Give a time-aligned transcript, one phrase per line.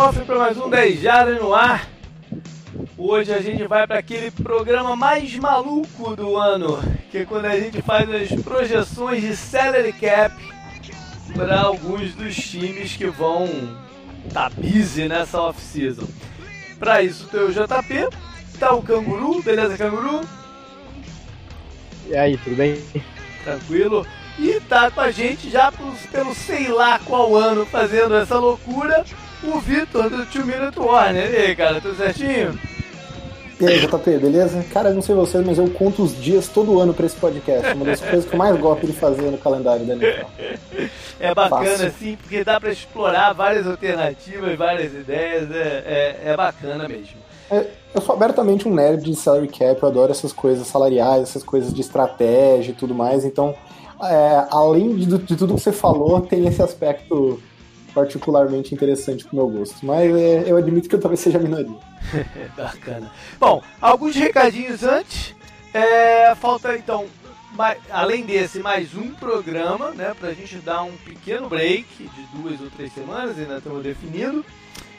[0.00, 1.86] kickoff para mais um 10 Jardas no ar.
[2.96, 6.78] Hoje a gente vai para aquele programa mais maluco do ano,
[7.10, 10.34] que é quando a gente faz as projeções de salary cap
[11.34, 13.46] para alguns dos times que vão
[14.32, 16.08] tá busy nessa off-season.
[16.78, 18.08] Para isso tem o JP,
[18.58, 20.22] tá o Canguru, beleza Canguru?
[22.06, 22.82] E aí, tudo bem?
[23.44, 24.06] Tranquilo?
[24.38, 29.04] E tá com a gente já pelo, pelo sei lá qual ano fazendo essa loucura,
[29.42, 31.30] o Vitor do Two Minute Warner.
[31.32, 32.58] E aí, cara, tudo certinho?
[33.60, 34.64] E aí, JP, beleza?
[34.72, 37.74] Cara, eu não sei vocês, mas eu conto os dias todo ano pra esse podcast.
[37.74, 40.26] Uma das coisas que eu mais gosto de fazer no calendário da NFL.
[41.20, 41.86] É bacana, Fácil.
[41.88, 45.50] assim, porque dá pra explorar várias alternativas, várias ideias.
[45.50, 47.18] É, é, é bacana mesmo.
[47.50, 51.42] É, eu sou abertamente um nerd de salary cap, eu adoro essas coisas salariais, essas
[51.42, 53.26] coisas de estratégia e tudo mais.
[53.26, 53.54] Então,
[54.02, 57.42] é, além de, de, tudo que você falou, tem esse aspecto
[57.94, 59.84] particularmente interessante pro meu gosto.
[59.84, 61.76] Mas é, eu admito que eu talvez seja a minoria.
[62.56, 63.10] Bacana.
[63.38, 65.34] Bom, alguns recadinhos antes.
[65.72, 67.06] É, falta então,
[67.52, 70.14] mais, além desse, mais um programa, né?
[70.18, 74.44] Pra gente dar um pequeno break de duas ou três semanas, ainda estamos definindo.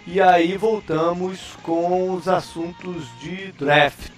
[0.06, 4.12] E aí voltamos com os assuntos de draft.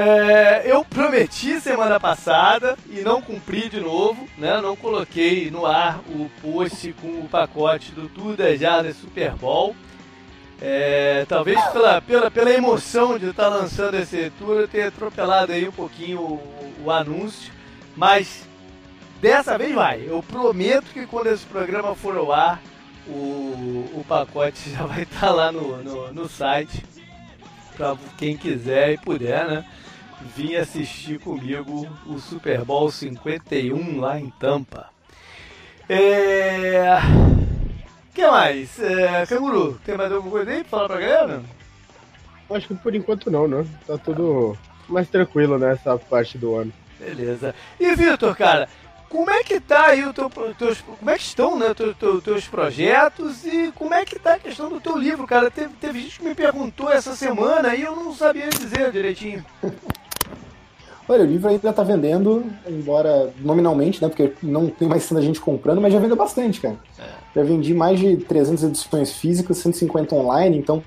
[0.00, 4.60] É, eu prometi semana passada e não cumpri de novo, né?
[4.60, 9.74] Não coloquei no ar o post com o pacote do Tudo já no Super Bowl.
[10.62, 15.50] É, talvez pela, pela, pela emoção de estar tá lançando esse tour eu tenha atropelado
[15.50, 17.52] aí um pouquinho o, o anúncio,
[17.96, 18.46] mas
[19.20, 20.04] dessa vez vai.
[20.06, 22.62] Eu prometo que quando esse programa for ao ar,
[23.04, 26.84] o, o pacote já vai estar tá lá no, no, no site
[27.76, 29.64] para quem quiser e puder, né?
[30.20, 34.90] Vim assistir comigo o Super Bowl 51 lá em Tampa.
[35.88, 36.98] É...
[38.14, 38.78] que mais?
[38.80, 39.24] É...
[39.26, 41.42] Canguru, tem mais alguma coisa aí pra falar pra galera?
[42.50, 43.66] Acho que por enquanto não, né?
[43.86, 44.56] Tá tudo
[44.88, 46.72] mais tranquilo nessa parte do ano.
[46.98, 47.54] Beleza.
[47.78, 48.68] E Vitor, cara,
[49.08, 52.20] como é que tá aí o teu, teus, como é que estão, né, teu, teu,
[52.20, 55.50] teus projetos e como é que tá a questão do teu livro, cara?
[55.50, 59.44] Teve, teve gente que me perguntou essa semana e eu não sabia dizer direitinho.
[61.08, 64.08] Olha, o livro ainda tá vendendo, embora nominalmente, né?
[64.08, 66.76] Porque não tem mais tanta gente comprando, mas já vendeu bastante, cara.
[66.98, 67.02] É.
[67.34, 70.82] Já vendi mais de 300 edições físicas, 150 online, então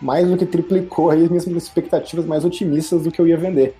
[0.00, 3.76] mais do que triplicou aí as minhas expectativas mais otimistas do que eu ia vender.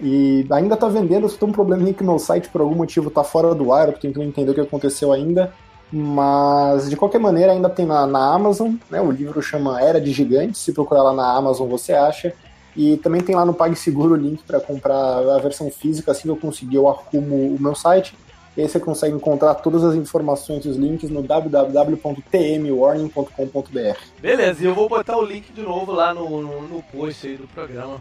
[0.00, 3.22] E ainda tá vendendo, só tem um probleminha que meu site por algum motivo tá
[3.22, 5.52] fora do ar, eu tô tentando entender o que aconteceu ainda.
[5.92, 9.00] Mas de qualquer maneira ainda tem na, na Amazon, né?
[9.00, 12.34] O livro chama Era de Gigantes, se procurar lá na Amazon você acha.
[12.76, 16.28] E também tem lá no PagSeguro o link para comprar a versão física, assim que
[16.28, 18.14] eu conseguir eu arrumo o meu site.
[18.56, 23.98] E aí você consegue encontrar todas as informações e os links no www.tmwarning.com.br.
[24.20, 27.36] Beleza, e eu vou botar o link de novo lá no, no, no post aí
[27.36, 28.00] do programa.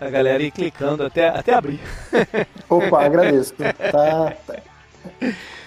[0.00, 1.80] A galera ir clicando até, até abrir.
[2.68, 3.54] Opa, agradeço.
[3.90, 4.75] Tá, tá.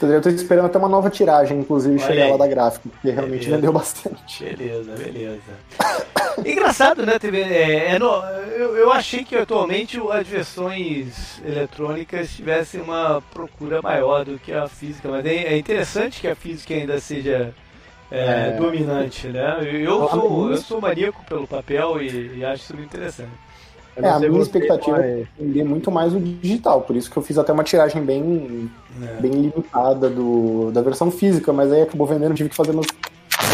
[0.01, 2.31] Eu tô esperando até uma nova tiragem, inclusive, Olha chegar aí.
[2.31, 3.55] lá da gráfica, porque realmente beleza.
[3.55, 4.43] vendeu bastante.
[4.43, 5.41] Beleza, beleza.
[6.45, 7.41] Engraçado, né, TV?
[7.41, 8.23] É, é no,
[8.55, 14.67] eu, eu achei que atualmente as versões eletrônicas tivessem uma procura maior do que a
[14.67, 17.53] física, mas é, é interessante que a física ainda seja
[18.09, 18.57] é, é.
[18.57, 19.57] dominante, né?
[19.61, 23.48] Eu sou, eu sou maníaco pelo papel e, e acho isso muito interessante.
[24.01, 27.37] É, a minha expectativa é vender muito mais o digital, por isso que eu fiz
[27.37, 28.71] até uma tiragem bem,
[29.01, 29.21] é.
[29.21, 32.87] bem limitada do, da versão física, mas aí acabou vendendo, tive que fazer umas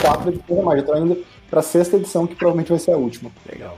[0.02, 0.80] quatro edições a mais.
[0.80, 3.32] Eu tô indo pra sexta edição, que provavelmente vai ser a última.
[3.52, 3.78] Legal.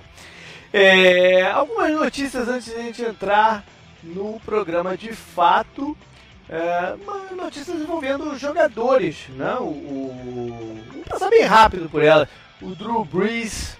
[0.73, 3.63] É, algumas notícias antes de a gente entrar
[4.03, 5.97] no programa de fato.
[6.49, 6.95] É,
[7.35, 9.55] notícias envolvendo jogadores, né?
[9.59, 12.27] O, o, vamos passar bem rápido por ela.
[12.61, 13.76] O Drew Brees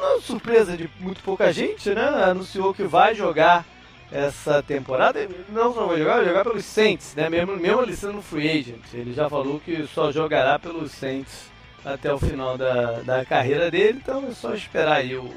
[0.00, 2.02] uma surpresa de muito pouca gente, né?
[2.24, 3.64] Anunciou que vai jogar
[4.10, 5.28] essa temporada.
[5.50, 7.28] Não só vai jogar, vai jogar pelos Saints, né?
[7.28, 8.82] Mesmo, mesmo ele sendo free agent.
[8.92, 11.50] Ele já falou que só jogará pelos Saints
[11.84, 15.32] até o final da, da carreira dele, então é só esperar aí o,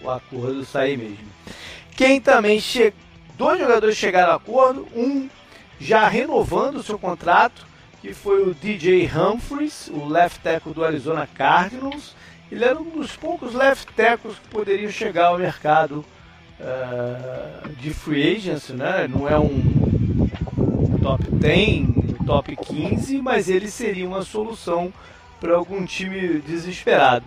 [0.00, 1.28] o acordo sair mesmo.
[1.96, 3.08] Quem também chegou.
[3.36, 5.28] Dois jogadores chegaram a acordo, um
[5.78, 7.64] já renovando o seu contrato,
[8.00, 12.16] que foi o DJ Humphries, o left tackle do Arizona Cardinals,
[12.50, 16.04] ele era um dos poucos left tackles que poderiam chegar ao mercado
[16.60, 19.06] uh, de free agency, né?
[19.08, 20.28] Não é um
[21.02, 21.86] top 10,
[22.26, 24.92] top 15, mas ele seria uma solução
[25.40, 27.24] para algum time desesperado.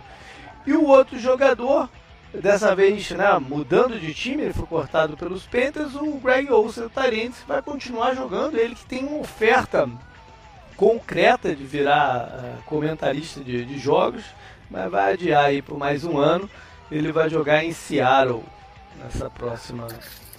[0.66, 1.88] E o outro jogador,
[2.32, 7.42] dessa vez né, mudando de time, ele foi cortado pelos Panthers, o Greg Olsen Tarentes
[7.46, 9.88] vai continuar jogando, ele que tem uma oferta
[10.76, 14.24] concreta de virar uh, comentarista de, de, jogos,
[14.72, 16.48] mas vai adiar aí por mais um ano.
[16.90, 18.42] Ele vai jogar em Seattle
[19.02, 19.86] nessa próxima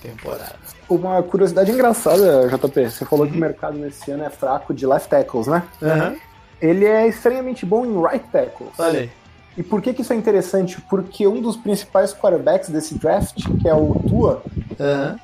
[0.01, 0.55] temporada.
[0.89, 5.07] Uma curiosidade engraçada, JP, você falou que o mercado nesse ano é fraco de left
[5.07, 5.63] tackles, né?
[5.81, 6.17] Uhum.
[6.59, 8.79] Ele é estranhamente bom em right tackles.
[8.79, 9.09] Aí.
[9.55, 10.81] E por que, que isso é interessante?
[10.81, 14.43] Porque um dos principais quarterbacks desse draft, que é o Tua,
[14.79, 15.19] uhum.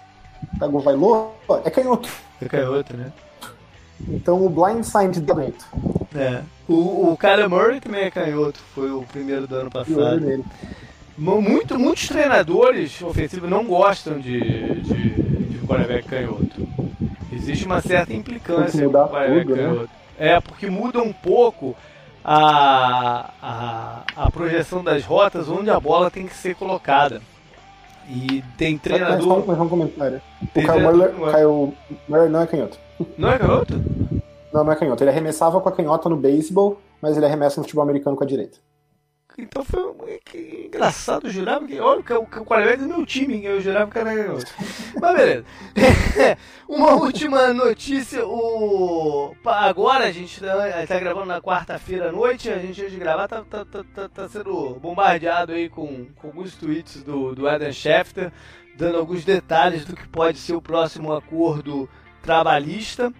[0.59, 1.31] Tagovailoa,
[1.65, 2.09] é canhoto.
[2.41, 3.11] É canhoto, né?
[4.07, 5.65] Então o blindside direito.
[6.15, 6.41] É.
[6.67, 10.19] O, o Kyler Murray também é canhoto, foi o primeiro do ano passado.
[10.19, 10.43] Dele.
[11.17, 16.67] Muito, muitos treinadores ofensivos não gostam de, de, de quarterback canhoto.
[17.31, 19.63] Existe uma certa implicância com o quarterback tudo, né?
[19.63, 19.81] canhoto.
[19.81, 19.89] Né?
[20.17, 21.75] É, porque muda um pouco
[22.23, 27.21] a, a, a projeção das rotas onde a bola tem que ser colocada.
[28.09, 29.37] E tem treinador.
[29.39, 30.21] Mas, mas, um comentário.
[30.41, 31.73] O Kyle
[32.07, 32.79] Murray não é canhoto.
[33.17, 33.73] Não é canhoto?
[34.53, 35.03] Não, não é canhoto.
[35.03, 38.27] Ele arremessava com a canhota no beisebol, mas ele arremessa no futebol americano com a
[38.27, 38.57] direita.
[39.41, 41.79] Então foi que engraçado, eu jurava que.
[41.79, 44.53] Olha, o, o quarterback do meu time, eu jurava que era canhoto.
[44.99, 45.45] Mas beleza.
[46.67, 49.33] Uma última notícia: o...
[49.45, 53.27] agora a gente está tá gravando na quarta-feira à noite, a gente antes de gravar
[53.29, 57.71] tá, tá, tá, tá, tá sendo bombardeado aí com, com alguns tweets do, do Adam
[57.71, 58.33] Schefter,
[58.77, 61.89] dando alguns detalhes do que pode ser o próximo acordo
[62.21, 63.13] trabalhista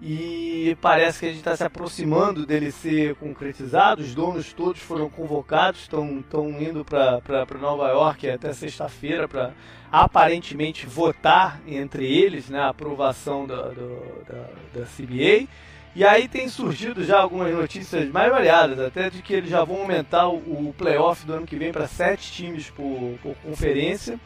[0.00, 4.00] e parece que a gente está se aproximando dele ser concretizado.
[4.00, 6.22] Os donos todos foram convocados, estão
[6.60, 9.52] indo para Nova York até sexta-feira para
[9.90, 15.48] aparentemente votar entre eles né, a aprovação da, do, da, da CBA.
[15.96, 19.80] E aí tem surgido já algumas notícias mais variadas, até de que eles já vão
[19.80, 24.20] aumentar o, playoff do ano que vem para sete times por, por conferência,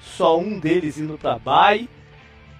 [0.00, 1.88] só um deles indo para a bye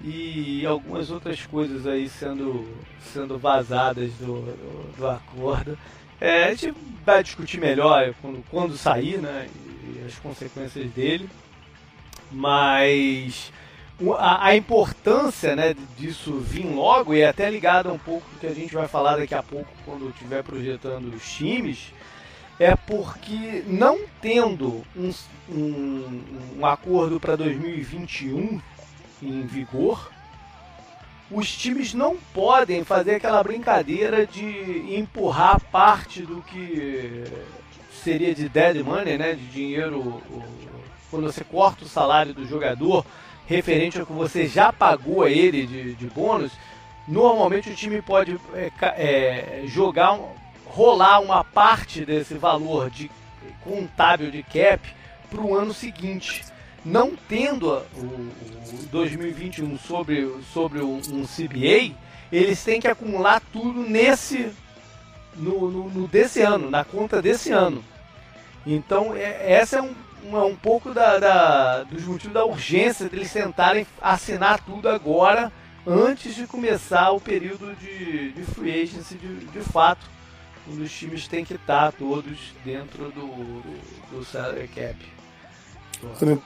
[0.04, 2.68] e algumas outras coisas aí sendo,
[3.12, 5.78] sendo vazadas do, do, do acordo.
[6.20, 6.74] É, a gente
[7.06, 9.48] vai discutir melhor quando, quando sair, né?
[9.82, 11.28] E as consequências dele.
[12.30, 13.50] Mas
[14.18, 18.46] a, a, importância né, disso vir logo, e é até ligado um pouco do que
[18.46, 21.92] a gente vai falar daqui a pouco quando estiver projetando os times,
[22.58, 25.10] é porque não tendo um,
[25.48, 26.22] um,
[26.58, 28.60] um acordo para 2021
[29.26, 30.10] em vigor,
[31.30, 37.24] os times não podem fazer aquela brincadeira de empurrar parte do que
[38.02, 40.22] seria de dead money, né, de dinheiro,
[41.10, 43.04] quando você corta o salário do jogador
[43.46, 46.52] referente ao que você já pagou a ele de, de bônus,
[47.08, 50.18] normalmente o time pode é, é, jogar,
[50.66, 53.10] rolar uma parte desse valor de
[53.62, 54.80] contábil de cap
[55.30, 56.44] para o ano seguinte
[56.84, 58.30] não tendo o,
[58.90, 61.94] 2021 sobre, sobre um, CBA,
[62.30, 64.52] eles têm que acumular tudo nesse
[65.36, 67.82] no, no, no, desse ano, na conta desse ano.
[68.66, 69.94] Então, é, essa é um,
[70.26, 75.52] um, é um pouco da, da, dos motivos da urgência deles tentarem assinar tudo agora,
[75.86, 80.06] antes de começar o período de, de free agency de, de fato,
[80.70, 84.96] onde os times têm que estar todos dentro do, do, do salary cap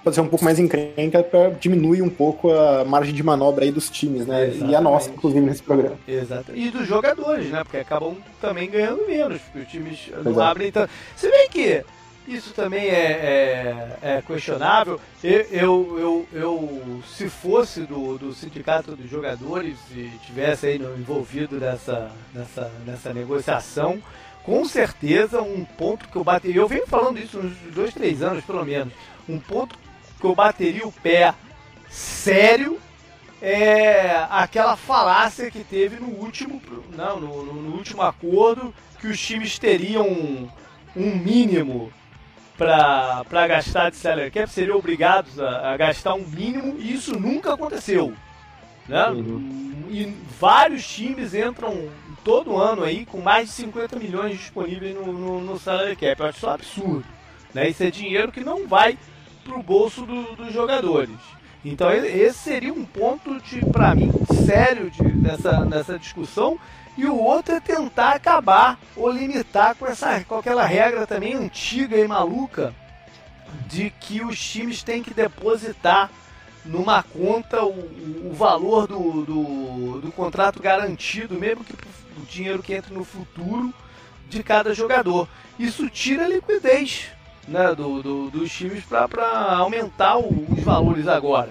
[0.03, 3.73] pode ser um pouco mais encrenca para diminuir um pouco a margem de manobra aí
[3.73, 4.47] dos times, né?
[4.47, 4.71] Exatamente.
[4.71, 5.97] E a nossa, inclusive, nesse programa.
[6.07, 6.55] Exato.
[6.55, 7.63] E dos jogadores, né?
[7.63, 10.41] Porque acabam também ganhando menos, porque os times não Exato.
[10.41, 10.91] abrem tanto.
[11.17, 11.85] Se bem que
[12.29, 15.01] isso também é, é, é questionável.
[15.25, 21.59] Eu, eu, eu, eu, se fosse do, do sindicato dos jogadores e tivesse aí envolvido
[21.59, 24.03] nessa, nessa, nessa negociação,
[24.45, 26.61] com certeza um ponto que eu bateria.
[26.61, 28.93] Eu venho falando isso uns dois, três anos pelo menos
[29.29, 29.79] um ponto
[30.21, 31.35] que eu bateria o pé
[31.89, 32.79] sério
[33.41, 36.61] é aquela falácia que teve no último,
[36.97, 40.49] não, no, no último acordo que os times teriam um,
[40.97, 41.93] um mínimo
[42.57, 47.55] para gastar de salary cap, seriam obrigados a, a, gastar um mínimo e isso nunca
[47.55, 48.13] aconteceu.
[48.89, 49.07] Né?
[49.11, 49.85] Uhum.
[49.91, 51.89] E vários times entram
[52.25, 56.21] todo ano aí com mais de 50 milhões disponíveis no, no, no salary cap.
[56.21, 57.05] Eu acho isso um absurdo.
[57.55, 57.69] Né?
[57.69, 58.99] Isso é dinheiro que não vai
[59.49, 61.17] para o bolso do, dos jogadores.
[61.65, 64.13] Então esse seria um ponto de, para mim,
[64.47, 66.59] sério de, nessa, nessa discussão.
[66.97, 71.97] E o outro é tentar acabar ou limitar com, essa, com aquela regra também antiga
[71.97, 72.75] e maluca
[73.67, 76.11] de que os times têm que depositar
[76.65, 82.75] numa conta o, o valor do, do, do, contrato garantido, mesmo que o dinheiro que
[82.75, 83.73] entre no futuro
[84.29, 85.29] de cada jogador.
[85.59, 87.11] Isso tira liquidez
[87.49, 91.51] né, do, do, dos times para aumentar os valores agora.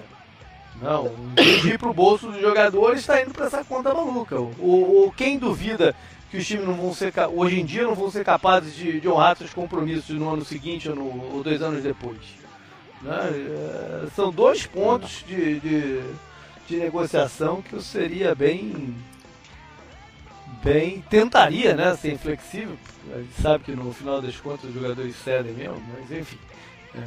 [0.80, 4.40] Não, de ir pro bolso dos jogadores está indo para essa conta maluca.
[4.40, 5.94] O, o, quem duvida
[6.30, 9.08] que os times não vão ser hoje em dia não vão ser capazes de, de
[9.08, 12.18] honrar seus compromissos no ano seguinte ou, no, ou dois anos depois.
[13.02, 13.30] Né?
[13.32, 16.02] É, são dois pontos de, de,
[16.68, 18.94] de negociação que eu seria bem
[20.62, 22.76] bem tentaria né ser inflexível
[23.14, 26.38] a gente sabe que no final das contas os jogadores cedem mesmo mas enfim
[26.94, 27.00] é,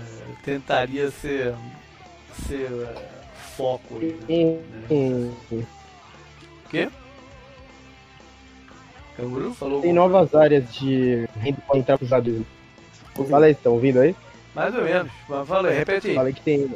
[0.44, 1.54] tentaria ser
[2.48, 3.10] ser é,
[3.56, 5.32] foco aí, né?
[5.52, 5.66] né?
[6.70, 6.90] quê?
[9.18, 12.46] Canguru falou tem novas áreas de renda para entrar para os jogadores
[13.30, 14.16] fala aí estão ouvindo aí
[14.56, 16.72] mais ou menos mas fala aí repete aí falei que tem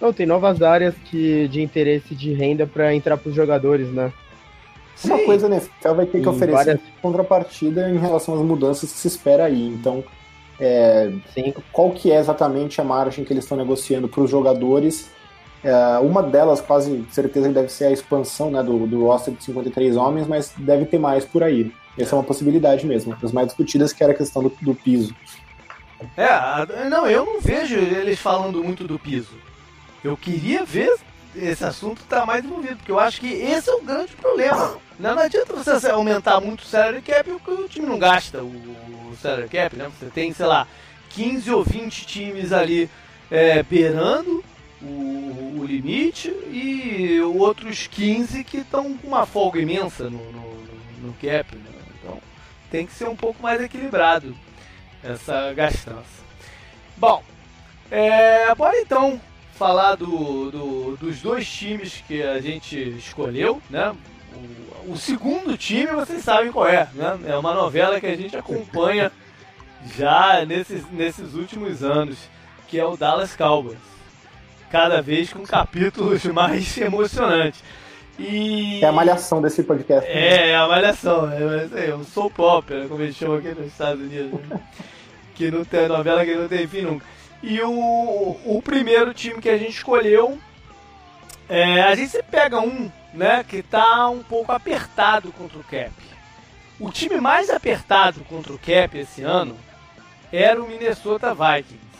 [0.00, 4.10] não, tem novas áreas que, de interesse de renda para entrar para os jogadores, né?
[5.00, 5.12] Sim.
[5.12, 5.62] Uma coisa, né?
[5.82, 6.80] Ela vai ter que oferecer várias...
[7.00, 9.66] contrapartida em relação às mudanças que se espera aí.
[9.66, 10.04] Então,
[10.60, 11.10] é,
[11.72, 15.10] qual que é exatamente a margem que eles estão negociando para os jogadores?
[15.64, 19.96] É, uma delas, quase certeza, deve ser a expansão né, do, do roster de 53
[19.96, 21.72] homens, mas deve ter mais por aí.
[21.98, 23.16] Essa é uma possibilidade mesmo.
[23.22, 25.14] As mais discutidas que era a questão do, do piso.
[26.14, 29.32] É, não, eu não vejo eles falando muito do piso.
[30.04, 30.94] Eu queria ver
[31.34, 34.78] esse assunto estar tá mais envolvido, porque eu acho que esse é o grande problema.
[34.98, 38.46] Não, não adianta você aumentar muito o salary cap porque o time não gasta o,
[38.46, 39.90] o salary cap, né?
[39.98, 40.66] Você tem, sei lá,
[41.10, 42.90] 15 ou 20 times ali
[43.30, 44.44] é, beirando
[44.82, 50.62] o, o, limite e outros 15 que estão com uma folga imensa no, no,
[51.02, 51.54] no cap.
[51.54, 51.64] Né?
[51.98, 52.18] Então
[52.70, 54.34] tem que ser um pouco mais equilibrado
[55.02, 56.20] essa gastança.
[56.96, 57.22] Bom,
[57.90, 59.20] é, bora então
[59.60, 63.94] falar do, do, dos dois times que a gente escolheu, né?
[64.86, 67.18] O, o, segundo time vocês sabem qual é, né?
[67.26, 69.12] É uma novela que a gente acompanha
[69.98, 72.16] já nesses, nesses últimos anos,
[72.68, 73.76] que é o Dallas Cowboys.
[74.70, 77.62] Cada vez com capítulos mais emocionantes.
[78.18, 78.82] E...
[78.82, 80.08] É a malhação desse podcast.
[80.08, 80.20] Né?
[80.20, 81.30] É, é a malhação.
[81.30, 84.40] É, é um soap opera, como eles chamam aqui nos Estados Unidos.
[84.48, 84.58] Né?
[85.36, 87.04] que não tem novela que não tem fim nunca.
[87.42, 90.38] E o, o primeiro time que a gente escolheu,
[91.48, 95.92] é, a gente pega um né, que está um pouco apertado contra o Cap.
[96.78, 99.56] O time mais apertado contra o Cap esse ano
[100.32, 101.90] era o Minnesota Vikings.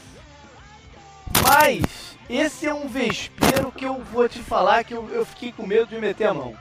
[1.42, 5.66] Mas esse é um vespeiro que eu vou te falar que eu, eu fiquei com
[5.66, 6.54] medo de meter a mão.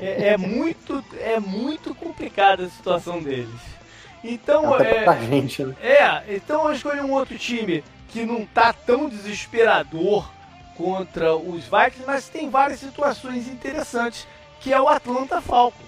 [0.00, 3.77] É, é muito, é muito complicada a situação deles.
[4.22, 5.76] Então, é, pra gente, né?
[5.80, 10.28] é, então eu escolhi um outro time que não tá tão desesperador
[10.76, 14.26] contra os Vikings, mas tem várias situações interessantes,
[14.60, 15.86] que é o Atlanta Falcons.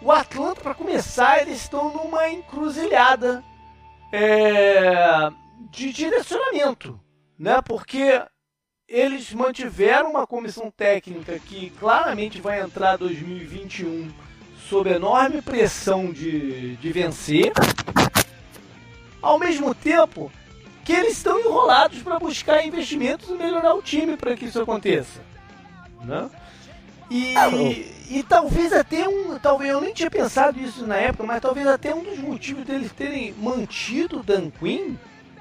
[0.00, 3.42] O Atlanta, para começar, eles estão numa encruzilhada
[4.12, 5.30] é,
[5.70, 7.00] de direcionamento,
[7.38, 7.60] né?
[7.62, 8.22] Porque
[8.86, 14.10] eles mantiveram uma comissão técnica que claramente vai entrar 2021
[14.68, 17.52] sob enorme pressão de, de vencer,
[19.20, 20.30] ao mesmo tempo
[20.84, 25.20] que eles estão enrolados para buscar investimentos e melhorar o time para que isso aconteça.
[26.02, 26.28] Né?
[27.10, 27.48] E, ah,
[28.10, 29.38] e, talvez até um.
[29.38, 32.92] Talvez eu nem tinha pensado isso na época, mas talvez até um dos motivos deles
[32.92, 34.94] terem mantido o Dan Quinn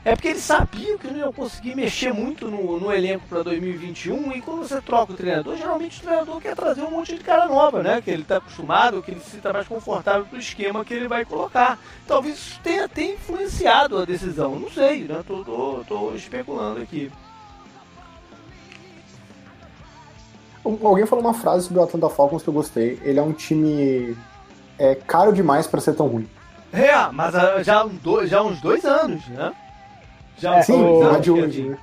[0.06, 4.34] é porque eles sabiam que não iam conseguir mexer muito no, no elenco para 2021
[4.34, 7.46] e quando você troca o treinador, geralmente o treinador quer trazer um monte de cara
[7.46, 8.02] nova, né?
[8.02, 11.24] Que ele está acostumado, que ele se sinta mais confortável pro esquema que ele vai
[11.24, 11.80] colocar.
[12.06, 15.24] Talvez isso tenha até influenciado a decisão, não sei, né?
[15.26, 17.10] Tô, tô, tô especulando aqui.
[20.66, 23.00] Alguém falou uma frase sobre o Atlanta Falcons que eu gostei.
[23.04, 24.18] Ele é um time
[24.78, 26.28] é, caro demais para ser tão ruim.
[26.74, 27.34] É, mas
[27.64, 29.54] já, já uns dois anos, né?
[30.38, 31.78] Já é, sim, o, de hoje, né?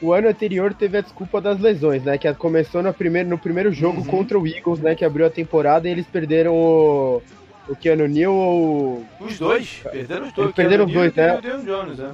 [0.00, 2.18] O ano anterior teve a desculpa das lesões, né?
[2.18, 4.06] Que começou no primeiro, no primeiro jogo uhum.
[4.06, 4.94] contra o Eagles, né?
[4.94, 7.22] Que abriu a temporada e eles perderam o,
[7.68, 9.04] o Keanu Neal ou...
[9.20, 10.46] Os dois, perderam os dois.
[10.46, 11.40] Eles perderam os dois, né?
[11.64, 12.12] Jones, né?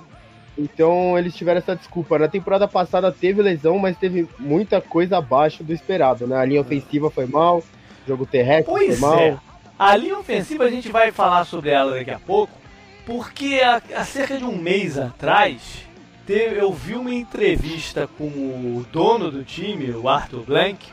[0.59, 2.19] Então eles tiveram essa desculpa.
[2.19, 6.37] Na temporada passada teve lesão, mas teve muita coisa abaixo do esperado, né?
[6.37, 7.63] A linha ofensiva foi mal,
[8.07, 9.19] jogo terrestre pois foi mal.
[9.19, 9.39] É.
[9.79, 12.53] A linha ofensiva a gente vai falar sobre ela daqui a pouco,
[13.09, 15.63] porque há, cerca de um mês atrás,
[16.27, 20.93] teve, eu vi uma entrevista com o dono do time, o Arthur Blank,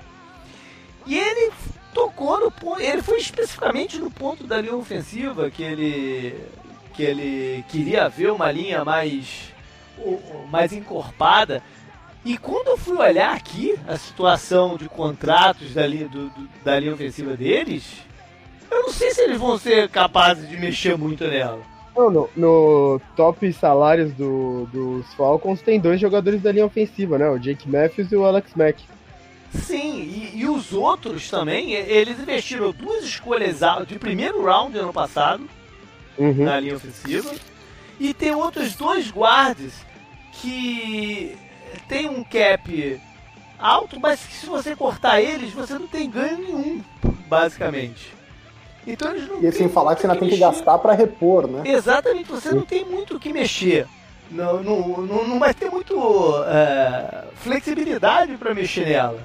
[1.05, 1.51] e ele
[1.93, 6.39] tocou no ponto, ele foi especificamente no ponto da linha ofensiva que ele
[6.93, 9.53] que ele queria ver uma linha mais
[10.49, 11.61] mais encorpada.
[12.23, 16.79] E quando eu fui olhar aqui a situação de contratos da linha, do, do, da
[16.79, 17.83] linha ofensiva deles,
[18.71, 21.74] eu não sei se eles vão ser capazes de mexer muito nela.
[21.95, 27.29] Não, no, no top salários do, dos Falcons tem dois jogadores da linha ofensiva, né?
[27.29, 28.83] O Jake Matthews e o Alex Mack.
[29.53, 35.47] Sim, e, e, os outros também, eles investiram duas escolhas de primeiro round ano passado
[36.17, 36.43] uhum.
[36.43, 37.33] na linha ofensiva.
[37.97, 39.73] E tem outros dois guards
[40.33, 41.37] que
[41.87, 43.01] tem um cap
[43.57, 46.83] alto, mas que se você cortar eles, você não tem ganho nenhum,
[47.27, 48.13] basicamente.
[48.85, 51.63] Então eles não E sem falar que você ainda tem que gastar para repor, né?
[51.65, 53.87] Exatamente, você não tem muito o que mexer.
[54.29, 59.23] Não, não, não, não vai ter muito uh, flexibilidade para mexer nela.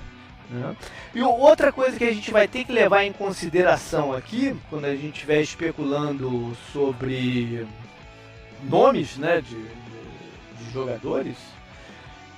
[0.50, 0.76] Né?
[1.14, 4.94] E outra coisa que a gente vai ter que levar em consideração aqui, quando a
[4.94, 7.66] gente estiver especulando sobre
[8.64, 11.36] nomes né, de, de jogadores,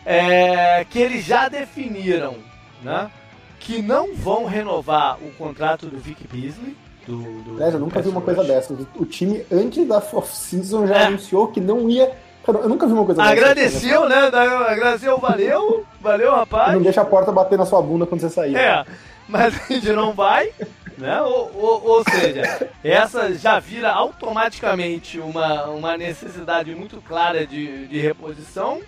[0.05, 2.37] é que eles já definiram
[2.83, 3.11] né,
[3.59, 6.77] que não vão renovar o contrato do Vic Beasley.
[7.07, 8.75] Do, do Aliás, eu nunca vi uma coisa dessa.
[8.97, 11.07] O time, antes da off-season, já é.
[11.07, 12.11] anunciou que não ia
[12.49, 14.31] eu nunca vi uma coisa Agradeceu, dessa.
[14.31, 14.39] né?
[14.69, 16.75] Agradeceu, valeu, valeu, rapaz.
[16.75, 18.57] Não deixa a porta bater na sua bunda quando você sair.
[18.57, 18.85] É,
[19.29, 20.51] mas a gente não vai,
[20.99, 21.23] né?
[21.23, 28.01] Ou, ou, ou, seja, essa já vira automaticamente uma, uma necessidade muito clara de, de
[28.01, 28.81] reposição.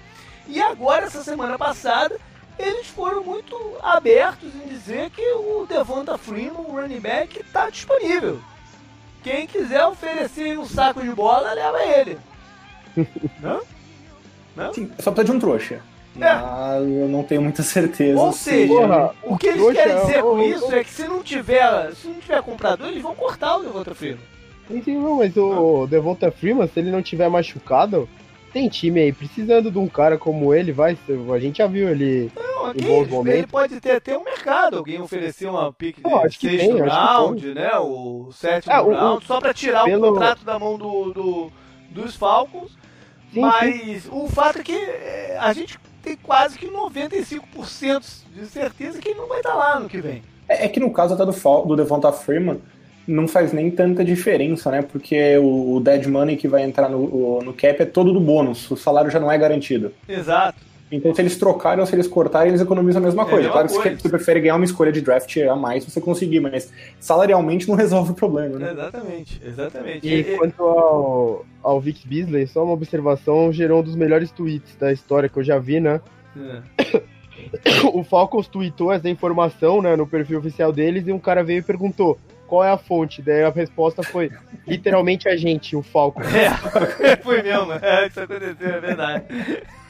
[0.49, 2.17] E agora, essa semana passada,
[2.59, 8.41] eles foram muito abertos em dizer que o Devonta Freeman, o running back, está disponível.
[9.23, 12.19] Quem quiser oferecer um saco de bola, leva ele.
[13.41, 13.61] Não?
[14.55, 14.73] Não?
[14.73, 15.81] Sim, só precisa de um trouxa.
[16.21, 16.27] É.
[16.27, 18.21] Ah, eu não tenho muita certeza.
[18.21, 21.93] Ou seja, porra, o que eles querem dizer com isso é que se não tiver,
[21.95, 24.21] se não tiver comprador, eles vão cortar o Devonta Freeman.
[24.69, 28.09] Sim, não, mas o Devonta Freeman, se ele não tiver machucado,
[28.55, 30.97] tem time aí precisando de um cara como ele, vai.
[31.35, 33.39] A gente já viu ele não, em bons momentos.
[33.39, 37.53] Ele pode ter até um mercado, alguém oferecer uma pick de oh, sexto tem, round,
[37.53, 37.77] né?
[37.79, 40.09] O sétimo ah, round, o, só pra tirar pelo...
[40.09, 41.53] o contrato da mão do, do
[41.91, 42.77] dos Falcons
[43.33, 44.09] Sim, Mas sim.
[44.13, 49.19] o fato é que é, a gente tem quase que 95% de certeza que ele
[49.19, 50.23] não vai estar lá no que vem.
[50.49, 51.33] É, é que no caso até do,
[51.65, 52.63] do Devonta Freeman,
[53.07, 54.83] não faz nem tanta diferença, né?
[54.83, 58.77] Porque o, dead money que vai entrar no, no cap é todo do bônus, o
[58.77, 59.93] salário já não é garantido.
[60.09, 60.59] Exato.
[60.93, 63.37] Então, se eles trocarem ou se eles cortarem, eles economizam a mesma é coisa.
[63.37, 63.97] A mesma claro coisa.
[63.97, 67.67] que você prefere ganhar uma escolha de draft a mais se você conseguir, mas salarialmente
[67.69, 68.71] não resolve o problema, né?
[68.71, 70.07] Exatamente, exatamente.
[70.07, 74.77] E, e quanto ao, ao Vic Beasley, só uma observação, gerou um dos melhores tweets
[74.77, 76.01] da história que eu já vi, né?
[76.37, 77.03] É.
[77.93, 81.63] o Falcons tweetou essa informação né, no perfil oficial deles e um cara veio e
[81.63, 83.23] perguntou qual é a fonte?
[83.23, 84.31] Daí a resposta foi
[84.67, 86.23] literalmente a gente, o Falcon.
[87.01, 89.25] É, foi mesmo, é, isso aconteceu, é verdade.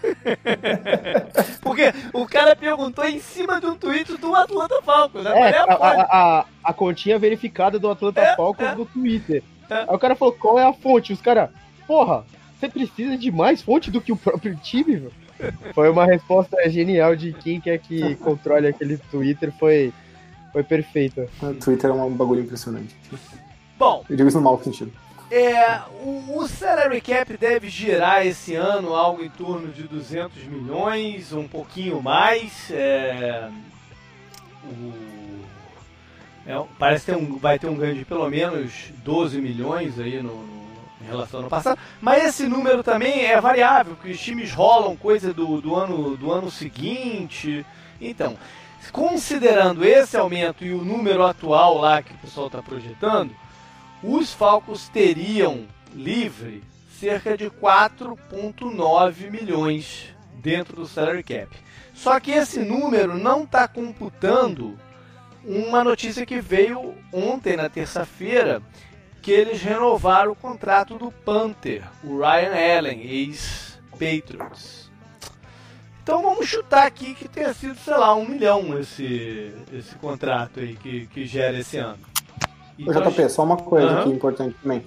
[1.61, 5.51] Porque o cara perguntou em cima de um tweet do Atlanta Falcons, né?
[5.51, 8.75] É, a, a, a, a, continha verificada do Atlanta é, Falcons é.
[8.75, 9.43] do Twitter.
[9.71, 9.75] É.
[9.75, 11.13] Aí o cara falou, qual é a fonte?
[11.13, 11.51] Os caras,
[11.87, 12.25] porra,
[12.59, 15.13] você precisa de mais fonte do que o próprio time, velho?
[15.75, 19.93] Foi uma resposta genial de quem quer que controle aquele Twitter, foi,
[20.55, 21.29] foi perfeita.
[21.43, 22.95] O Twitter é um bagulho impressionante.
[23.77, 24.05] Bom.
[24.09, 24.93] Eu digo isso no mau sentido.
[25.29, 31.33] É, o, o, salary cap deve girar esse ano algo em torno de 200 milhões,
[31.33, 32.71] um pouquinho mais.
[32.71, 33.51] É,
[34.63, 34.93] o,
[36.47, 40.37] é, parece que um, vai ter um ganho de pelo menos 12 milhões aí no,
[40.37, 41.81] no, em relação ao ano passado.
[42.01, 46.31] Mas esse número também é variável, porque os times rolam coisa do, do, ano, do
[46.31, 47.67] ano seguinte.
[48.01, 48.37] Então,
[48.91, 53.35] considerando esse aumento e o número atual lá que o pessoal está projetando,
[54.03, 56.63] os Falcons teriam livre
[56.99, 61.49] cerca de 4,9 milhões dentro do salary cap.
[61.95, 64.79] Só que esse número não está computando
[65.45, 68.63] uma notícia que veio ontem, na terça-feira,
[69.23, 74.84] que eles renovaram o contrato do Panther, o Ryan Allen, ex-Patriots.
[76.05, 80.77] Então vamos chutar aqui que tenha sido, sei lá, um milhão esse, esse contrato aí
[80.77, 81.97] que, que gera esse ano.
[82.87, 84.01] Ô, JP, só uma coisa uhum.
[84.01, 84.83] aqui importante também.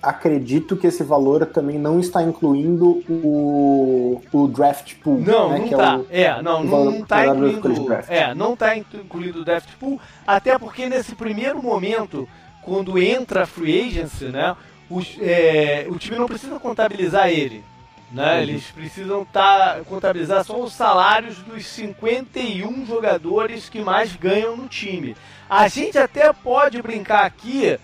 [0.00, 5.18] Acredito que esse valor também não está incluindo o, o draft pool.
[5.18, 5.94] Não, né, não está.
[5.94, 6.06] É, o,
[6.38, 7.92] é, não, não, está incluindo.
[8.08, 12.28] É, não está incluindo o draft pool, até porque nesse primeiro momento,
[12.62, 14.56] quando entra a free agency, né,
[14.88, 17.64] os, é, o time não precisa contabilizar ele.
[18.12, 18.36] Né?
[18.36, 18.42] Uhum.
[18.42, 25.16] Eles precisam tá, contabilizar só os salários dos 51 jogadores que mais ganham no time.
[25.48, 27.78] A gente até pode brincar aqui,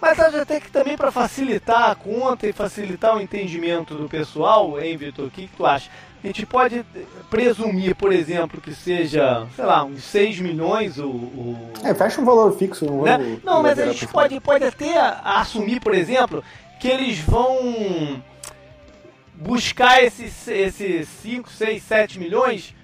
[0.00, 4.80] mas acho até que também para facilitar a conta e facilitar o entendimento do pessoal,
[4.80, 5.26] hein, Vitor?
[5.26, 5.90] O que, que tu acha?
[6.22, 6.84] A gente pode
[7.28, 11.06] presumir, por exemplo, que seja, sei lá, uns 6 milhões o.
[11.06, 11.72] o...
[11.82, 12.90] É, fecha um valor fixo.
[12.90, 13.38] Um né?
[13.44, 16.42] Não, mas a gente pode, pode até assumir, por exemplo,
[16.80, 18.22] que eles vão
[19.34, 22.74] buscar esses, esses 5, 6, 7 milhões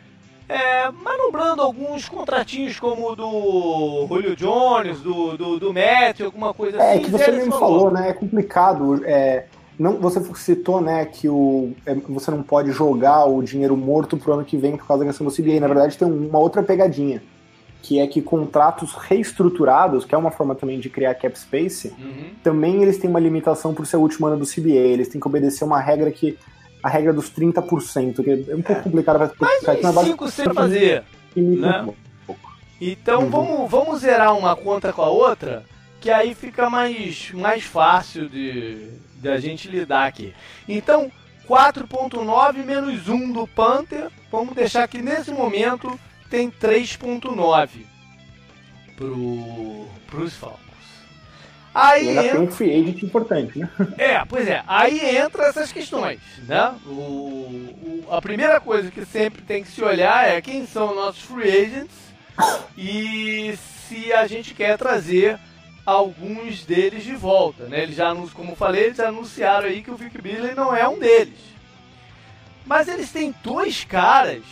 [0.51, 6.77] é, manobrando alguns contratinhos como o do Julio Jones, do, do, do Matt, alguma coisa
[6.79, 7.01] é, assim.
[7.01, 8.11] É que você mesmo falou, né?
[8.11, 9.01] É complicado.
[9.05, 9.45] É,
[9.79, 14.35] não, você citou, né, que o, é, você não pode jogar o dinheiro morto pro
[14.35, 15.61] ano que vem por causa da questão do CBA.
[15.61, 17.23] Na verdade, tem uma outra pegadinha,
[17.83, 22.31] que é que contratos reestruturados, que é uma forma também de criar cap space, uhum.
[22.43, 24.71] também eles têm uma limitação por ser o último ano do CBA.
[24.71, 26.39] Eles têm que obedecer uma regra que
[26.83, 28.85] a regra dos 30%, que é um pouco é.
[28.85, 29.93] complicado para explicar.
[29.93, 31.05] Mas 5 sem fazer,
[31.37, 31.89] né?
[32.81, 33.31] Então uhum.
[33.31, 35.65] vamos, vamos zerar uma conta com a outra,
[36.01, 40.33] que aí fica mais, mais fácil de, de a gente lidar aqui.
[40.67, 41.11] Então,
[41.47, 45.99] 4.9 menos 1 do Panther, vamos deixar que nesse momento
[46.31, 47.69] tem 3.9
[48.97, 50.61] pro, pros Falcons.
[51.75, 52.33] Aí entra...
[52.33, 53.69] tem um free agent importante, né?
[53.99, 54.63] É, pois é.
[54.67, 56.75] Aí entra essas questões, né?
[56.87, 61.23] O, o, a primeira coisa que sempre tem que se olhar é quem são nossos
[61.23, 61.95] free agents
[62.77, 63.57] e
[63.89, 65.39] se a gente quer trazer
[65.87, 67.83] alguns deles de volta, né?
[67.83, 71.39] Eles já, como falei, eles anunciaram aí que o Vic Beasley não é um deles.
[72.67, 74.43] Mas eles têm dois caras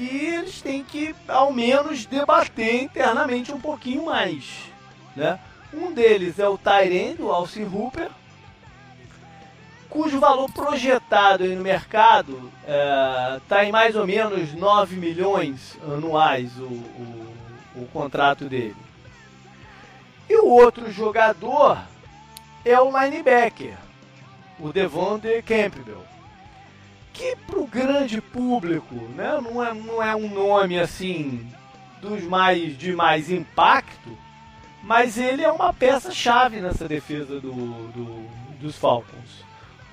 [0.00, 4.44] que eles têm que, ao menos, debater internamente um pouquinho mais,
[5.14, 5.38] né?
[5.74, 8.08] Um deles é o Tyrande, o Alcin Hooper,
[9.90, 12.50] cujo valor projetado no mercado
[13.42, 17.36] está é, em mais ou menos 9 milhões anuais o, o,
[17.76, 18.76] o contrato dele.
[20.30, 21.78] E o outro jogador
[22.64, 23.76] é o linebacker,
[24.58, 26.09] o Devontae Campbell,
[27.12, 31.46] que para o grande público né, não, é, não é um nome assim
[32.00, 34.16] dos mais de mais impacto,
[34.82, 38.26] mas ele é uma peça-chave nessa defesa do, do,
[38.58, 39.44] dos Falcons.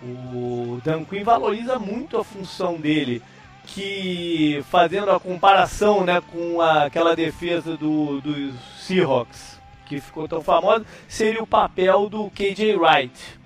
[0.02, 3.22] O Dan Quinn valoriza muito a função dele,
[3.66, 10.42] que fazendo a comparação né, com a, aquela defesa do, dos Seahawks, que ficou tão
[10.42, 13.40] famosa, seria o papel do KJ Wright.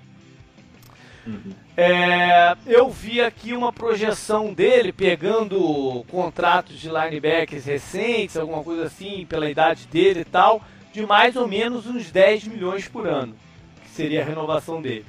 [1.26, 1.52] Uhum.
[1.76, 9.24] É, eu vi aqui uma projeção dele pegando contratos de linebackers recentes, alguma coisa assim,
[9.26, 13.34] pela idade dele e tal, de mais ou menos uns 10 milhões por ano,
[13.82, 15.06] que seria a renovação dele.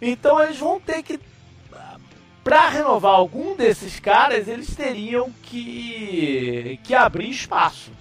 [0.00, 1.18] Então eles vão ter que
[2.42, 7.92] para renovar algum desses caras, eles teriam que, que abrir espaço.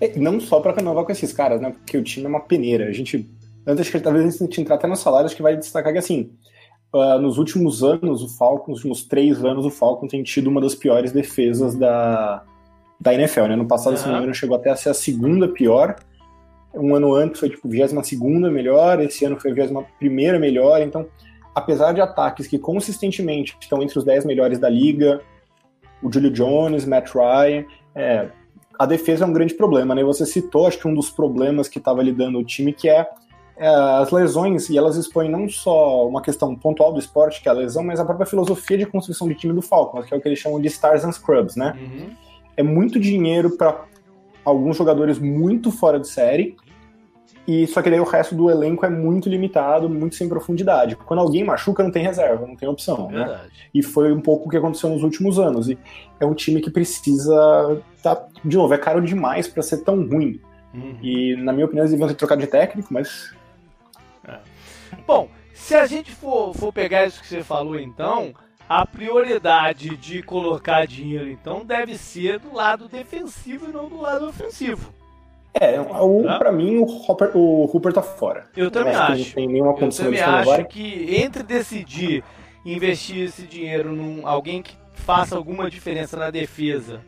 [0.00, 1.70] É, não só para renovar com esses caras, né?
[1.70, 2.86] Porque o time é uma peneira.
[2.86, 3.26] A gente,
[3.66, 6.30] antes que talvez a gente entrar até nos salários, que vai destacar que assim,
[6.92, 10.60] uh, nos últimos anos, o Falcons, nos últimos três anos, o Falcons tem tido uma
[10.60, 12.42] das piores defesas da,
[13.00, 13.56] da NFL, né?
[13.56, 13.98] No passado, uhum.
[13.98, 15.96] se não me engano, chegou até a ser a segunda pior.
[16.74, 20.80] Um ano antes foi tipo 22 segunda melhor, esse ano foi a 21 primeira melhor.
[20.82, 21.06] Então,
[21.54, 25.20] apesar de ataques que consistentemente estão entre os 10 melhores da liga,
[26.02, 28.28] o Julio Jones, Matt Ryan, é,
[28.78, 30.02] a defesa é um grande problema, né?
[30.02, 33.08] Você citou, acho que um dos problemas que estava lidando o time, que é,
[33.56, 37.54] as lesões, e elas expõem não só uma questão pontual do esporte, que é a
[37.54, 40.28] lesão, mas a própria filosofia de construção de time do Falcons, que é o que
[40.28, 41.76] eles chamam de Stars and Scrubs, né?
[41.78, 42.24] Uhum
[42.56, 43.84] é muito dinheiro para
[44.44, 46.56] alguns jogadores muito fora de série.
[47.46, 50.96] E só que daí o resto do elenco é muito limitado, muito sem profundidade.
[50.96, 53.10] Quando alguém machuca, não tem reserva, não tem opção.
[53.10, 53.38] Né?
[53.74, 55.68] E foi um pouco o que aconteceu nos últimos anos.
[55.68, 55.78] E
[56.18, 57.82] é um time que precisa.
[58.02, 60.40] Tá, de novo, é caro demais para ser tão ruim.
[60.72, 60.96] Uhum.
[61.02, 63.34] E, na minha opinião, eles deviam ter trocado de técnico, mas.
[64.98, 65.02] É.
[65.06, 68.34] Bom, se a gente for, for pegar isso que você falou, então,
[68.68, 74.28] a prioridade de colocar dinheiro, então, deve ser do lado defensivo e não do lado
[74.28, 74.92] ofensivo.
[75.54, 76.38] É, o, tá?
[76.38, 78.48] pra mim o Hopper, o Hooper tá fora.
[78.56, 79.12] Eu também acho.
[79.12, 79.24] acho.
[79.26, 80.64] não tem nenhuma condição Eu também acho agora.
[80.64, 82.24] que entre decidir
[82.64, 87.02] investir esse dinheiro num alguém que faça alguma diferença na defesa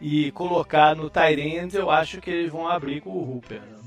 [0.00, 3.60] e colocar no Tyrande, eu acho que eles vão abrir com o Hooper.
[3.60, 3.78] Né?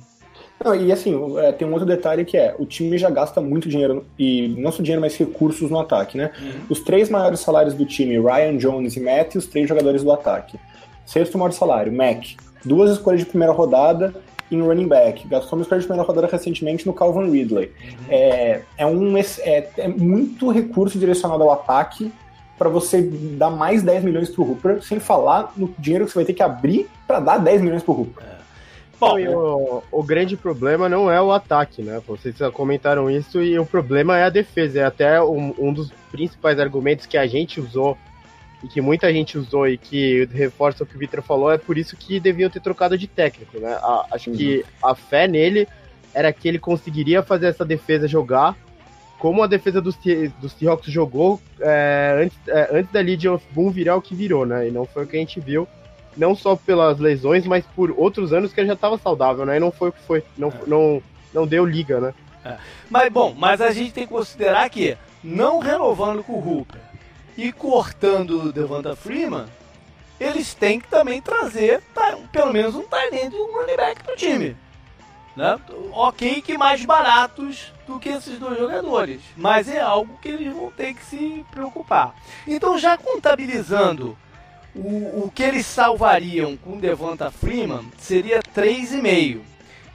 [0.68, 3.70] Não, e assim, é, tem um outro detalhe que é, o time já gasta muito
[3.70, 6.32] dinheiro, e não só dinheiro, mas recursos no ataque, né?
[6.42, 6.52] Uhum.
[6.70, 10.12] Os três maiores salários do time, Ryan, Jones e Matt, e os três jogadores do
[10.12, 10.60] ataque.
[11.06, 12.22] Sexto maior salário, Mac.
[12.66, 14.14] Duas escolhas de primeira rodada
[14.52, 15.26] em running back.
[15.30, 17.68] Gastou uma escolha de primeira rodada recentemente no Calvin Ridley.
[17.68, 17.98] Uhum.
[18.10, 22.12] É, é, um, é, é muito recurso direcionado ao ataque
[22.58, 26.26] para você dar mais 10 milhões pro Hooper, sem falar no dinheiro que você vai
[26.26, 28.26] ter que abrir para dar 10 milhões pro Hooper.
[28.26, 28.37] É.
[29.00, 32.02] Bom, o, o, grande problema não é o ataque, né?
[32.08, 34.80] Vocês comentaram isso e o problema é a defesa.
[34.80, 37.96] É até um, um dos principais argumentos que a gente usou
[38.64, 41.78] e que muita gente usou e que reforça o que o Victor falou, é por
[41.78, 43.74] isso que deviam ter trocado de técnico, né?
[43.82, 44.36] A, acho uhum.
[44.36, 45.68] que a fé nele
[46.12, 48.56] era que ele conseguiria fazer essa defesa jogar
[49.20, 49.98] como a defesa dos,
[50.40, 54.46] dos Seahawks jogou é, antes, é, antes da Legion of Boom virar o que virou,
[54.46, 54.68] né?
[54.68, 55.68] E não foi o que a gente viu,
[56.18, 59.58] não só pelas lesões, mas por outros anos que ele já estava saudável, né?
[59.58, 60.54] E não foi o que foi, não, é.
[60.66, 61.04] não,
[61.34, 62.14] não deu liga, né?
[62.44, 62.58] É.
[62.90, 66.82] Mas bom, mas a gente tem que considerar que não renovando com o Hooper
[67.38, 69.46] e cortando o Devonta Freeman,
[70.20, 74.16] eles têm que também trazer tá, pelo menos um end e um running back pro
[74.16, 74.56] time.
[75.36, 75.60] Né?
[75.92, 80.72] Ok que mais baratos do que esses dois jogadores, mas é algo que eles vão
[80.72, 82.16] ter que se preocupar.
[82.48, 84.18] Então já contabilizando
[84.78, 89.42] o, o que eles salvariam com Devonta Freeman seria 3,5.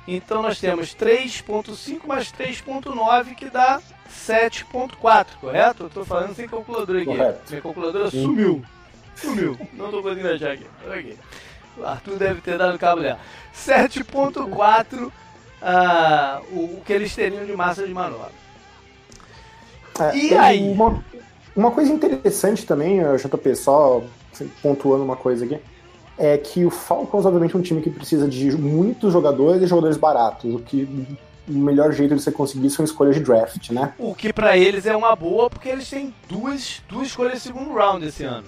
[0.06, 5.84] Então nós temos 3.5 mais 3.9 que dá 7.4, correto?
[5.84, 7.06] Eu tô falando sem calculadora aqui.
[7.06, 7.40] Correto.
[7.48, 8.24] Minha calculadora Sim.
[8.24, 8.62] sumiu.
[9.14, 9.58] Sumiu.
[9.72, 10.66] Não tô conseguindo achar aqui.
[10.92, 11.18] aqui.
[11.76, 13.20] O Arthur deve ter dado cabo dela.
[13.54, 15.10] 7.4 uh,
[16.50, 18.32] o, que eles teriam de massa de manobra.
[20.00, 20.60] É, e aí?
[20.60, 21.04] Uma,
[21.54, 24.02] uma coisa interessante também, JP, só
[24.62, 25.59] pontuando uma coisa aqui
[26.18, 29.96] é que o Falcons, obviamente, é um time que precisa de muitos jogadores e jogadores
[29.96, 30.88] baratos, o que
[31.48, 33.92] o melhor jeito de você conseguir são escolhas de draft, né?
[33.98, 37.72] O que para eles é uma boa, porque eles têm duas, duas escolhas de segundo
[37.72, 38.46] round esse ano.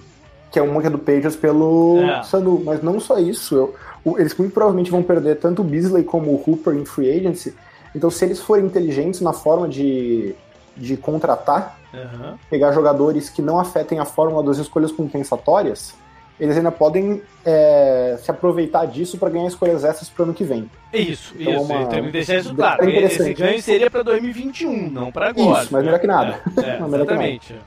[0.51, 2.23] Que é uma que é do Pages pelo é.
[2.23, 3.55] Sanu, mas não só isso.
[3.55, 7.09] Eu, o, eles muito provavelmente vão perder tanto o Beasley como o Hooper em free
[7.09, 7.53] agency.
[7.93, 10.33] Então, se eles forem inteligentes na forma de,
[10.77, 12.37] de contratar, uhum.
[12.49, 15.95] pegar jogadores que não afetem a fórmula das escolhas compensatórias,
[16.39, 20.43] eles ainda podem é, se aproveitar disso para ganhar escolhas essas para o ano que
[20.43, 20.69] vem.
[20.93, 21.61] Isso, então, isso.
[21.63, 21.87] Uma...
[21.87, 22.89] Que deixar isso claro.
[22.89, 25.61] Esse ganho seria para 2021, não para agora.
[25.61, 26.41] Isso, mas melhor que nada.
[26.57, 27.53] É, é, exatamente.
[27.53, 27.65] Nada.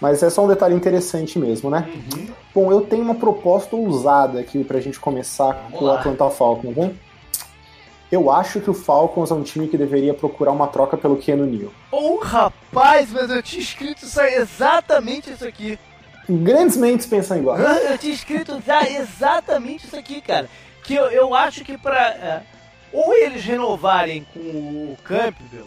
[0.00, 1.88] Mas é só um detalhe interessante mesmo, né?
[1.88, 2.26] Uhum.
[2.54, 6.30] Bom, eu tenho uma proposta ousada aqui para a gente começar Vamos com o Atlanta
[6.30, 6.92] Falcons, né?
[8.14, 11.46] Eu acho que o Falcons é um time que deveria procurar uma troca pelo Keanu
[11.46, 11.72] Neal.
[11.90, 15.76] Oh, rapaz, mas eu tinha escrito isso exatamente isso aqui.
[16.28, 17.58] Grandes mentes pensam igual.
[17.58, 18.52] Eu tinha escrito
[18.88, 20.48] exatamente isso aqui, cara.
[20.84, 22.08] Que eu, eu acho que pra.
[22.10, 22.42] É,
[22.92, 25.66] ou eles renovarem com o Campbell,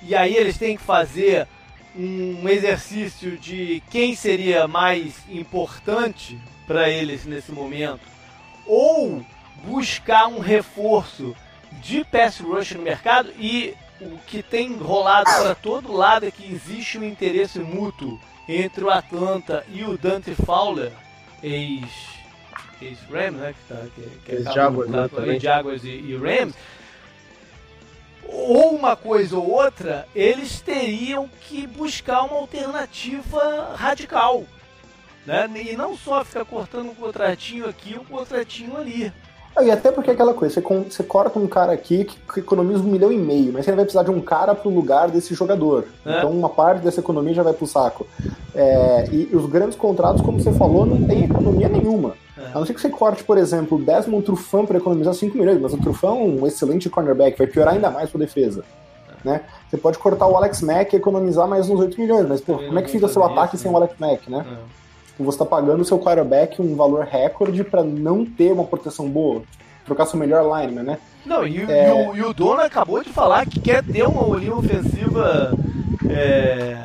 [0.00, 1.48] e aí eles têm que fazer
[1.96, 8.06] um exercício de quem seria mais importante para eles nesse momento,
[8.64, 9.24] ou
[9.64, 11.34] buscar um reforço
[11.84, 16.50] de pass rush no mercado e o que tem rolado para todo lado é que
[16.50, 18.18] existe um interesse mútuo
[18.48, 20.92] entre o Atlanta e o Dante Fowler,
[21.42, 21.84] ex
[22.80, 25.08] ex Rams, né, que tá que, que ex Jaguars, né.
[25.38, 26.54] Jaguars e, e Rams.
[28.26, 34.44] Ou uma coisa ou outra, eles teriam que buscar uma alternativa radical.
[35.26, 35.48] Né?
[35.54, 39.12] E não só ficar cortando um contratinho aqui, um contratinho ali.
[39.62, 42.40] E até porque é aquela coisa, você, com, você corta um cara aqui que, que,
[42.40, 45.32] economiza um milhão e meio, mas você vai precisar de um cara pro lugar desse
[45.32, 45.84] jogador.
[46.04, 46.18] É.
[46.18, 48.04] Então uma parte dessa economia já vai pro saco.
[48.54, 52.14] É, e, e, os grandes contratos, como você falou, não tem economia nenhuma.
[52.36, 52.46] É.
[52.52, 55.60] A não ser que você corte, por exemplo, o Desmond Trufant para economizar 5 milhões,
[55.60, 58.64] mas o Trufant é um excelente cornerback, vai piorar ainda mais sua defesa.
[59.24, 59.40] Né?
[59.70, 62.78] Você pode cortar o Alex Mack e economizar mais uns 8 milhões, mas pô, como
[62.78, 64.44] é que fica seu ataque sem o Alex Mack, né?
[64.46, 64.83] É.
[65.14, 69.08] Tipo, você está pagando o seu quarterback um valor recorde para não ter uma proteção
[69.08, 69.42] boa,
[69.86, 70.98] trocar seu melhor lineman, né?
[71.24, 71.88] Não, e, é...
[71.88, 75.56] e, o, e o dono acabou de falar que quer ter uma linha ofensiva
[76.10, 76.76] é,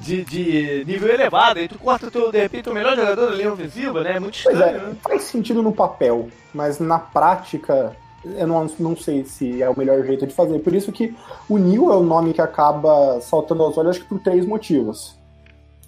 [0.00, 1.60] de, de, nível elevado.
[1.60, 4.16] Aí tu corta, teu, de repente, o melhor jogador da linha ofensiva, né?
[4.16, 4.96] É muito estranho, pois é, né?
[5.02, 10.04] Faz sentido no papel, mas na prática eu não, não sei se é o melhor
[10.04, 10.58] jeito de fazer.
[10.58, 11.14] Por isso que
[11.48, 15.15] o Neil é o nome que acaba saltando aos olhos, acho que por três motivos.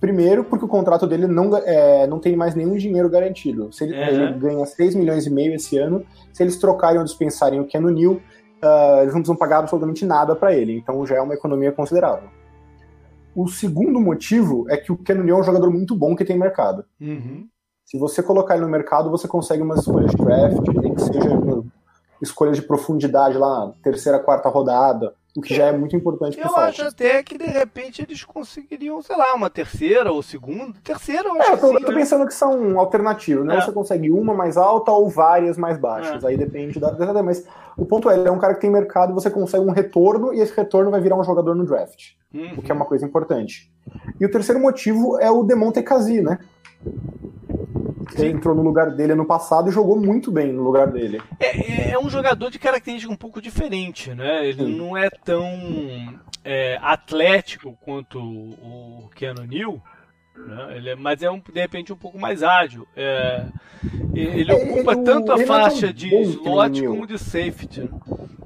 [0.00, 3.72] Primeiro, porque o contrato dele não, é, não tem mais nenhum dinheiro garantido.
[3.72, 4.02] Se ele, uhum.
[4.02, 7.80] ele, ganha 6 milhões e meio esse ano, se eles trocarem ou dispensarem o Ken
[7.80, 10.76] Neal, uh, eles não precisam pagar absolutamente nada para ele.
[10.76, 12.28] Então já é uma economia considerável.
[13.34, 16.38] O segundo motivo é que o Ken Neal é um jogador muito bom que tem
[16.38, 16.84] mercado.
[17.00, 17.46] Uhum.
[17.84, 21.30] Se você colocar ele no mercado, você consegue umas escolhas de draft, nem que seja
[22.20, 26.56] escolhas de profundidade lá terceira, quarta rodada, o que já é muito importante para Eu
[26.56, 30.74] acho até que de repente eles conseguiriam, sei lá, uma terceira ou segunda.
[30.82, 31.98] Terceira, eu acho é, eu tô, sim, tô né?
[31.98, 33.56] pensando que são alternativas, né?
[33.56, 33.60] É.
[33.60, 36.24] Você consegue uma mais alta ou várias mais baixas.
[36.24, 36.26] É.
[36.26, 37.22] Aí depende da.
[37.22, 37.46] Mas
[37.76, 40.40] o ponto é, ele é um cara que tem mercado você consegue um retorno, e
[40.40, 42.14] esse retorno vai virar um jogador no draft.
[42.34, 42.54] Uhum.
[42.58, 43.72] O que é uma coisa importante.
[44.20, 46.40] E o terceiro motivo é o Demonte Kazi, né?
[48.14, 51.20] Ele entrou no lugar dele ano passado e jogou muito bem no lugar dele.
[51.38, 54.46] É, é, é um jogador de característica um pouco diferente, né?
[54.46, 54.76] Ele Sim.
[54.76, 55.44] não é tão
[56.44, 59.82] é, atlético quanto o Keanu Neal,
[60.36, 60.76] né?
[60.76, 62.86] ele é, mas é um, de repente um pouco mais ágil.
[62.96, 63.44] É,
[64.14, 67.90] ele é, ocupa tanto a faixa de slot como de safety.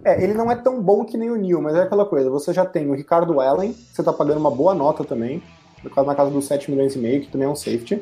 [0.05, 2.29] É, ele não é tão bom que nem o Neil, mas é aquela coisa.
[2.31, 5.43] Você já tem o Ricardo Allen, você tá pagando uma boa nota também,
[5.85, 8.01] na casa dos 7 milhões e meio, que também é um safety.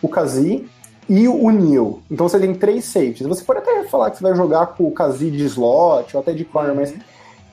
[0.00, 0.66] O Kazi
[1.08, 2.00] e o Neil.
[2.10, 3.26] Então você tem três safeties.
[3.26, 6.32] Você pode até falar que você vai jogar com o Kazi de slot ou até
[6.32, 6.94] de corner, mas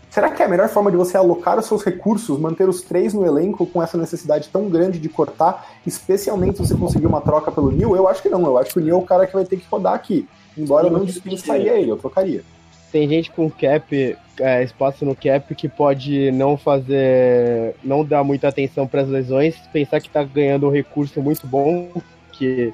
[0.09, 3.13] será que é a melhor forma de você alocar os seus recursos, manter os três
[3.13, 7.51] no elenco com essa necessidade tão grande de cortar, especialmente se você conseguir uma troca
[7.51, 7.95] pelo Neil?
[7.95, 8.45] Eu acho que não.
[8.45, 10.27] Eu acho que o Neil é o cara que vai ter que rodar aqui.
[10.57, 12.43] Embora eu não dispensaria ele, eu trocaria.
[12.91, 17.75] Tem gente com cap, é, espaço no cap, que pode não fazer.
[17.83, 21.89] não dar muita atenção para as lesões, pensar que tá ganhando um recurso muito bom,
[22.31, 22.73] que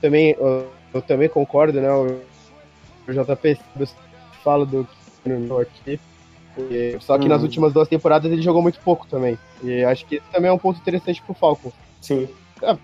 [0.00, 1.90] também, eu, eu também concordo, né?
[1.90, 2.20] O,
[3.08, 3.58] o JP
[4.42, 4.86] fala do
[5.60, 6.00] aqui.
[6.58, 7.28] E, só que hum.
[7.28, 9.38] nas últimas duas temporadas ele jogou muito pouco também.
[9.62, 11.74] E acho que esse também é um ponto interessante pro Falcons.
[12.00, 12.28] Sim.
[12.62, 12.76] É,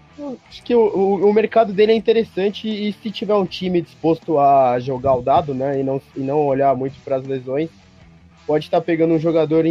[0.49, 4.39] acho que o, o, o, mercado dele é interessante e se tiver um time disposto
[4.39, 7.69] a jogar o dado, né, e não, e não olhar muito para as lesões,
[8.47, 9.67] pode estar tá pegando um jogador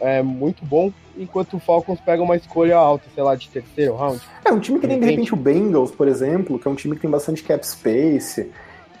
[0.00, 4.20] é, muito bom, enquanto o Falcons pega uma escolha alta, sei lá, de terceiro round.
[4.44, 6.94] É, um time que tem de repente o Bengals, por exemplo, que é um time
[6.94, 8.50] que tem bastante cap space,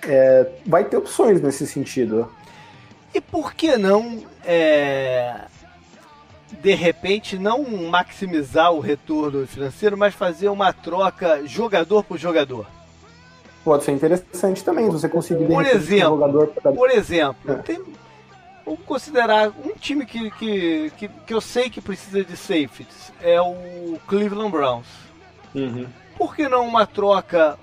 [0.06, 2.28] é, vai ter opções nesse sentido.
[3.14, 5.42] E por que não é,
[6.60, 12.66] de repente não maximizar o retorno financeiro, mas fazer uma troca jogador por jogador.
[13.64, 16.72] Pode ser interessante também, você conseguir por exemplo, um jogador pra...
[16.72, 17.54] Por exemplo, é.
[17.56, 17.80] tem,
[18.64, 23.40] vamos considerar um time que, que, que, que, eu sei que precisa de safeties, é
[23.40, 24.86] o Cleveland Browns.
[25.54, 25.86] Uhum.
[26.16, 27.58] Por que não uma troca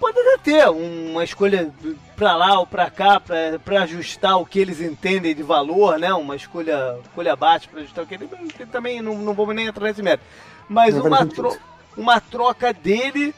[0.00, 1.72] pode até ter uma escolha
[2.16, 6.12] para lá ou para cá para ajustar o que eles entendem de valor, né?
[6.14, 8.28] Uma escolha, escolha abaixo para ajustar o que eles
[8.70, 10.24] também não, não vamos nem entrar nesse mérito.
[10.68, 11.56] Mas uma, tro
[11.96, 13.34] uma troca dele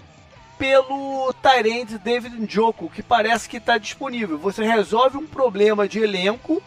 [0.59, 4.39] pelo Tyrande David Njoku, que parece que está disponível.
[4.39, 6.63] Você resolve um problema de elenco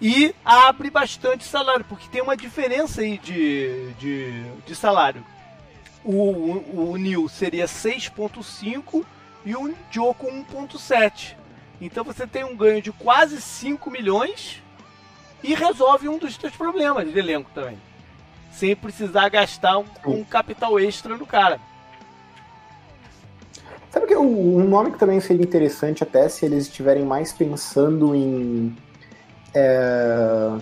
[0.00, 5.24] e abre bastante salário, porque tem uma diferença aí de, de, de salário
[6.04, 9.04] o, o New seria 6.5
[9.44, 11.36] e o Joko 1.7.
[11.80, 14.62] Então você tem um ganho de quase 5 milhões
[15.42, 17.78] e resolve um dos seus problemas de elenco também.
[18.52, 21.60] Sem precisar gastar um, um capital extra no cara.
[23.92, 28.74] Sabe que um nome que também seria interessante até se eles estiverem mais pensando em
[29.54, 30.52] é,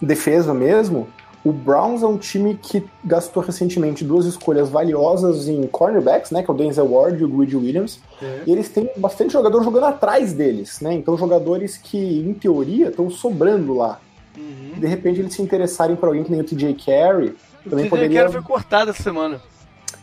[0.00, 1.08] defesa mesmo,
[1.44, 6.40] o Browns é um time que gastou recentemente duas escolhas valiosas em cornerbacks, né?
[6.40, 8.00] Que é o Denzel Ward e o Greedy Williams.
[8.22, 8.42] É.
[8.46, 10.94] E eles têm bastante jogador jogando atrás deles, né?
[10.94, 14.00] Então jogadores que, em teoria, estão sobrando lá.
[14.38, 14.78] Uhum.
[14.78, 17.34] De repente eles se interessarem por alguém que nem o TJ Carey.
[17.66, 18.18] O também TJ poderia...
[18.20, 19.40] Carey foi cortado essa semana.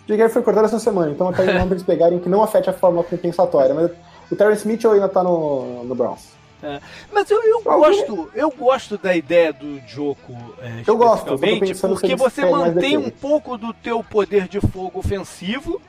[0.10, 2.67] O TJ Carey foi cortado essa semana, então até o eles pegarem que não afete
[2.67, 3.76] a forma compensatória.
[3.76, 3.91] Mas
[4.32, 6.30] o Terrence Mitchell ainda tá no, no Browns.
[6.63, 6.82] É.
[7.13, 12.43] Mas eu, eu gosto, eu gosto da ideia do Joko, é, eu gosto, porque você
[12.43, 15.80] mantém um pouco do teu poder de fogo ofensivo,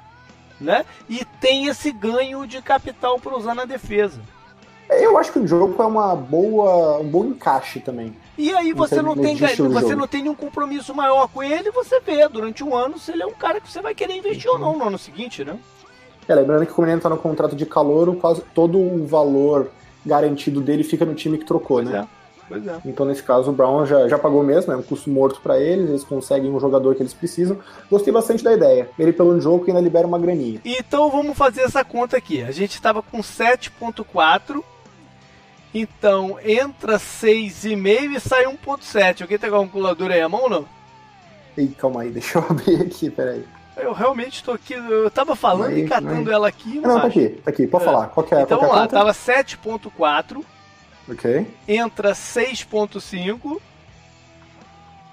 [0.61, 0.85] né?
[1.09, 4.21] E tem esse ganho de capital para usar na defesa.
[4.91, 8.15] Eu acho que o jogo é uma boa, um bom encaixe também.
[8.37, 12.27] E aí você não tem você não tem nenhum compromisso maior com ele, você vê
[12.29, 14.57] durante um ano se ele é um cara que você vai querer investir uhum.
[14.57, 15.59] ou não no ano seguinte, né?
[16.27, 19.71] É, lembrando que como ele está no contrato de calor, quase todo o valor
[20.05, 22.07] garantido dele fica no time que trocou, pois né?
[22.17, 22.21] É.
[22.51, 22.81] Pois é.
[22.85, 25.89] Então, nesse caso, o Brown já, já pagou mesmo, é um custo morto para eles,
[25.89, 27.57] eles conseguem um jogador que eles precisam.
[27.89, 28.91] Gostei bastante da ideia.
[28.99, 30.61] Ele pelo jogo ainda libera uma graninha.
[30.65, 32.43] Então vamos fazer essa conta aqui.
[32.43, 34.65] A gente estava com 7.4.
[35.73, 39.23] Então entra 6,5 e sai 1.7.
[39.23, 40.67] Alguém tem a calculadora aí à mão ou não?
[41.57, 43.45] Ei, calma aí, deixa eu abrir aqui, peraí.
[43.77, 46.81] Eu realmente estou aqui, eu tava falando aí, e catando ela aqui.
[46.81, 47.87] Não, não tá aqui, tá aqui, pode é.
[47.87, 48.09] falar.
[48.09, 50.45] Qual que é, então qual vamos lá, tava 7.4.
[51.09, 51.47] Ok.
[51.67, 53.61] Entra 6.5.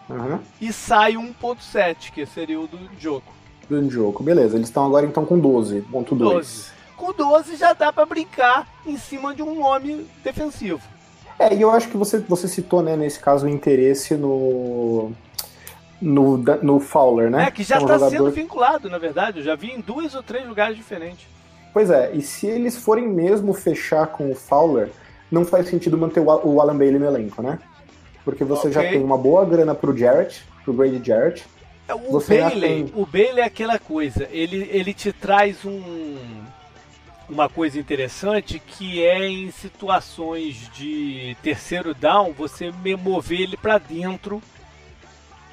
[0.09, 0.39] Uhum.
[0.59, 3.33] E sai 1.7, que seria o do Joko.
[3.69, 4.55] Do Joko, beleza.
[4.55, 6.17] Eles estão agora então com 12.2.
[6.17, 6.76] 12.
[6.97, 10.81] Com 12 já dá para brincar em cima de um nome defensivo.
[11.39, 15.11] É, e eu acho que você, você citou, né, nesse caso, o interesse no,
[16.01, 17.45] no, no Fowler, né?
[17.45, 18.09] É, que já está um jogador...
[18.09, 19.39] sendo vinculado, na verdade.
[19.39, 21.27] Eu já vi em dois ou três lugares diferentes.
[21.71, 24.89] Pois é, e se eles forem mesmo fechar com o Fowler,
[25.31, 27.59] não faz sentido manter o Alan Bailey no elenco, né?
[28.25, 28.73] Porque você okay.
[28.73, 31.45] já tem uma boa grana pro Jarrett, pro Brady Jarrett.
[31.87, 32.93] É, o você Bailey, tem...
[32.95, 36.17] o Bailey é aquela coisa, ele, ele te traz um
[37.29, 44.41] uma coisa interessante que é em situações de terceiro down você mover ele para dentro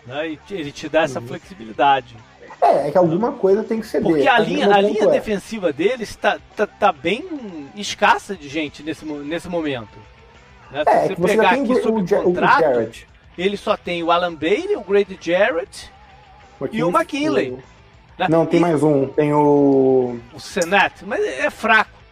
[0.06, 0.30] Né?
[0.30, 1.26] E ele te dá essa uhum.
[1.26, 2.16] flexibilidade.
[2.60, 5.10] É, é que alguma coisa tem que ser Porque a, linha, a linha é.
[5.10, 7.24] defensiva deles está tá, tá bem
[7.74, 9.98] escassa de gente nesse, nesse momento.
[10.70, 10.84] Né?
[10.84, 14.76] Se é, você pegar aqui sob o, contrato, o ele só tem o Alan Bailey,
[14.76, 15.90] o Grady Jarrett
[16.70, 17.50] e o McKinley.
[17.50, 17.73] O...
[18.18, 18.26] Né?
[18.28, 18.62] Não, tem e...
[18.62, 19.06] mais um.
[19.06, 20.18] Tem o.
[20.32, 22.04] O Senat, mas é fraco.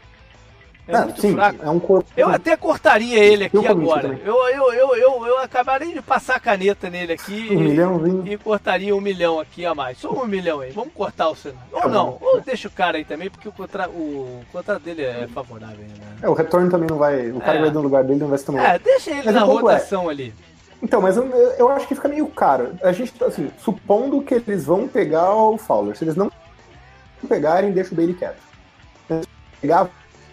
[0.87, 1.65] É ah, muito sim, fraco.
[1.65, 2.11] É um corpo.
[2.17, 4.19] Eu até cortaria ele aqui agora.
[4.25, 8.37] Eu, eu, eu, eu, eu acabaria de passar a caneta nele aqui um e, e,
[8.37, 9.99] cortaria um milhão aqui a mais.
[9.99, 10.73] Só um milhão aí.
[10.73, 11.59] Vamos cortar o Senat.
[11.73, 15.03] Ou tá não, ou deixa o cara aí também, porque o contrato, o contrato dele
[15.03, 15.79] é favorável.
[15.79, 16.17] Né?
[16.21, 17.31] É, o retorno também não vai.
[17.31, 17.61] O cara é.
[17.61, 18.75] vai no lugar dele não vai se tomar.
[18.75, 20.13] É, deixa ele mas na é rotação é.
[20.13, 20.35] ali.
[20.83, 22.77] Então, mas eu, eu acho que fica meio caro.
[22.83, 25.97] A gente, assim, supondo que eles vão pegar o Fowler.
[25.97, 26.31] Se eles não
[27.29, 28.43] pegarem, deixa o Bailey quieto.
[29.61, 29.89] Pegar...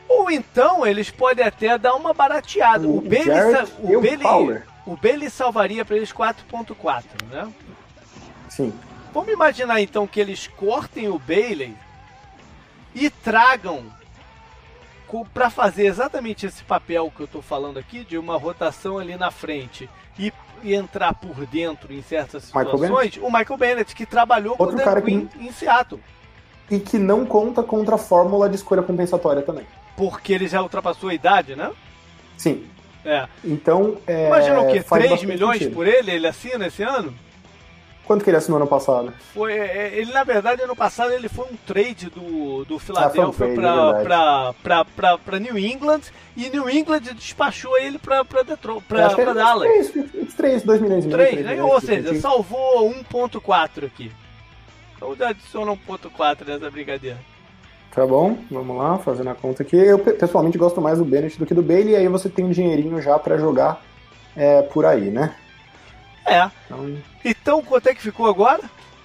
[0.08, 2.88] Ou então eles podem até dar uma barateada.
[2.88, 7.54] O, o Bailey, o, Bailey, o Bailey salvaria para eles 4.4, né?
[8.50, 8.74] Sim.
[9.14, 11.76] Vamos imaginar então que eles cortem o Bailey
[12.96, 13.86] e tragam
[15.34, 19.32] para fazer exatamente esse papel que eu estou falando aqui, de uma rotação ali na
[19.32, 20.32] frente e,
[20.64, 24.82] e entrar por dentro em certas situações, Michael o Michael Bennett, que trabalhou Outro com
[24.82, 25.48] o cara Queen que...
[25.48, 26.02] em Seattle.
[26.70, 29.66] E que não conta contra a fórmula de escolha compensatória também.
[29.98, 31.72] Porque ele já ultrapassou a idade, né?
[32.38, 32.66] Sim.
[33.04, 33.28] É.
[33.44, 34.84] Então, é, Imagina o quê?
[34.84, 35.74] 3 milhões sentido.
[35.74, 36.12] por ele?
[36.12, 37.14] Ele assina esse ano?
[38.10, 39.14] Quanto que ele assinou ano passado?
[39.36, 44.52] Foi, é, ele, na verdade, ano passado ele foi um trade do, do Philadelphia ah,
[44.64, 46.02] para é para New England
[46.36, 49.90] e New England despachou ele para Detroit, para é Dallas.
[49.92, 51.20] 3, 3, 2 milhões e meio.
[51.20, 51.64] 3, né?
[51.64, 54.12] Ou seja, salvou 1.4 aqui.
[54.98, 57.20] Então já adiciona 1.4 nessa brincadeira.
[57.94, 59.76] Tá bom, vamos lá, fazendo a conta aqui.
[59.76, 62.50] Eu pessoalmente gosto mais do Bennett do que do Bailey, e aí você tem um
[62.50, 63.84] dinheirinho já para jogar
[64.36, 65.36] é, por aí, né?
[66.30, 66.52] É.
[66.66, 68.62] Então, então, quanto é que ficou agora?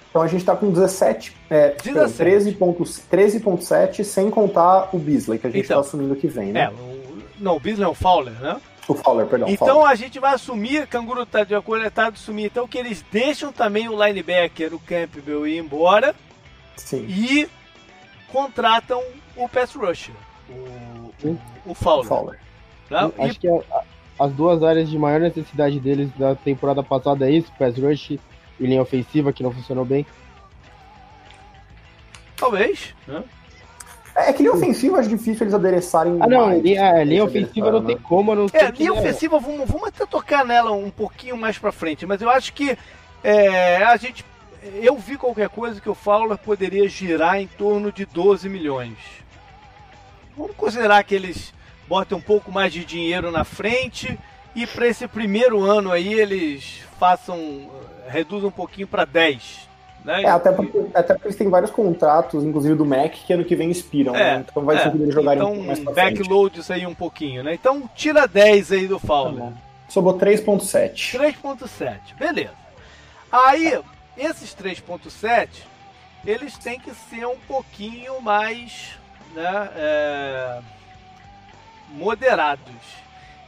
[0.09, 5.49] Então a gente está com 17, é, 13.7 13 sem contar o Beasley, que a
[5.49, 6.63] gente está então, assumindo que vem, né?
[6.63, 8.61] É, o, não, o Beasley é o Fowler, né?
[8.87, 9.49] O Fowler, perdão.
[9.49, 9.91] Então Fowler.
[9.91, 13.51] a gente vai assumir, Canguru está de acordo, tá de assumir, então que eles deixam
[13.51, 16.15] também o linebacker, o Campbell, ir embora.
[16.77, 17.05] Sim.
[17.09, 17.49] E
[18.31, 19.03] contratam
[19.35, 20.15] o pass rusher,
[20.49, 22.07] o, o, o Fowler.
[22.07, 22.39] Fowler.
[22.87, 23.11] Tá?
[23.17, 23.35] Acho e...
[23.35, 23.63] que é
[24.19, 28.19] as duas áreas de maior necessidade deles da temporada passada é isso, pass rush e
[28.59, 30.05] linha ofensiva, que não funcionou bem.
[32.37, 33.23] Talvez, né?
[34.15, 36.17] É que linha ofensiva acho difícil eles adereçarem.
[36.21, 39.69] Ah, não, mais, linha, é, linha ofensiva não tem como, não É, linha ofensiva, vamos,
[39.69, 42.77] vamos até tocar nela um pouquinho mais pra frente, mas eu acho que
[43.21, 44.23] é, a gente.
[44.81, 48.97] Eu vi qualquer coisa que o Fowler poderia girar em torno de 12 milhões.
[50.35, 51.53] Vamos considerar que eles
[51.87, 54.17] botem um pouco mais de dinheiro na frente
[54.55, 57.69] e para esse primeiro ano aí eles façam
[58.07, 59.65] reduzam um pouquinho para 10.
[60.03, 60.23] Né?
[60.23, 63.55] É, até porque, até porque eles têm vários contratos, inclusive do Mac, que ano que
[63.55, 64.45] vem expiram, é, né?
[64.47, 67.43] Então vai ser é, eles jogarem então, um mais pra backload isso aí um pouquinho,
[67.43, 67.55] né?
[67.55, 69.45] Então tira 10 aí do Fowler.
[69.45, 69.53] Tá
[69.89, 71.17] Sobrou 3.7.
[71.17, 72.53] 3.7, beleza.
[73.31, 73.79] Aí,
[74.15, 75.47] esses 3.7,
[76.25, 78.91] eles têm que ser um pouquinho mais,
[79.33, 79.69] né?
[79.75, 80.59] É
[81.91, 82.73] moderados.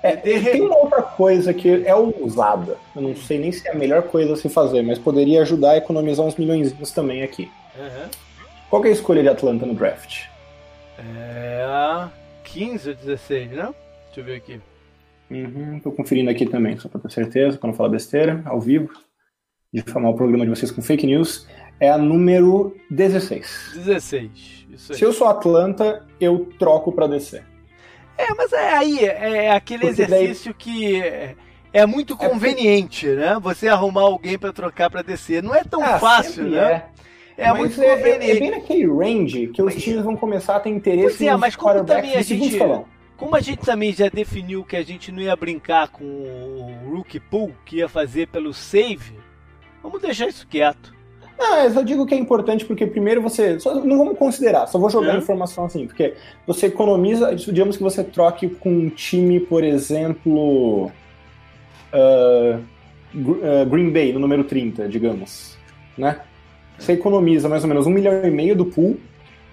[0.03, 2.77] É, tem uma outra coisa que é usada.
[2.95, 5.71] Eu não sei nem se é a melhor coisa a se fazer, mas poderia ajudar
[5.71, 7.51] a economizar uns milhões também aqui.
[7.77, 8.09] Uhum.
[8.69, 10.25] Qual é a escolha de Atlanta no draft?
[10.99, 12.07] É
[12.43, 13.73] 15 ou 16, né?
[14.05, 14.61] Deixa eu ver aqui.
[15.29, 18.89] Uhum, tô conferindo aqui também, só pra ter certeza, pra não falar besteira, ao vivo.
[19.73, 21.47] Difamar o programa de vocês com fake news.
[21.79, 23.73] É a número 16.
[23.75, 24.97] 16, isso aí.
[24.97, 27.43] Se eu sou Atlanta, eu troco pra descer.
[28.17, 30.63] É, mas é aí, é, é aquele Porque exercício daí...
[30.63, 31.35] que é,
[31.71, 33.37] é muito é conveniente, né?
[33.39, 35.43] Você arrumar alguém para trocar para descer.
[35.43, 36.85] Não é tão ah, fácil, né?
[37.37, 38.31] É, é muito é, conveniente.
[38.31, 41.55] É, bem naquele range que os times vão começar a ter interesse pois é, mas
[41.55, 42.57] como também a gente,
[43.15, 47.19] como a gente também já definiu que a gente não ia brincar com o rookie
[47.19, 49.13] pool que ia fazer pelo save,
[49.83, 50.96] vamos deixar isso quieto.
[51.37, 53.59] Não, eu só digo que é importante porque primeiro você.
[53.59, 55.17] Só, não vamos considerar, só vou jogar é.
[55.17, 56.15] informação assim, porque
[56.45, 57.35] você economiza.
[57.35, 60.91] Digamos que você troque com um time, por exemplo.
[61.93, 62.59] Uh,
[63.15, 65.57] uh, Green Bay, no número 30, digamos.
[65.97, 66.19] Né?
[66.77, 68.97] Você economiza mais ou menos um milhão e meio do pool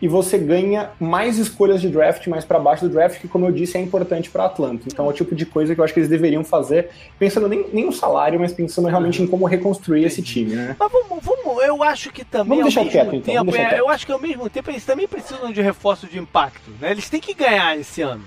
[0.05, 3.51] e você ganha mais escolhas de draft mais para baixo do draft, que, como eu
[3.51, 4.85] disse, é importante para Atlanta.
[4.87, 7.65] Então é o tipo de coisa que eu acho que eles deveriam fazer, pensando nem,
[7.73, 10.77] nem no salário, mas pensando realmente em como reconstruir esse time, né?
[10.79, 12.59] Mas vamos, vamos eu acho que também.
[12.59, 13.35] Vamos deixar quieto, então.
[13.35, 16.19] Tempo, deixar é, eu acho que ao mesmo tempo eles também precisam de reforço de
[16.19, 16.91] impacto, né?
[16.91, 18.25] Eles têm que ganhar esse ano.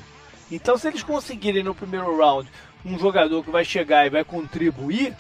[0.52, 2.50] Então, se eles conseguirem no primeiro round
[2.84, 5.14] um jogador que vai chegar e vai contribuir,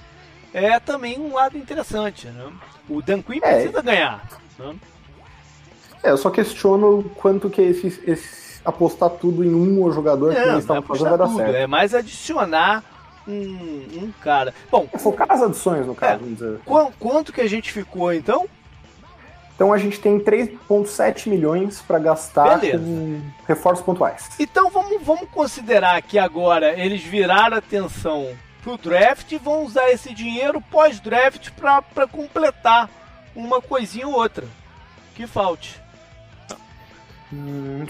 [0.51, 2.26] é também um lado interessante.
[2.26, 2.51] Né?
[2.89, 3.53] O Dan Quinn é.
[3.53, 4.28] precisa ganhar.
[4.58, 4.76] Né?
[6.03, 10.59] É, eu só questiono quanto que esse, esse apostar tudo em um jogador que eles
[10.59, 11.55] estavam fazendo vai dar certo.
[11.55, 12.83] É mais adicionar
[13.27, 14.53] um, um cara.
[14.69, 16.59] Bom, é focar as adições no caso, é, vamos dizer.
[16.65, 18.47] Quanto, quanto que a gente ficou então?
[19.55, 22.77] Então a gente tem 3,7 milhões para gastar Beleza.
[22.77, 24.29] com reforços pontuais.
[24.39, 28.27] Então vamos, vamos considerar que agora eles viraram atenção
[28.61, 32.89] pro draft e vão usar esse dinheiro pós-draft para completar
[33.35, 34.45] uma coisinha ou outra
[35.15, 35.81] que falte.
[37.32, 37.86] Hum,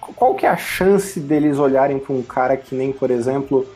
[0.00, 3.66] qual que é a chance deles olharem para um cara que nem, por exemplo,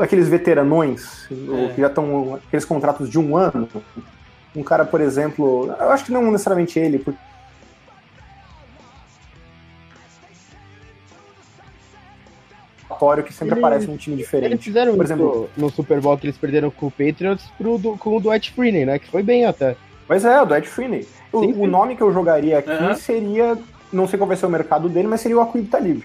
[0.00, 1.72] aqueles veteranões, é.
[1.74, 3.68] que já estão aqueles contratos de um ano?
[4.54, 7.20] Um cara, por exemplo, eu acho que não necessariamente ele, porque
[13.24, 14.52] que sempre aparece num time diferente.
[14.52, 17.96] Eles fizeram por exemplo, no Super Bowl que eles perderam com o Patriots pro, do,
[17.96, 18.98] com o Dwight Freeney, né?
[18.98, 19.74] Que foi bem até.
[20.06, 21.08] Pois é, o Dwight Freeney.
[21.32, 22.94] O, o, nome que eu jogaria aqui uhum.
[22.94, 23.56] seria
[23.92, 26.02] não sei qual vai ser o mercado dele, mas seria o Aquib Talib.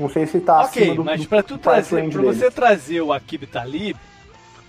[0.00, 3.12] Não sei se tá Ok, acima do, mas para tu trazer, pra você trazer o
[3.12, 3.98] Akib Talib,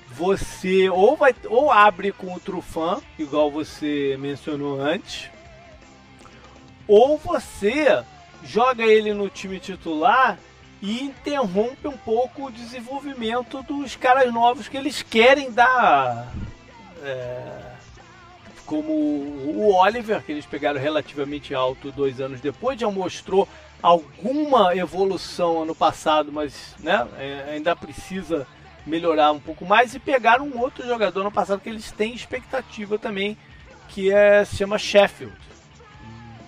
[0.09, 5.29] você ou vai ou abre com o Trufan, igual você mencionou antes,
[6.85, 8.03] ou você
[8.43, 10.37] joga ele no time titular
[10.81, 16.29] e interrompe um pouco o desenvolvimento dos caras novos que eles querem dar.
[17.03, 17.70] É,
[18.71, 23.45] como o Oliver, que eles pegaram relativamente alto dois anos depois, já mostrou
[23.83, 28.47] alguma evolução ano passado, mas né, é, ainda precisa
[28.87, 29.93] melhorar um pouco mais.
[29.93, 33.37] E pegaram um outro jogador no passado que eles têm expectativa também,
[33.89, 35.35] que é, se chama Sheffield.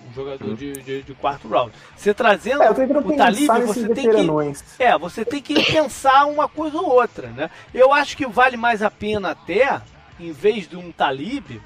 [0.08, 0.54] Um jogador uhum.
[0.54, 1.74] de, de, de, quarto round.
[1.94, 4.82] Você trazendo é, o Talib, você tem que.
[4.82, 7.50] É, você tem que pensar uma coisa ou outra, né?
[7.74, 9.82] Eu acho que vale mais a pena até,
[10.18, 11.60] em vez de um Talib,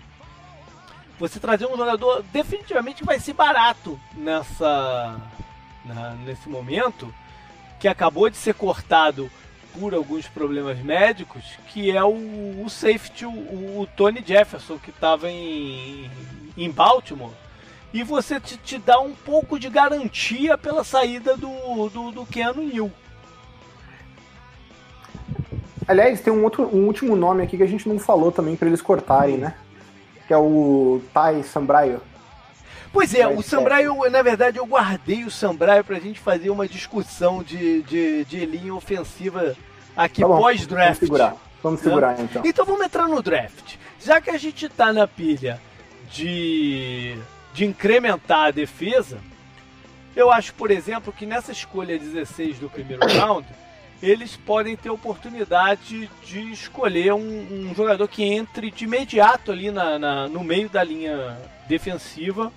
[1.18, 5.20] você trazer um jogador definitivamente que vai ser barato nessa
[5.84, 7.12] na, nesse momento,
[7.80, 9.30] que acabou de ser cortado
[9.78, 15.30] por alguns problemas médicos, que é o, o safety, o, o, Tony Jefferson, que estava
[15.30, 16.10] em,
[16.56, 17.32] em Baltimore.
[17.92, 22.62] E você te, te, dá um pouco de garantia pela saída do, do, do Keanu
[22.62, 22.90] Neal.
[25.86, 28.68] Aliás, tem um, outro, um último nome aqui que a gente não falou também para
[28.68, 29.54] eles cortarem, né?
[30.28, 32.02] Que é o Tai Sambraio.
[32.92, 37.42] Pois é, o Sambraio, na verdade, eu guardei o Sambraio pra gente fazer uma discussão
[37.42, 39.56] de, de, de linha ofensiva
[39.96, 40.84] aqui tá pós-draft.
[40.84, 42.42] Vamos segurar, vamos segurar então.
[42.44, 43.76] Então vamos entrar no draft.
[44.00, 45.60] Já que a gente tá na pilha
[46.10, 47.18] de,
[47.54, 49.18] de incrementar a defesa,
[50.14, 53.46] eu acho, por exemplo, que nessa escolha 16 do primeiro round
[54.02, 59.98] eles podem ter oportunidade de escolher um, um jogador que entre de imediato ali na,
[59.98, 61.36] na, no meio da linha
[61.68, 62.52] defensiva,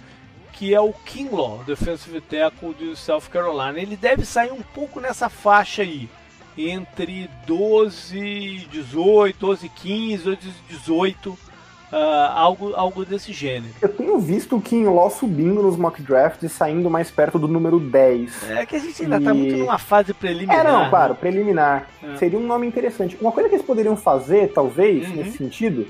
[0.53, 3.79] que é o Kinlaw, defensive tackle de South Carolina.
[3.79, 6.07] Ele deve sair um pouco nessa faixa aí,
[6.55, 10.39] entre 12, 18, 12, 15, 12,
[10.69, 11.50] 18
[11.91, 13.73] Uh, algo, algo desse gênero.
[13.81, 17.49] Eu tenho visto o Kim Law subindo nos mock drafts e saindo mais perto do
[17.49, 18.49] número 10.
[18.51, 19.23] É que a gente ainda e...
[19.23, 20.65] tá muito numa fase preliminar.
[20.65, 21.89] É, não, claro, preliminar.
[22.01, 22.15] É.
[22.15, 23.17] Seria um nome interessante.
[23.19, 25.15] Uma coisa que eles poderiam fazer, talvez, uhum.
[25.17, 25.85] nesse sentido,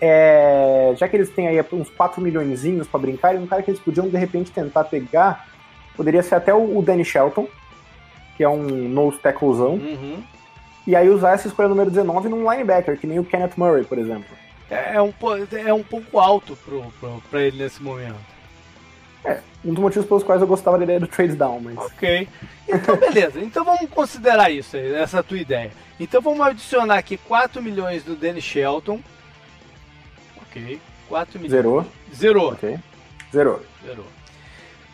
[0.00, 0.92] é.
[0.96, 4.08] Já que eles têm aí uns 4 milhões para brincar, um cara que eles podiam
[4.08, 5.46] de repente tentar pegar
[5.96, 7.46] poderia ser até o, Danny Shelton,
[8.36, 9.74] que é um nose tacklezão.
[9.74, 10.22] Uhum.
[10.86, 13.98] E aí usar essa escolha número 19 num linebacker, que nem o Kenneth Murray, por
[13.98, 14.41] exemplo.
[14.72, 15.12] É, é, um,
[15.66, 18.16] é um pouco alto pro, pro, pra ele nesse momento.
[19.22, 21.76] É, um dos motivos pelos quais eu gostava da ideia do trade down, mas.
[21.76, 22.26] Ok.
[22.66, 23.38] Então, beleza.
[23.40, 25.70] então vamos considerar isso essa tua ideia.
[26.00, 28.98] Então vamos adicionar aqui 4 milhões do Danny Shelton.
[30.40, 30.80] Ok.
[31.06, 31.52] 4 milhões.
[31.52, 31.86] Zerou.
[32.14, 32.52] Zerou.
[32.52, 32.78] Ok.
[33.30, 33.62] Zerou.
[33.84, 34.06] Zerou.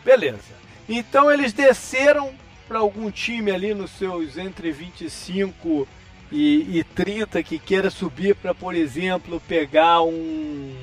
[0.03, 0.59] Beleza.
[0.89, 2.33] Então eles desceram
[2.67, 5.87] para algum time ali nos seus entre 25
[6.31, 10.75] e, e 30 que queira subir para, por exemplo, pegar um,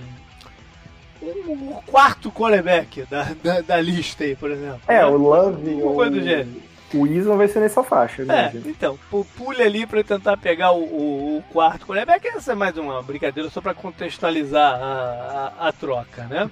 [1.23, 4.81] um, quarto quarterback da, da, da, lista aí, por exemplo.
[4.89, 5.07] É, né?
[5.07, 5.71] o Love.
[5.71, 6.67] Um o, do gênero.
[6.95, 8.23] O Isla vai ser nessa faixa.
[8.23, 8.99] É, então,
[9.37, 12.27] pule ali para tentar pegar o, o, o quarto quarterback.
[12.29, 16.51] Essa é mais uma brincadeira só para contextualizar a, a, a troca, né?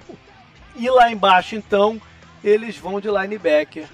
[0.75, 2.01] E lá embaixo, então,
[2.43, 3.87] eles vão de linebacker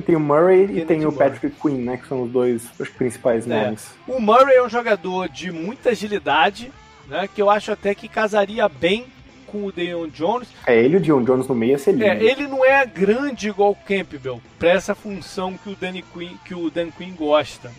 [0.00, 1.96] tem o Murray e tem o Patrick Quinn, né?
[1.96, 3.64] Que são os dois os principais é.
[3.64, 3.94] nomes.
[4.06, 6.72] O Murray é um jogador de muita agilidade,
[7.08, 7.28] né?
[7.32, 9.06] Que eu acho até que casaria bem
[9.46, 10.48] com o Deion Jones.
[10.66, 12.04] É, ele e o Deion Jones no meio é ser lindo.
[12.04, 16.36] É, ele não é grande igual o Campbell, para essa função que o, Danny Quinn,
[16.44, 17.70] que o Dan Quinn gosta.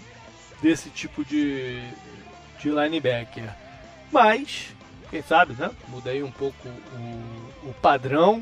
[0.61, 1.81] Desse tipo de,
[2.59, 3.49] de linebacker.
[4.09, 4.73] Mas,
[5.09, 5.69] quem sabe, né?
[5.89, 8.41] Mudei um pouco o, o padrão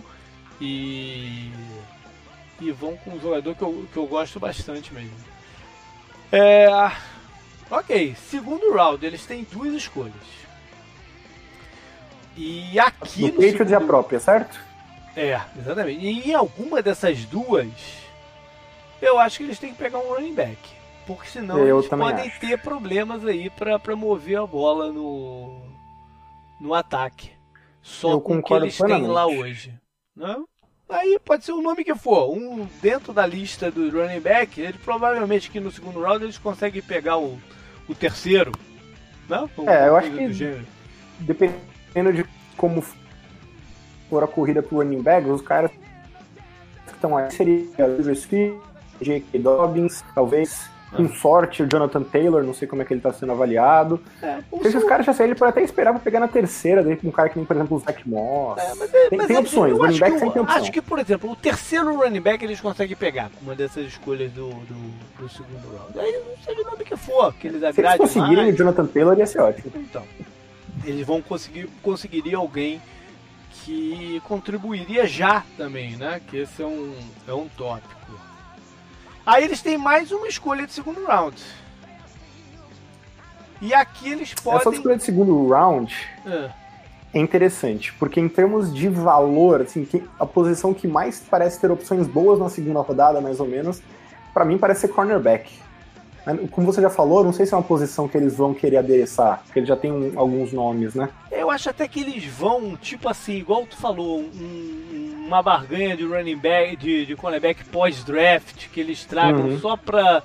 [0.60, 1.50] e.
[2.62, 5.18] E vão com um jogador que eu, que eu gosto bastante mesmo.
[6.32, 6.68] É.
[7.70, 10.14] Ok, segundo round, eles têm duas escolhas.
[12.38, 13.74] E aqui no, no Patriots segundo...
[13.74, 14.60] é a própria, certo?
[15.16, 16.06] É, exatamente.
[16.06, 17.68] E em alguma dessas duas,
[19.02, 20.58] eu acho que eles têm que pegar um running back.
[21.06, 22.40] Porque senão eu eles podem acho.
[22.40, 25.62] ter problemas aí para mover a bola no,
[26.60, 27.32] no ataque.
[27.82, 29.74] Só eu com o que eles têm lá hoje.
[30.16, 30.38] Né?
[30.92, 32.30] Aí pode ser o nome que for.
[32.30, 36.82] Um dentro da lista do running back, ele provavelmente que no segundo round eles conseguem
[36.82, 37.40] pegar o,
[37.88, 38.52] o terceiro.
[39.30, 39.50] Né?
[39.68, 40.66] é, eu acho que
[41.20, 42.26] dependendo de
[42.58, 42.84] como
[44.10, 49.40] for a corrida pro running back, os caras que estão aí seria o J.K.
[49.40, 53.32] Dobbins, talvez com sorte, o Jonathan Taylor, não sei como é que ele tá sendo
[53.32, 54.00] avaliado.
[54.22, 57.12] É, Se esses caras já ele pode até esperar pra pegar na terceira, daí um
[57.12, 58.58] cara que nem, por exemplo, o Zach Moss.
[58.58, 60.62] É, mas, é, tem, mas tem é opções, running back sempre tem opções.
[60.62, 64.32] Acho que, por exemplo, o terceiro running back eles conseguem pegar com uma dessas escolhas
[64.32, 66.00] do, do, do segundo round.
[66.00, 68.54] Aí não sei o nome que for, que eles Se eles conseguirem mais.
[68.54, 69.72] o Jonathan Taylor, ia ser ótimo.
[69.76, 70.04] Então,
[70.84, 72.82] eles vão conseguir, conseguiria alguém
[73.64, 76.22] que contribuiria já também, né?
[76.28, 76.94] Que esse é um,
[77.28, 78.02] é um tópico.
[79.32, 81.42] Aí eles têm mais uma escolha de segundo round.
[83.62, 84.60] E aqui eles podem.
[84.60, 86.50] Essa escolha de segundo round é,
[87.14, 89.88] é interessante, porque em termos de valor, assim,
[90.20, 93.82] a posição que mais parece ter opções boas na segunda rodada, mais ou menos,
[94.34, 95.50] para mim parece ser cornerback.
[96.52, 99.42] Como você já falou, não sei se é uma posição que eles vão querer adereçar,
[99.46, 101.10] porque eles já tem um, alguns nomes, né?
[101.32, 106.06] Eu acho até que eles vão, tipo assim, igual tu falou, um, uma barganha de
[106.06, 109.60] running back, de, de cornerback pós-draft, que eles tragam uhum.
[109.60, 110.22] só pra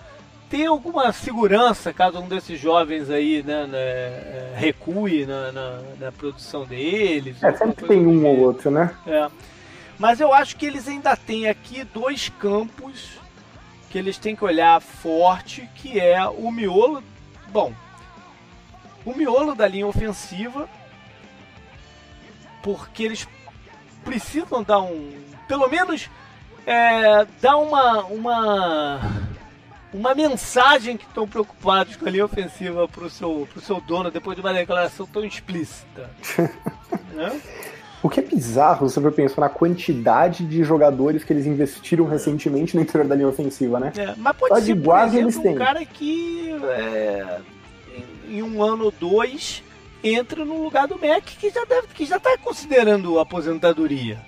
[0.51, 6.12] ter alguma segurança caso um desses jovens aí né, né é, recue na, na, na,
[6.12, 7.42] produção deles.
[7.42, 8.94] É, sempre tem um ou outro, né?
[9.07, 9.28] É.
[9.99, 13.18] Mas eu acho que eles ainda têm aqui dois campos
[13.91, 17.03] que eles têm que olhar forte, que é o miolo.
[17.49, 17.72] Bom,
[19.05, 20.68] o miolo da linha ofensiva,
[22.62, 23.28] porque eles
[24.05, 25.24] precisam dar um.
[25.47, 26.11] Pelo menos
[26.66, 28.05] é, dar uma.
[28.05, 29.01] uma
[29.93, 34.11] uma mensagem que estão preocupados com a linha ofensiva para o seu, pro seu dono
[34.11, 36.11] depois de uma declaração tão explícita.
[37.14, 37.41] né?
[38.03, 42.76] O que é bizarro se você pensar na quantidade de jogadores que eles investiram recentemente
[42.76, 43.92] no interior da linha ofensiva, né?
[43.97, 45.55] É, mas pode Só ser, por exemplo, eles têm.
[45.55, 47.38] um cara que é,
[48.28, 49.62] em um ano ou dois
[50.05, 54.18] entra no lugar do Mac que já deve, que já está considerando aposentadoria.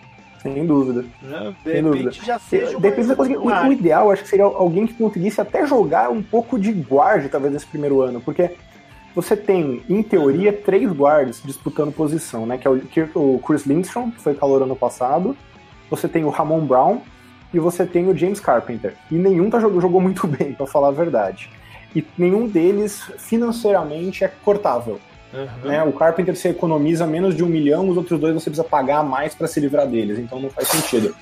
[0.43, 1.05] Sem dúvida.
[1.21, 1.55] Né?
[1.65, 2.11] De Sem dúvida.
[2.13, 6.23] já seja Depende o, o ideal, acho que seria alguém que conseguisse até jogar um
[6.23, 8.53] pouco de guarda, talvez, nesse primeiro ano, porque
[9.15, 12.59] você tem, em teoria, três guards disputando posição, né?
[12.59, 12.71] Que é
[13.15, 15.37] o, Chris Lindstrom, que foi calor ano passado,
[15.91, 17.01] você tem o Ramon Brown
[17.53, 18.95] e você tem o James Carpenter.
[19.11, 21.51] E nenhum tá, jogou muito bem, para falar a verdade.
[21.95, 25.01] E nenhum deles financeiramente é cortável.
[25.33, 25.69] Uhum.
[25.69, 25.83] Né?
[25.83, 29.35] O Carpenter você economiza menos de um milhão, os outros dois você precisa pagar mais
[29.35, 31.15] para se livrar deles, então não faz sentido.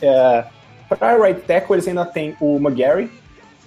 [0.00, 0.44] É,
[0.88, 3.10] para right tackle eles ainda tem o McGarry,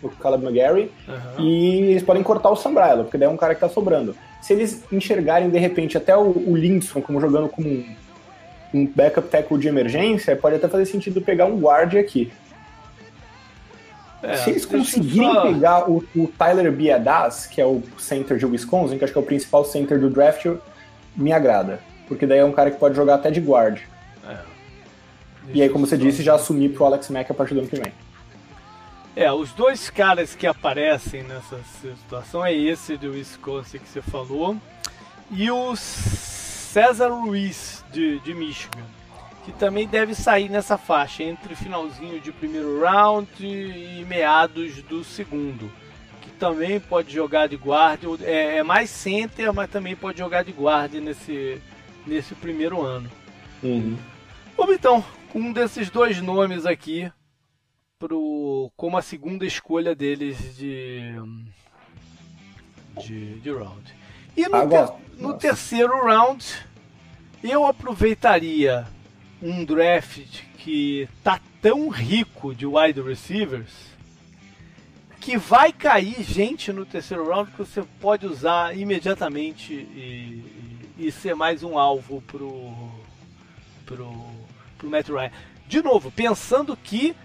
[0.01, 1.45] o Caleb McGarry, uhum.
[1.45, 2.73] e eles podem cortar o Sam
[3.03, 4.15] porque daí é um cara que tá sobrando.
[4.41, 7.95] Se eles enxergarem, de repente, até o, o Lindstrom como jogando como um,
[8.73, 12.31] um backup tackle de emergência, pode até fazer sentido pegar um guard aqui.
[14.23, 15.41] É, Se eles conseguirem só...
[15.41, 19.21] pegar o, o, Tyler Biadas, que é o center de Wisconsin, que acho que é
[19.21, 20.45] o principal center do draft,
[21.15, 21.79] me agrada.
[22.07, 23.79] Porque daí é um cara que pode jogar até de guard.
[24.27, 24.37] É.
[25.53, 27.75] E aí, como você disse, já assumir pro Alex Mack a partir do ano que
[27.75, 27.91] vem.
[29.15, 34.57] É, os dois caras que aparecem nessa situação é esse do Wisconsin que você falou
[35.29, 38.85] e o César Ruiz de, de Michigan,
[39.43, 45.69] que também deve sair nessa faixa entre finalzinho de primeiro round e meados do segundo,
[46.21, 50.53] que também pode jogar de guarda, é, é mais center, mas também pode jogar de
[50.53, 51.61] guarda nesse,
[52.07, 53.09] nesse primeiro ano.
[53.61, 53.97] Uhum.
[54.55, 55.03] Vamos então,
[55.35, 57.11] um desses dois nomes aqui,
[58.01, 61.13] pro, como a segunda escolha deles de,
[62.99, 63.95] de, de round.
[64.35, 64.89] E no, ter,
[65.19, 66.43] no terceiro round,
[67.43, 68.87] eu aproveitaria
[69.39, 73.91] um draft que tá tão rico de wide receivers
[75.19, 81.11] que vai cair gente no terceiro round que você pode usar imediatamente e, e, e
[81.11, 82.71] ser mais um alvo pro,
[83.85, 84.11] pro,
[84.79, 85.31] pro Matt Ryan.
[85.67, 87.15] De novo, pensando que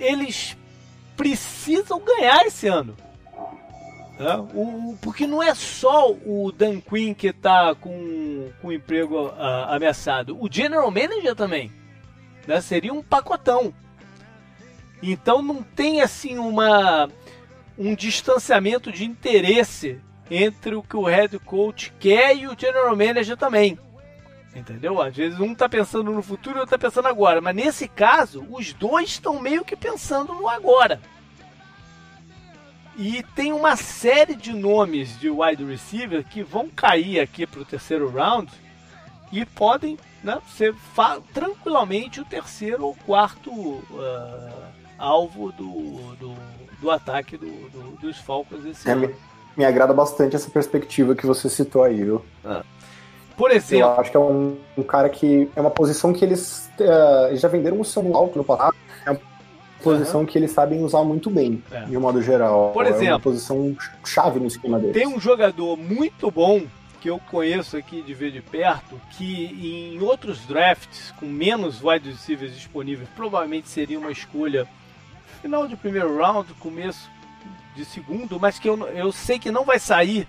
[0.00, 0.56] eles
[1.16, 2.96] precisam ganhar esse ano.
[4.18, 4.36] Né?
[4.54, 9.32] O, porque não é só o Dan Quinn que está com, com o emprego uh,
[9.68, 11.70] ameaçado, o General Manager também.
[12.46, 12.60] Né?
[12.60, 13.72] Seria um pacotão.
[15.02, 17.08] Então não tem assim uma
[17.78, 19.98] um distanciamento de interesse
[20.30, 23.78] entre o que o head coach quer e o general manager também.
[24.54, 25.00] Entendeu?
[25.00, 27.40] Às vezes um está pensando no futuro e outro está pensando agora.
[27.40, 31.00] Mas nesse caso, os dois estão meio que pensando no agora.
[32.96, 37.64] E tem uma série de nomes de wide receiver que vão cair aqui para o
[37.64, 38.50] terceiro round
[39.32, 40.74] e podem né, ser
[41.32, 44.52] tranquilamente o terceiro ou quarto uh,
[44.98, 46.34] alvo do, do,
[46.80, 49.08] do ataque do, do, dos Falcons esse é, ano.
[49.08, 49.14] Me,
[49.56, 52.24] me, agrada bastante essa perspectiva que você citou aí, viu?
[52.44, 52.64] Ah.
[53.40, 53.86] Por exemplo.
[53.86, 55.50] Eu acho que é um, um cara que.
[55.56, 58.76] É uma posição que eles uh, já venderam o Samuel no passado.
[59.06, 59.20] É uma
[59.82, 60.26] posição uhum.
[60.26, 61.84] que eles sabem usar muito bem, é.
[61.84, 62.70] de um modo geral.
[62.74, 63.06] Por exemplo.
[63.06, 63.74] É uma posição
[64.04, 64.92] chave no esquema deles.
[64.92, 66.66] Tem um jogador muito bom
[67.00, 72.10] que eu conheço aqui de ver de perto, que em outros drafts, com menos wide
[72.10, 74.68] receivers disponíveis, provavelmente seria uma escolha
[75.40, 77.08] final de primeiro round, começo
[77.74, 80.28] de segundo, mas que eu, eu sei que não vai sair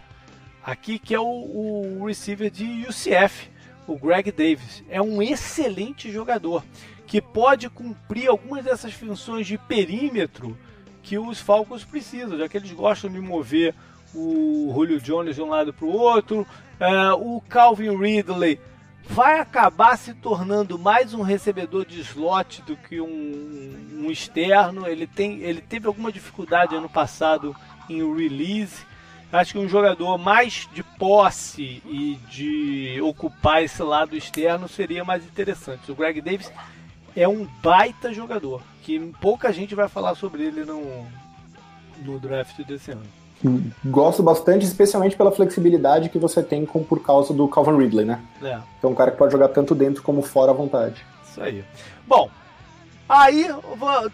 [0.63, 3.49] aqui, que é o, o receiver de UCF,
[3.87, 4.83] o Greg Davis.
[4.89, 6.63] É um excelente jogador
[7.07, 10.57] que pode cumprir algumas dessas funções de perímetro
[11.03, 13.75] que os Falcons precisam, já que eles gostam de mover
[14.13, 18.59] o Julio Jones de um lado para o outro, uh, o Calvin Ridley
[19.03, 24.87] vai acabar se tornando mais um recebedor de slot do que um, um externo.
[24.87, 27.55] Ele, tem, ele teve alguma dificuldade ano passado
[27.89, 28.85] em release.
[29.31, 35.23] Acho que um jogador mais de posse e de ocupar esse lado externo seria mais
[35.23, 35.91] interessante.
[35.91, 36.51] O Greg Davis
[37.15, 41.05] é um baita jogador, que pouca gente vai falar sobre ele no,
[42.03, 43.03] no draft desse ano.
[43.83, 48.21] Gosto bastante, especialmente pela flexibilidade que você tem com, por causa do Calvin Ridley, né?
[48.41, 48.59] É.
[48.77, 51.03] Então, um cara que pode jogar tanto dentro como fora à vontade.
[51.27, 51.63] Isso aí.
[52.05, 52.29] Bom,
[53.09, 53.47] aí,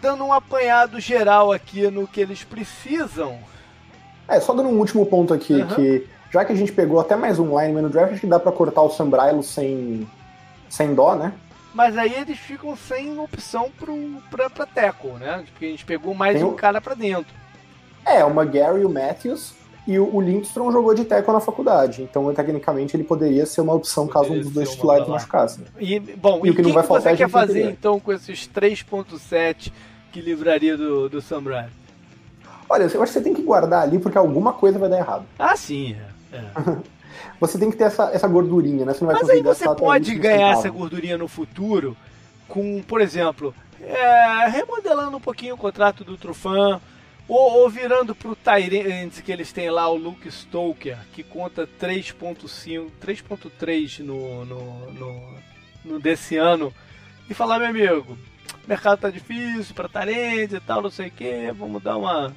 [0.00, 3.38] dando um apanhado geral aqui no que eles precisam.
[4.28, 5.66] É, só dando um último ponto aqui, uhum.
[5.68, 8.38] que já que a gente pegou até mais um lineman no draft, acho que dá
[8.38, 10.06] para cortar o Sam Brailo sem,
[10.68, 11.32] sem dó, né?
[11.72, 13.96] Mas aí eles ficam sem opção pro,
[14.30, 15.44] pra, pra Teco, né?
[15.50, 16.54] Porque a gente pegou mais Tem um o...
[16.54, 17.32] cara para dentro.
[18.04, 19.54] É, o McGarry e o Matthews.
[19.86, 24.06] E o, Lindstrom jogou de tackle na faculdade, então tecnicamente ele poderia ser uma opção
[24.06, 25.64] poderia caso um dos dois titulares machucasse.
[25.78, 28.12] E, bom, e, e o que, não vai que faltar você quer fazer então com
[28.12, 29.72] esses 3.7
[30.12, 31.87] que livraria do, do Sam Bradford?
[32.68, 35.24] Olha, eu acho que você tem que guardar ali porque alguma coisa vai dar errado.
[35.38, 35.96] Ah, sim.
[36.32, 36.36] É.
[36.36, 36.76] é.
[37.40, 38.92] você tem que ter essa, essa gordurinha, né?
[38.92, 41.96] Você não vai Mas aí você pode ganhar essa gordurinha no futuro
[42.46, 46.80] com, por exemplo, é, remodelando um pouquinho o contrato do Trufan,
[47.28, 52.90] ou, ou virando pro Tyrants que eles têm lá, o Luke Stoker, que conta 3.5,
[53.00, 55.34] 3.3 no, no, no,
[55.84, 56.72] no, desse ano,
[57.28, 58.16] e falar, meu amigo,
[58.64, 62.34] o mercado tá difícil para Tyrants e tal, não sei o que, vamos dar uma,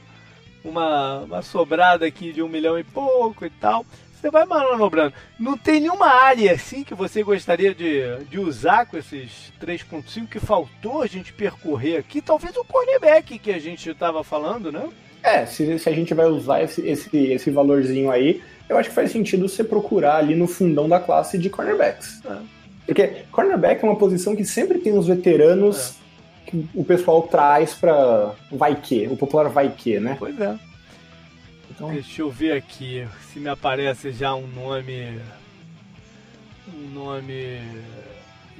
[0.63, 3.85] uma, uma sobrada aqui de um milhão e pouco e tal.
[4.21, 5.13] Você vai manobrando.
[5.39, 10.39] Não tem nenhuma área assim que você gostaria de, de usar com esses 3.5 que
[10.39, 12.21] faltou a gente percorrer aqui?
[12.21, 14.87] Talvez o cornerback que a gente estava falando, né?
[15.23, 18.95] É, se, se a gente vai usar esse, esse, esse valorzinho aí, eu acho que
[18.95, 22.21] faz sentido você procurar ali no fundão da classe de cornerbacks.
[22.25, 22.37] É.
[22.85, 26.01] Porque cornerback é uma posição que sempre tem os veteranos é.
[26.45, 30.15] Que o pessoal traz pra vai que, o popular vai que, né?
[30.19, 30.57] Pois é.
[31.69, 31.89] Então...
[31.91, 35.19] Deixa eu ver aqui se me aparece já um nome.
[36.73, 37.59] Um nome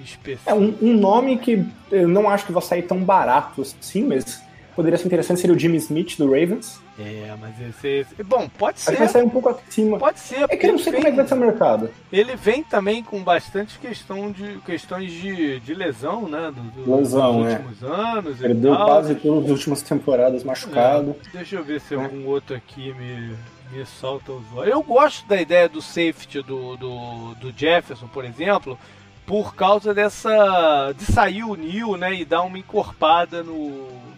[0.04, 0.50] específico.
[0.50, 4.42] É um, um nome que eu não acho que vai sair tão barato assim, mas
[4.76, 6.80] poderia ser interessante seria o Jimmy Smith do Ravens.
[7.00, 8.24] É, mas esse, esse...
[8.24, 8.92] Bom, pode ser.
[8.92, 9.98] Acho que vai sair um pouco acima.
[9.98, 10.46] Pode ser.
[10.50, 11.90] É que eu não sei vem, como é que vai ser o mercado.
[12.12, 16.52] Ele vem também com bastante questão de, questões de, de lesão, né?
[16.54, 18.38] Do, do, lesão, dos últimos anos.
[18.38, 21.16] Perdeu quase todas as últimas temporadas machucado.
[21.34, 21.98] É, deixa eu ver se é.
[21.98, 23.36] algum outro aqui me,
[23.72, 24.72] me solta os olhos.
[24.72, 28.78] Eu gosto da ideia do safety do, do, do Jefferson, por exemplo,
[29.26, 30.94] por causa dessa.
[30.98, 32.14] de sair o Neil, né?
[32.14, 34.11] E dar uma encorpada no.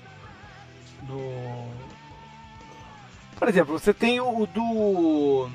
[1.08, 1.84] No
[3.43, 5.49] por exemplo, você tem o do.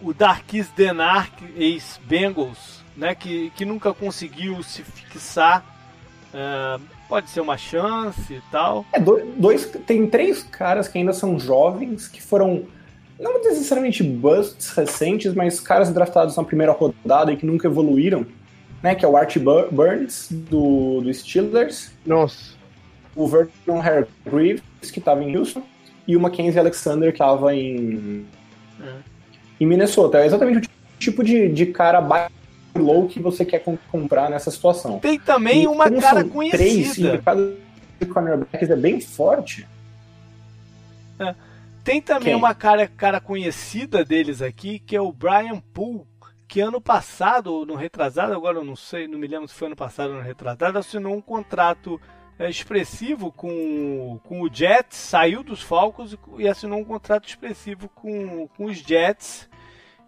[0.00, 5.62] O Darkis Denark, ex-Bengals, né, que, que nunca conseguiu se fixar.
[6.32, 8.86] Uh, pode ser uma chance e tal.
[8.94, 12.64] É, dois, tem três caras que ainda são jovens, que foram
[13.20, 18.26] não necessariamente busts recentes, mas caras draftados na primeira rodada e que nunca evoluíram,
[18.82, 18.94] né?
[18.94, 19.36] Que é o Art
[19.70, 21.92] Burns, do, do Steelers.
[22.06, 22.53] Nossa.
[23.14, 25.62] O Vernon Hargreaves, que estava em Houston
[26.06, 28.26] e o Mackenzie Alexander que estava em,
[28.80, 28.94] é.
[29.60, 30.18] em Minnesota.
[30.18, 32.32] É exatamente o tipo de, de cara baixo
[32.76, 34.98] low que você quer comprar nessa situação.
[34.98, 36.58] Tem também e uma cara conhecida.
[36.58, 37.56] Três, e o mercado
[38.00, 39.66] de cornerbacks é bem forte.
[41.18, 41.34] É.
[41.84, 42.34] Tem também Quem?
[42.34, 46.04] uma cara, cara conhecida deles aqui, que é o Brian Poole,
[46.48, 49.66] que ano passado, ou no retrasado, agora eu não sei, não me lembro se foi
[49.66, 52.00] ano passado ou no retrasado, assinou um contrato
[52.38, 58.64] expressivo com, com o Jets, saiu dos Falcons e assinou um contrato expressivo com, com
[58.64, 59.48] os Jets.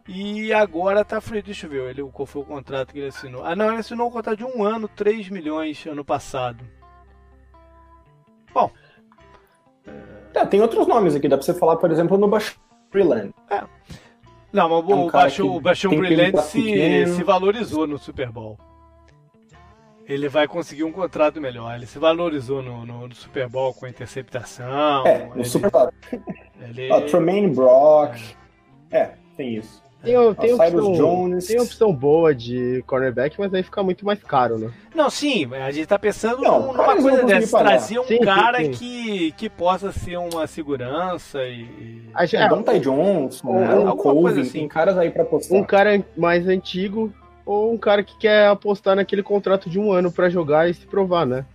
[0.09, 1.43] E agora tá free.
[1.43, 3.45] Deixa eu ver ele, qual foi o contrato que ele assinou.
[3.45, 6.65] Ah, não, ele assinou um contrato de um ano, 3 milhões ano passado.
[8.53, 8.71] Bom.
[10.35, 10.45] É...
[10.47, 11.29] tem outros nomes aqui.
[11.29, 12.57] Dá pra você falar, por exemplo, no Bashir
[12.93, 13.33] Brillant.
[13.51, 13.65] É.
[14.53, 18.59] Não, mas é um o Bashir Brillant se, se valorizou no Super Bowl
[20.09, 21.75] ele vai conseguir um contrato melhor.
[21.75, 25.07] Ele se valorizou no, no, no Super Bowl com a interceptação.
[25.07, 25.91] É, no ele, Super Bowl.
[26.61, 26.93] Ele...
[26.93, 28.17] Oh, Tremaine Brock.
[28.91, 28.99] É.
[28.99, 29.85] é, tem isso.
[30.03, 31.47] Tem, tem, opção, Jones.
[31.49, 34.71] tem opção boa de cornerback, mas aí fica muito mais caro, né?
[34.95, 38.73] Não, sim, a gente tá pensando não, numa coisa dessa, trazer um sim, cara sim,
[38.73, 38.79] sim.
[38.79, 42.03] Que, que possa ser uma segurança e...
[42.15, 43.73] A gente, é, Ty Johnson, né?
[43.73, 44.53] alguma Colvin, coisa assim.
[44.61, 45.57] Tem caras aí pra postar.
[45.57, 47.13] Um cara mais antigo
[47.47, 50.85] ou um cara que quer apostar naquele contrato de um ano para jogar e se
[50.85, 51.47] provar, né?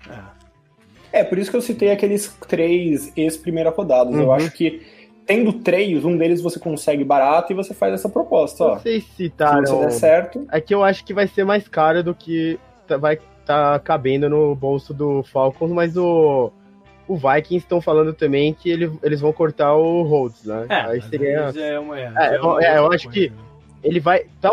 [1.12, 1.20] É.
[1.20, 4.16] é, por isso que eu citei aqueles três ex-primeira rodadas.
[4.16, 4.22] Uhum.
[4.22, 4.82] Eu acho que
[5.28, 8.64] tendo três, um deles você consegue barato e você faz essa proposta.
[8.64, 8.80] Ó.
[8.80, 9.66] Vocês citaram.
[9.66, 10.48] Se der certo.
[10.50, 13.80] É que eu acho que vai ser mais caro do que tá, vai estar tá
[13.80, 16.52] cabendo no bolso do Falcons, mas o.
[17.08, 20.66] O Vikings estão falando também que ele, eles vão cortar o Rhodes, né?
[20.70, 21.52] É, Aí seria.
[21.58, 23.30] É uma, é, é, é, uma, é eu acho que.
[23.30, 23.36] Né?
[23.84, 24.26] Ele vai.
[24.40, 24.52] Tá,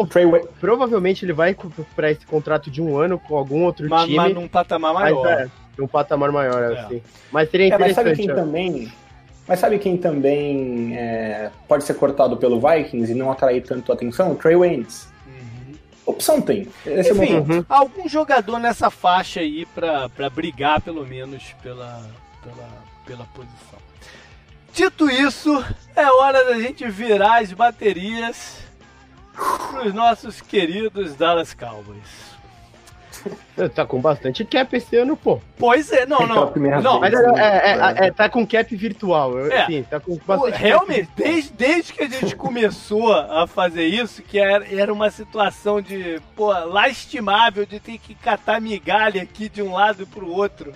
[0.60, 1.56] provavelmente ele vai
[1.94, 4.16] para esse contrato de um ano com algum outro mas, time.
[4.16, 5.24] Mas num patamar maior.
[5.24, 6.80] Mas, é, num patamar maior, é.
[6.80, 7.02] assim.
[7.30, 8.00] Mas seria interessante.
[8.00, 8.92] É, mas sabe quem também.
[9.46, 14.32] Mas sabe quem também é, pode ser cortado pelo Vikings e não atrair tanto atenção?
[14.32, 15.10] O Trey Waynes.
[15.26, 15.74] Uhum.
[16.04, 16.68] Opção tem.
[16.84, 17.64] Esse é Enfim, é uhum.
[17.68, 22.02] algum jogador nessa faixa aí para brigar pelo menos pela,
[22.42, 22.68] pela,
[23.06, 23.78] pela posição.
[24.72, 25.64] Dito isso,
[25.96, 28.67] é hora da gente virar as baterias
[29.38, 32.38] para os nossos queridos Dallas Cowboys.
[33.74, 35.40] Tá com bastante cap esse ano, pô.
[35.56, 36.52] Pois é, não, não.
[36.80, 39.46] não mas é, é, é, é, tá com cap virtual.
[39.46, 39.66] É.
[39.66, 44.38] Sim, tá com bastante Realmente, desde, desde que a gente começou a fazer isso, que
[44.38, 49.72] era, era uma situação de, pô, lastimável de ter que catar migalha aqui de um
[49.72, 50.72] lado pro outro.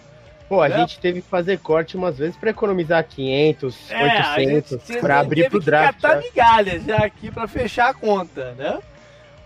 [0.52, 0.80] Pô, a né?
[0.80, 5.58] gente teve que fazer corte umas vezes para economizar 500, é, 800, para abrir pro
[5.58, 5.94] draft.
[5.94, 8.78] Que catar migalhas já aqui para fechar a conta, né?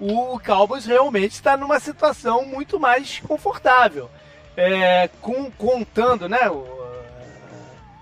[0.00, 4.10] O Cowboys realmente está numa situação muito mais confortável.
[4.56, 6.50] É, com, contando, né,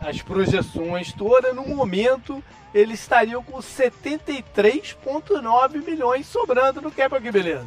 [0.00, 2.42] as projeções todas, no momento
[2.72, 7.66] eles estariam com 73,9 milhões sobrando no cap aqui, beleza?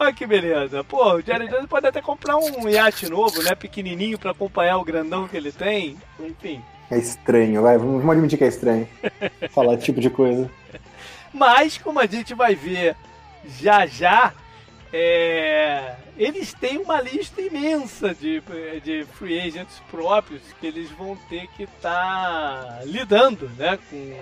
[0.00, 0.84] Olha que beleza.
[0.84, 3.54] Pô, o Jerry Jones pode até comprar um iate novo, né?
[3.54, 5.96] Pequenininho para acompanhar o grandão que ele tem.
[6.20, 6.62] Enfim.
[6.90, 7.76] É estranho, vai.
[7.76, 8.88] Vamos admitir que é estranho.
[9.50, 10.48] falar esse tipo de coisa.
[11.32, 12.94] Mas, como a gente vai ver
[13.60, 14.32] já já,
[14.92, 15.96] é...
[16.16, 18.42] eles têm uma lista imensa de,
[18.84, 23.78] de free agents próprios que eles vão ter que estar tá lidando né?
[23.90, 24.14] com,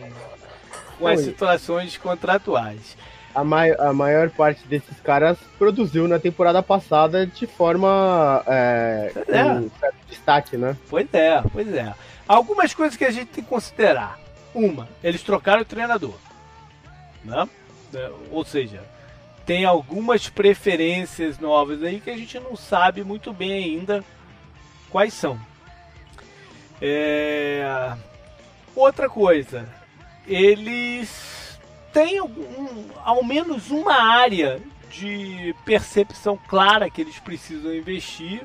[0.98, 2.96] com as situações contratuais
[3.36, 9.44] a, mai a maior parte desses caras produziu na temporada passada de forma é, é.
[9.44, 10.74] com certo destaque, né?
[10.88, 11.92] Pois é, pois é.
[12.26, 14.18] Algumas coisas que a gente tem que considerar.
[14.54, 16.14] Uma, eles trocaram o treinador.
[17.22, 17.46] Né?
[17.94, 18.82] É, ou seja,
[19.44, 24.02] tem algumas preferências novas aí que a gente não sabe muito bem ainda
[24.88, 25.38] quais são.
[26.80, 27.92] É...
[28.74, 29.68] Outra coisa,
[30.26, 31.45] eles
[31.96, 38.42] tem um, ao menos uma área de percepção clara que eles precisam investir,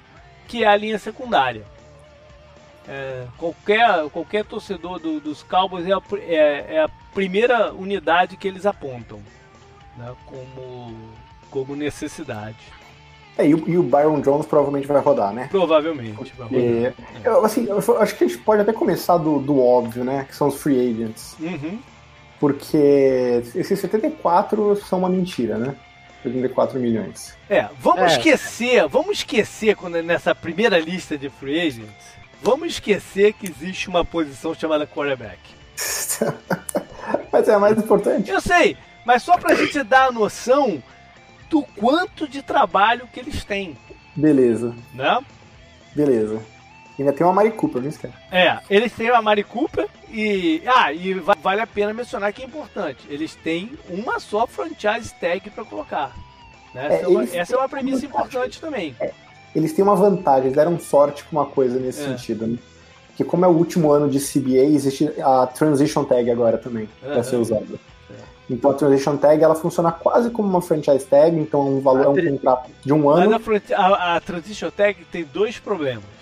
[0.47, 1.65] que é a linha secundária.
[2.87, 8.47] É, qualquer, qualquer torcedor do, dos Cowboys é a, é, é a, primeira unidade que
[8.47, 9.19] eles apontam
[9.97, 10.95] né, como,
[11.49, 12.55] como necessidade.
[13.37, 15.49] É, e, o, e, o, Byron Jones provavelmente vai rodar, né?
[15.51, 16.33] Provavelmente.
[16.37, 16.57] Vai rodar.
[16.57, 16.93] É,
[17.25, 20.25] eu, assim, eu acho que a gente pode até começar do, do óbvio, né?
[20.27, 21.35] Que são os free agents.
[21.37, 21.79] Uhum
[22.41, 25.75] porque esses 74 são uma mentira, né?
[26.23, 27.37] 74 milhões.
[27.47, 28.17] É, vamos é.
[28.17, 34.03] esquecer, vamos esquecer quando nessa primeira lista de free agents, vamos esquecer que existe uma
[34.03, 35.37] posição chamada quarterback.
[37.31, 38.31] mas é a mais importante.
[38.31, 38.75] Eu sei,
[39.05, 40.81] mas só pra gente dar a noção
[41.47, 43.77] do quanto de trabalho que eles têm.
[44.15, 44.73] Beleza.
[44.95, 45.19] Né?
[45.95, 46.41] Beleza.
[46.99, 48.13] Ainda tem uma Mari Cooper, não esquece.
[48.31, 50.61] É, eles têm uma Mari Cooper e.
[50.65, 52.99] Ah, e vale a pena mencionar que é importante.
[53.09, 56.15] Eles têm uma só franchise tag para colocar.
[56.73, 56.85] Né?
[56.85, 58.95] Essa, é, é uma, essa é uma premissa importante também.
[58.99, 59.11] É,
[59.55, 62.05] eles têm uma vantagem, eles deram sorte com uma coisa nesse é.
[62.05, 62.57] sentido, né?
[63.15, 67.13] Que como é o último ano de CBA, existe a Transition Tag agora também, uhum.
[67.13, 67.65] para ser usada.
[68.09, 68.13] É.
[68.49, 72.05] Então a Transition Tag ela funciona quase como uma franchise tag, então é um valor
[72.05, 73.39] é um contrato de um ano.
[73.45, 76.20] Mas a, a, a Transition Tag tem dois problemas.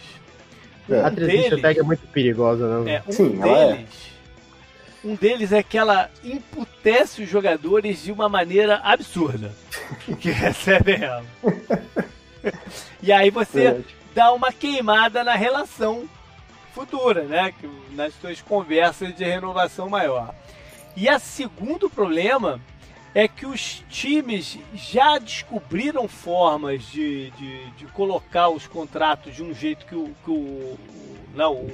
[0.89, 1.01] É.
[1.01, 2.95] A Transition deles, Tag é muito perigosa, né?
[2.95, 4.09] É, um Sim, deles.
[5.03, 9.51] Um deles é que ela imputece os jogadores de uma maneira absurda
[10.19, 11.23] que recebem ela.
[13.01, 13.81] e aí você é.
[14.13, 16.07] dá uma queimada na relação
[16.73, 17.53] futura, né?
[17.91, 20.33] Nas suas conversas de renovação maior.
[20.95, 22.59] E a segundo problema
[23.13, 29.53] é que os times já descobriram formas de, de, de colocar os contratos de um
[29.53, 30.77] jeito que o, que o
[31.35, 31.71] não, o,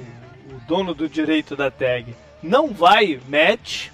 [0.50, 3.88] o dono do direito da tag não vai match.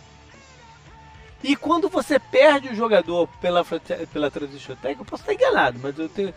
[1.43, 3.65] E quando você perde o jogador pela,
[4.13, 6.33] pela Transition Tag, eu posso estar enganado, mas eu tenho.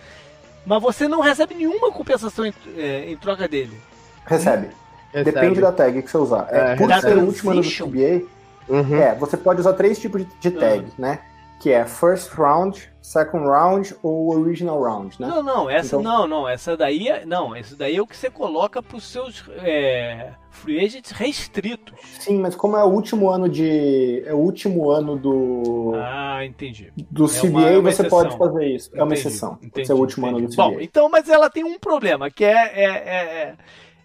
[0.66, 3.80] Mas você não recebe nenhuma compensação em, é, em troca dele.
[4.26, 4.70] Recebe.
[5.14, 5.32] recebe.
[5.32, 6.48] Depende da tag que você usar.
[6.50, 8.26] É, é por ser o último ano do CBA,
[8.68, 8.96] Uhum.
[8.96, 10.92] É, você pode usar três tipos de, tag, uhum.
[10.98, 11.20] né?
[11.60, 15.28] Que é first round, second round ou original round, né?
[15.28, 16.02] Não, não, essa então...
[16.02, 19.04] não, não, essa daí é, não, essa daí é o que você coloca para os
[19.04, 21.94] seus é, free agents restritos.
[22.20, 26.92] Sim, mas como é o último ano de, é o último ano do, ah, entendi,
[27.10, 29.94] do CBA, é uma, é uma você pode fazer isso, entendi, é uma exceção, entendi,
[29.94, 30.42] o último entendi.
[30.42, 30.64] ano do CBA.
[30.64, 33.56] Bom, então, mas ela tem um problema que é, é, é,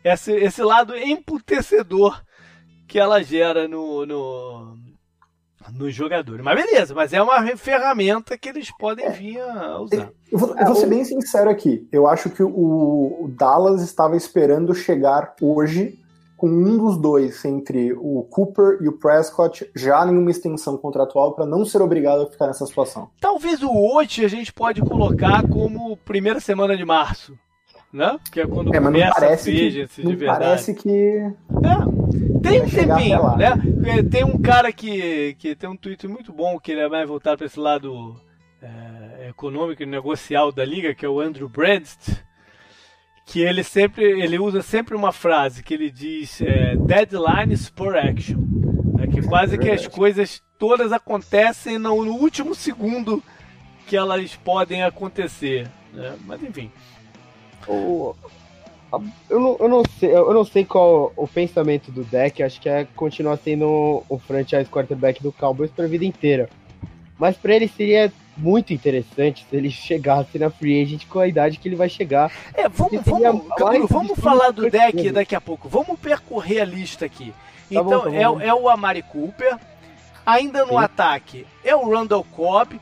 [0.04, 2.22] é esse, esse lado emputecedor
[2.90, 4.76] que ela gera no, no,
[5.72, 6.44] nos jogadores.
[6.44, 9.10] Mas beleza, mas é uma ferramenta que eles podem é.
[9.10, 10.10] vir a usar.
[10.30, 11.88] Eu vou, eu vou ser bem sincero aqui.
[11.92, 16.00] Eu acho que o, o Dallas estava esperando chegar hoje
[16.36, 21.34] com um dos dois, entre o Cooper e o Prescott, já em uma extensão contratual
[21.34, 23.10] para não ser obrigado a ficar nessa situação.
[23.20, 27.38] Talvez o hoje a gente pode colocar como primeira semana de março
[27.92, 28.18] né?
[28.30, 30.44] Que é quando é, começa parece a que, não de verdade.
[30.44, 30.88] Parece que.
[30.88, 32.40] É.
[32.42, 33.52] Tem um tempinho, né?
[34.10, 37.38] Tem um cara que, que tem um tweet muito bom, que ele é mais voltado
[37.38, 38.16] para esse lado
[38.62, 42.22] é, econômico e negocial da liga, que é o Andrew Brandst,
[43.26, 48.38] que ele sempre ele usa sempre uma frase que ele diz é, deadlines for action.
[49.00, 53.22] É que quase que as coisas todas acontecem no, no último segundo
[53.86, 55.68] que elas podem acontecer.
[55.92, 56.16] Né?
[56.26, 56.70] Mas enfim.
[57.68, 58.14] O,
[59.28, 62.68] eu, não, eu, não sei, eu não sei qual o pensamento do deck, acho que
[62.68, 66.48] é continuar sendo o franchise quarterback do Cowboys para a vida inteira.
[67.18, 71.58] Mas para ele seria muito interessante se ele chegasse na free agent com a idade
[71.58, 72.32] que ele vai chegar.
[72.54, 75.68] É, vamos, vamos, Camilo, vamos falar do deck daqui a pouco.
[75.68, 77.30] Vamos percorrer a lista aqui.
[77.30, 77.36] Tá
[77.70, 78.40] então, bom, tá bom.
[78.40, 79.56] É, é, o Amari Cooper.
[80.26, 80.78] Ainda no Sim.
[80.78, 82.78] ataque é o Randall Cobb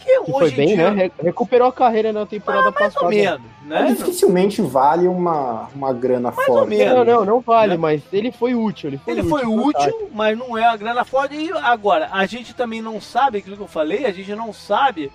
[0.00, 0.90] que, que foi bem, dia...
[0.90, 1.10] né?
[1.22, 3.04] Recuperou a carreira na temporada ah, mais passada.
[3.04, 3.94] Ou menos, né?
[3.96, 6.76] dificilmente vale uma, uma grana mais forte.
[6.76, 7.76] Não, não, não vale, né?
[7.76, 8.88] mas ele foi útil.
[8.88, 11.34] Ele foi ele útil, foi útil mas não é a grana forte.
[11.36, 15.10] E agora, a gente também não sabe, aquilo que eu falei, a gente não sabe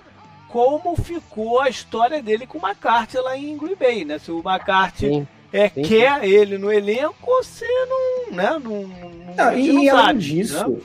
[0.48, 4.20] como ficou a história dele com o McCarthy lá em Green Bay, né?
[4.20, 6.28] Se o McCarthy sim, é, sim, quer sim.
[6.28, 8.52] ele no elenco, você não, né?
[8.52, 10.78] Não, não, não e não além sabe, disso, né?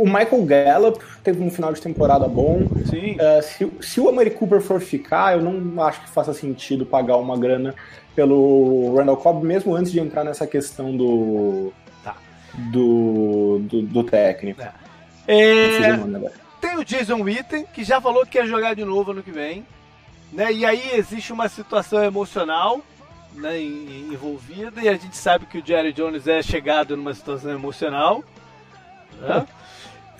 [0.00, 2.62] O Michael Gallup teve um final de temporada bom.
[2.88, 3.16] Sim.
[3.16, 7.16] Uh, se, se o Amari Cooper for ficar, eu não acho que faça sentido pagar
[7.16, 7.74] uma grana
[8.14, 11.72] pelo Randall Cobb, mesmo antes de entrar nessa questão do.
[12.04, 12.16] Tá.
[12.54, 14.60] Do, do, do técnico.
[14.60, 14.72] É.
[15.26, 15.96] É,
[16.60, 19.64] tem o Jason Witten, que já falou que quer jogar de novo ano que vem.
[20.32, 20.52] Né?
[20.52, 22.80] E aí existe uma situação emocional
[23.34, 28.22] né, envolvida, e a gente sabe que o Jerry Jones é chegado numa situação emocional.
[29.20, 29.46] Né?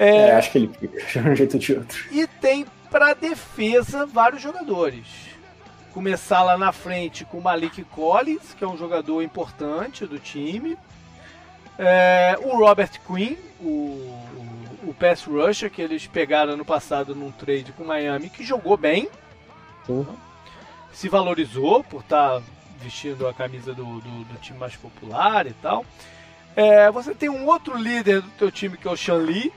[0.03, 2.05] É, é, acho que ele fica de um jeito ou de outro.
[2.11, 5.07] E tem para defesa vários jogadores.
[5.93, 10.77] Começar lá na frente com o Malik Collins, que é um jogador importante do time.
[11.79, 14.19] É, o Robert Quinn, o,
[14.83, 19.09] o pass rusher que eles pegaram no passado num trade com Miami, que jogou bem.
[19.87, 20.05] Sim.
[20.93, 22.43] Se valorizou por estar tá
[22.81, 25.87] vestindo a camisa do, do, do time mais popular e tal.
[26.57, 29.53] É, você tem um outro líder do teu time que é o Sean Lee,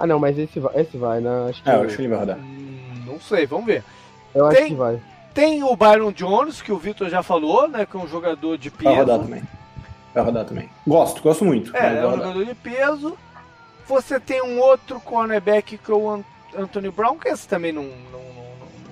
[0.00, 1.48] ah, não, mas esse vai, esse vai né?
[1.48, 1.70] Acho que...
[1.70, 2.38] É, eu acho que ele vai rodar.
[2.38, 3.84] Hum, não sei, vamos ver.
[4.34, 5.02] Eu tem, acho que vai.
[5.34, 7.86] Tem o Byron Jones, que o Vitor já falou, né?
[7.86, 8.90] Que é um jogador de peso.
[8.90, 9.42] Vai rodar também.
[10.14, 10.70] Vai rodar também.
[10.86, 11.76] Gosto, gosto muito.
[11.76, 13.16] É, é um jogador de peso.
[13.86, 16.24] Você tem um outro cornerback que é o
[16.56, 18.29] Anthony Brown, que esse também não, não, não,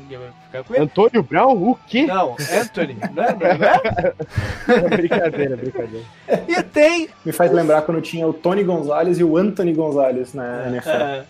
[0.08, 0.84] ninguém vai ficar com ele.
[0.84, 1.70] Antônio Brown?
[1.70, 2.06] O quê?
[2.06, 3.34] Não, Anthony, não é?
[3.34, 4.88] Não é?
[4.96, 6.04] brincadeira, brincadeira.
[6.48, 7.08] E tem.
[7.24, 10.90] Me faz lembrar quando tinha o Tony Gonzalez e o Anthony Gonzalez na NFL.
[10.90, 11.24] É.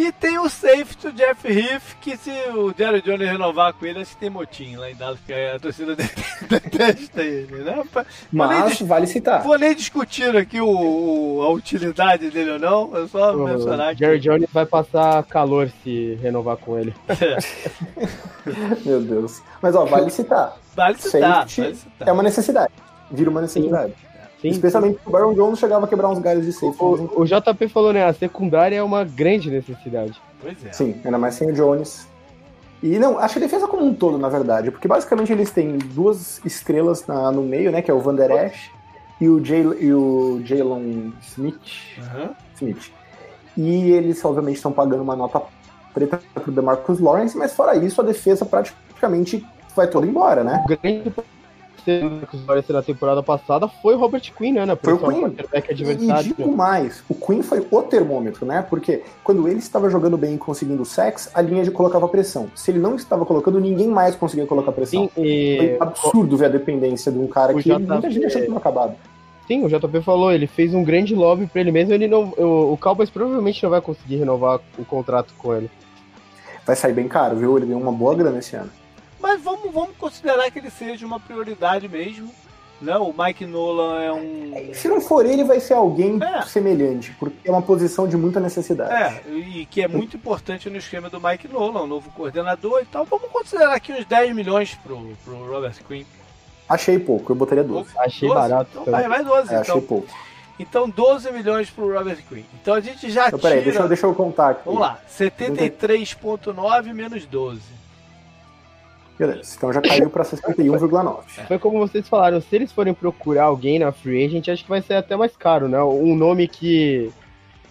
[0.00, 4.12] E tem o safety, Jeff Heath, que se o Jerry Jones renovar com ele, acho
[4.12, 5.94] que tem motinho lá em Dallas, que a torcida
[6.48, 7.84] detesta ele, né?
[8.32, 9.42] Mas vale citar.
[9.42, 13.98] Vou nem discutir aqui o, a utilidade dele ou não, é só o mencionar que...
[13.98, 16.94] Jerry Jones vai passar calor se renovar com ele.
[18.86, 19.42] Meu Deus.
[19.60, 20.56] Mas ó, vale citar.
[20.74, 22.08] Vale citar, vale citar.
[22.08, 22.72] É uma necessidade.
[23.10, 23.92] Vira uma necessidade.
[23.92, 24.09] Sim.
[24.40, 25.00] Sim, Especialmente sim.
[25.06, 26.82] o Baron Jones chegava a quebrar uns galhos de safety.
[26.82, 28.04] O, o, JP falou, né?
[28.04, 30.20] A secundária é uma grande necessidade.
[30.40, 30.72] Pois é.
[30.72, 32.08] Sim, ainda mais sem o Jones.
[32.82, 35.76] E não, acho que a defesa como um todo, na verdade, porque basicamente eles têm
[35.76, 37.82] duas estrelas na, no meio, né?
[37.82, 38.70] Que é o Van Der Esch
[39.20, 41.98] e o, Jay, e o Jalen Smith.
[41.98, 42.30] Uhum.
[42.56, 42.90] Smith.
[43.56, 45.42] E eles, obviamente, estão pagando uma nota
[45.92, 49.44] preta pro DeMarcus Lawrence, mas fora isso, a defesa praticamente
[49.76, 50.64] vai toda embora, né?
[50.64, 51.12] O grande
[51.84, 54.76] que na temporada passada foi o Robert Quinn, né?
[54.76, 55.34] Foi o Quinn.
[55.70, 58.64] E, e digo mais, o Quinn foi o termômetro, né?
[58.68, 62.48] Porque quando ele estava jogando bem e conseguindo sex, a linha de colocava pressão.
[62.54, 65.04] Se ele não estava colocando, ninguém mais conseguia colocar pressão.
[65.04, 65.56] Sim, e...
[65.56, 67.78] Foi absurdo ver a dependência de um cara que JP...
[67.78, 68.94] muita gente achou que não acabado.
[69.46, 72.72] Sim, o JP falou, ele fez um grande lobby para ele mesmo, ele não, o,
[72.72, 75.68] o Cowboys provavelmente não vai conseguir renovar o contrato com ele.
[76.64, 77.56] Vai sair bem caro, viu?
[77.56, 78.70] Ele deu uma boa grana esse ano.
[79.20, 82.32] Mas vamos, vamos considerar que ele seja uma prioridade mesmo.
[82.80, 82.96] Né?
[82.96, 84.72] O Mike Nolan é um.
[84.72, 86.42] Se não for ele, vai ser alguém é.
[86.42, 88.90] semelhante, porque é uma posição de muita necessidade.
[88.90, 92.86] É, e que é muito importante no esquema do Mike Nolan, o novo coordenador e
[92.86, 93.04] tal.
[93.04, 96.04] Vamos considerar aqui uns 10 milhões pro, pro Robert Quinn.
[96.66, 97.90] Achei pouco, eu botaria 12.
[97.98, 98.40] Achei 12?
[98.40, 98.70] barato.
[98.70, 99.60] Então, vai, vai 12, é, então.
[99.60, 100.08] Achei pouco.
[100.58, 102.44] Então 12 milhões pro Robert Quinn.
[102.60, 103.50] Então a gente já então, tira...
[103.50, 104.62] Peraí, deixa, eu, deixa eu contar aqui.
[104.64, 107.79] Vamos lá, 73.9 menos 12.
[109.20, 111.46] Beleza, então já caiu para 61,9.
[111.46, 114.80] Foi como vocês falaram, se eles forem procurar alguém na Free Agent, acho que vai
[114.80, 115.78] ser até mais caro, né?
[115.82, 117.10] Um nome que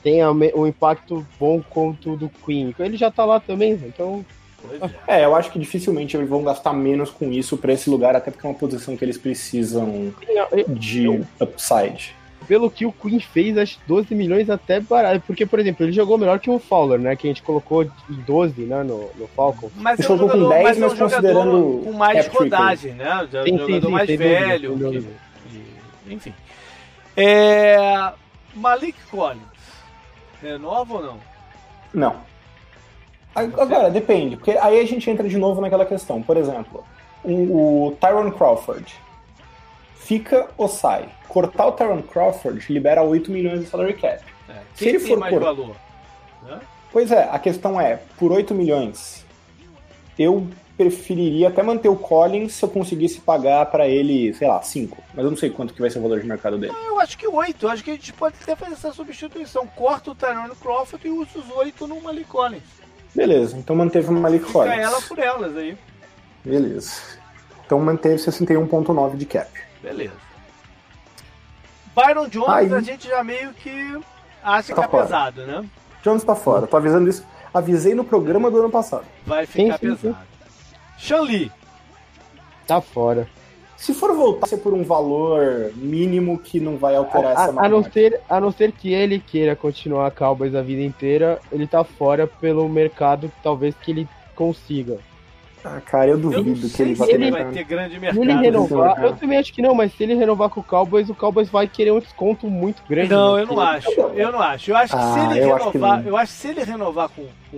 [0.04, 2.76] tenha um impacto bom quanto do Queen.
[2.78, 4.24] Ele já tá lá também, então.
[5.08, 5.22] É.
[5.22, 8.30] é, eu acho que dificilmente eles vão gastar menos com isso para esse lugar, até
[8.30, 10.14] porque é uma posição que eles precisam
[10.68, 11.10] de
[11.42, 12.14] upside
[12.50, 15.22] pelo que o Queen fez, acho 12 milhões até barato.
[15.28, 17.16] Porque, por exemplo, ele jogou melhor que o Fowler, né?
[17.16, 18.82] Que a gente colocou em 12, né?
[18.82, 19.70] No, no Falcon.
[19.76, 21.82] Mas ele é um jogou com 10, mas, mas é um considerando.
[21.84, 23.28] Com mais rodagem, né?
[23.32, 24.78] Já sim, jogador sim, mais velho.
[24.80, 26.34] Que, que, enfim.
[27.16, 28.12] É,
[28.56, 29.44] Malik Collins.
[30.42, 31.18] Renova ou não?
[31.94, 32.16] Não.
[33.36, 36.20] Agora, depende, porque aí a gente entra de novo naquela questão.
[36.20, 36.84] Por exemplo,
[37.24, 38.96] o, o Tyron Crawford
[40.10, 41.08] fica ou sai?
[41.28, 44.24] Cortar o Tyron Crawford libera 8 milhões de salary cap.
[44.50, 44.62] É.
[44.74, 45.76] Se ele for mais valor?
[46.42, 46.60] Né?
[46.92, 49.24] Pois é, a questão é, por 8 milhões,
[50.18, 54.98] eu preferiria até manter o Collins se eu conseguisse pagar para ele, sei lá, 5.
[55.14, 56.74] Mas eu não sei quanto que vai ser o valor de mercado dele.
[56.76, 57.64] Ah, eu acho que 8.
[57.64, 59.68] Eu acho que a gente pode até fazer essa substituição.
[59.68, 62.64] Corta o Tyron Crawford e usa os 8 no Malik Collins.
[63.14, 64.80] Beleza, então manteve o Malik Fica Collins.
[64.80, 65.78] ela por elas aí.
[66.44, 66.94] Beleza.
[67.64, 69.69] Então manteve 61.9 de cap.
[69.82, 70.14] Beleza.
[71.96, 74.00] Byron Jones, Aí, a gente já meio que
[74.44, 75.04] acha tá que é fora.
[75.04, 75.66] pesado, né?
[76.04, 76.68] Jones tá fora.
[76.68, 77.26] Tô avisando isso.
[77.54, 79.06] Avisei no programa do ano passado.
[79.26, 80.18] Vai ficar sim, sim, pesado.
[80.98, 81.52] Sean Lee.
[82.68, 83.28] Tá fora.
[83.76, 87.66] Se for voltar ser por um valor mínimo que não vai alterar a, essa a,
[87.66, 91.66] a não ser A não ser que ele queira continuar Cowboys a vida inteira, ele
[91.66, 95.00] tá fora pelo mercado que talvez que ele consiga.
[95.64, 98.24] Ah, cara, eu duvido eu que ele, vai, ele vai ter grande mercado.
[98.24, 101.10] Se ele renovar, eu também acho que não, mas se ele renovar com o Cowboys,
[101.10, 103.10] o Cowboys vai querer um desconto muito grande.
[103.10, 103.92] Não, eu não acho.
[103.92, 104.72] Eu não acho.
[104.72, 107.58] Eu acho que ah, se ele renovar, eu acho que se ele renovar com, com,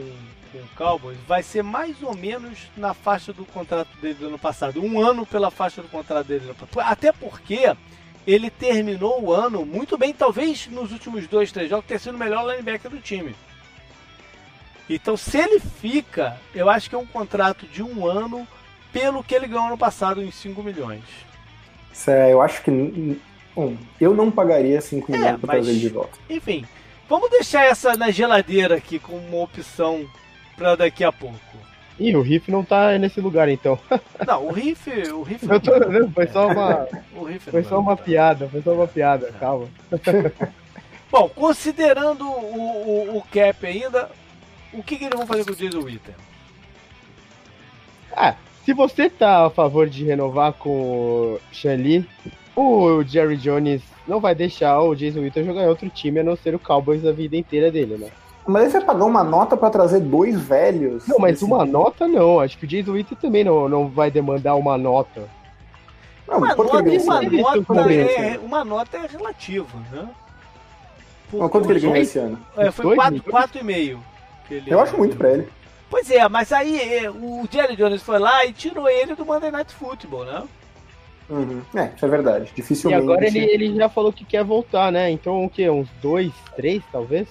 [0.52, 4.40] com o Cowboys, vai ser mais ou menos na faixa do contrato dele do ano
[4.40, 4.84] passado.
[4.84, 6.52] Um ano pela faixa do contrato dele.
[6.78, 7.72] Até porque
[8.26, 12.20] ele terminou o ano muito bem, talvez nos últimos dois, três jogos, ter sido o
[12.20, 13.36] melhor linebacker do time.
[14.94, 18.46] Então, se ele fica, eu acho que é um contrato de um ano
[18.92, 21.04] pelo que ele ganhou ano passado em 5 milhões.
[22.06, 23.18] É, eu acho que.
[23.56, 26.18] Bom, eu não pagaria 5 é, milhões para trazer ele de volta.
[26.30, 26.66] Enfim,
[27.08, 30.06] vamos deixar essa na geladeira aqui como uma opção
[30.58, 31.40] para daqui a pouco.
[31.98, 33.80] Ih, o Riff não tá nesse lugar então.
[34.28, 34.90] Não, o Riff.
[35.12, 36.88] O Riff não, tô, não, foi só uma.
[37.40, 39.68] foi só uma piada, foi só uma piada, calma.
[41.12, 44.10] Bom, considerando o, o, o cap ainda,
[44.74, 46.16] o que, que eles vão fazer com o Jason Witten?
[48.14, 48.36] Ah,
[48.66, 52.08] se você tá a favor de renovar com o Shanli,
[52.56, 56.36] o Jerry Jones não vai deixar o Jason Witten jogar em outro time a não
[56.36, 58.10] ser o Cowboys a vida inteira dele, né?
[58.46, 61.08] Mas você vai pagar uma nota pra trazer dois velhos?
[61.08, 62.40] Não, mas uma nota não.
[62.40, 65.30] Acho que o Jason Witten também não, não vai demandar uma nota.
[66.28, 70.10] Não, uma, nota, uma, nota é, uma nota é relativa, né?
[71.30, 72.40] Porque quanto que ele ganhou esse ano?
[72.58, 73.98] É, foi 4,5.
[74.68, 75.48] Eu acho muito pra ele.
[75.90, 79.52] Pois é, mas aí é, o Jerry Jones foi lá e tirou ele do Monday
[79.52, 80.44] Night Football, né?
[81.30, 81.62] Uhum.
[81.76, 82.52] É, isso é verdade.
[82.56, 83.00] Dificilmente.
[83.00, 85.10] E agora ele, ele já falou que quer voltar, né?
[85.10, 85.70] Então o quê?
[85.70, 87.28] Uns dois, três, talvez?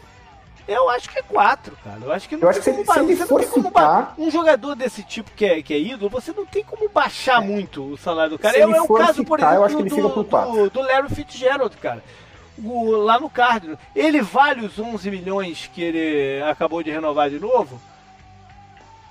[0.68, 1.98] Eu acho que é quatro, cara.
[2.00, 4.14] Eu acho que não eu acho que se, se ele for ficar...
[4.16, 7.46] Um jogador desse tipo que é, que é ídolo, você não tem como baixar é.
[7.46, 8.54] muito o salário do cara.
[8.54, 12.02] Se é, é o caso, ficar, por exemplo, do, do, do Larry Fitzgerald, cara.
[12.64, 13.78] O, lá no Cardinals.
[13.94, 17.80] Ele vale os 11 milhões que ele acabou de renovar de novo?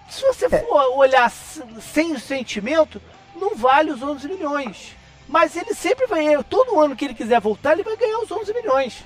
[0.09, 0.49] Se você é.
[0.49, 3.01] for olhar sem o sentimento,
[3.35, 4.95] não vale os 11 milhões.
[5.27, 8.53] Mas ele sempre vai, todo ano que ele quiser voltar, ele vai ganhar os 11
[8.53, 9.05] milhões.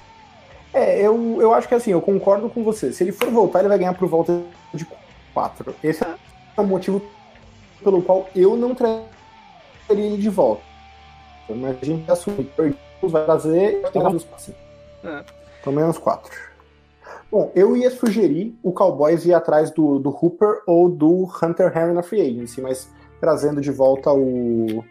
[0.73, 2.91] É, eu, eu acho que assim, eu concordo com você.
[2.91, 4.41] Se ele for voltar, ele vai ganhar por volta
[4.73, 4.87] de
[5.33, 5.75] 4.
[5.83, 6.15] Esse é
[6.61, 7.01] o motivo
[7.83, 9.03] pelo qual eu não traria
[9.89, 10.63] ele de volta.
[11.49, 12.75] Mas a gente assume que
[13.07, 13.81] vai trazer
[14.35, 14.53] assim.
[15.03, 15.23] é.
[15.63, 16.31] pelo menos 4.
[17.31, 21.93] Bom, eu ia sugerir o Cowboys ir atrás do, do Hooper ou do Hunter Henry
[21.93, 22.87] na Free Agency, mas
[23.19, 24.83] trazendo de volta o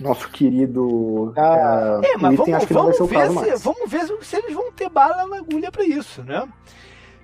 [0.00, 4.72] nosso querido ah, é, mas item, vamos, vamos ver se, vamos ver se eles vão
[4.72, 6.48] ter bala na agulha para isso, né?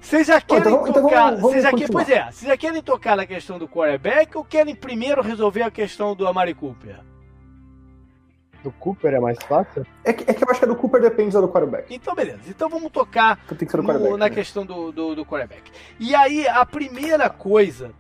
[0.01, 3.17] Vocês já querem então, então, tocar, então vamos, vamos pois é, vocês já querem tocar
[3.17, 7.01] na questão do quarterback ou querem primeiro resolver a questão do Amari Cooper?
[8.67, 9.87] Do Cooper é mais fácil?
[10.03, 11.95] É que, é que eu acho que a do Cooper depende do quarterback.
[11.95, 12.41] Então, beleza.
[12.49, 14.35] Então vamos tocar então no, na né?
[14.35, 15.71] questão do, do, do quarterback.
[16.01, 17.93] E aí, a primeira coisa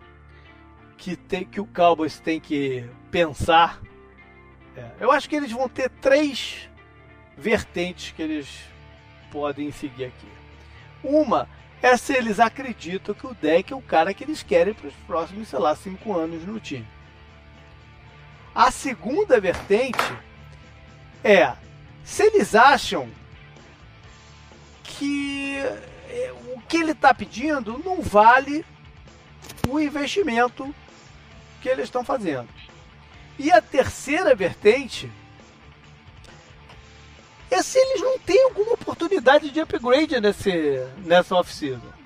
[0.96, 3.80] que, tem, que o Cowboys tem que pensar
[4.76, 6.68] é, eu acho que eles vão ter três
[7.36, 8.64] vertentes que eles
[9.30, 10.28] podem seguir aqui.
[11.02, 11.48] Uma
[11.80, 14.94] é se eles acreditam que o deck é o cara que eles querem para os
[15.06, 16.86] próximos, sei lá, cinco anos no time.
[18.54, 20.25] A segunda vertente
[21.24, 21.52] é
[22.04, 23.08] se eles acham
[24.84, 25.56] que
[26.08, 28.64] é, o que ele está pedindo não vale
[29.68, 30.74] o investimento
[31.60, 32.48] que eles estão fazendo.
[33.38, 35.10] E a terceira vertente
[37.50, 41.96] é se eles não têm alguma oportunidade de upgrade nesse, nessa off-season.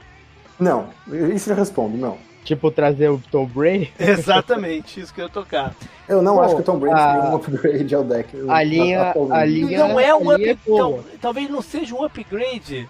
[0.58, 0.92] Não,
[1.34, 2.18] isso eu respondo, não.
[2.44, 3.92] Tipo trazer o Tom Brady?
[3.98, 5.74] Exatamente, isso que eu ia tocar.
[6.08, 7.12] Eu não Pô, acho que o Tom Brady a...
[7.12, 8.36] tem um upgrade ao deck.
[8.48, 10.58] A linha, a, a linha não é um upgrade.
[10.66, 12.88] Então, talvez não seja um upgrade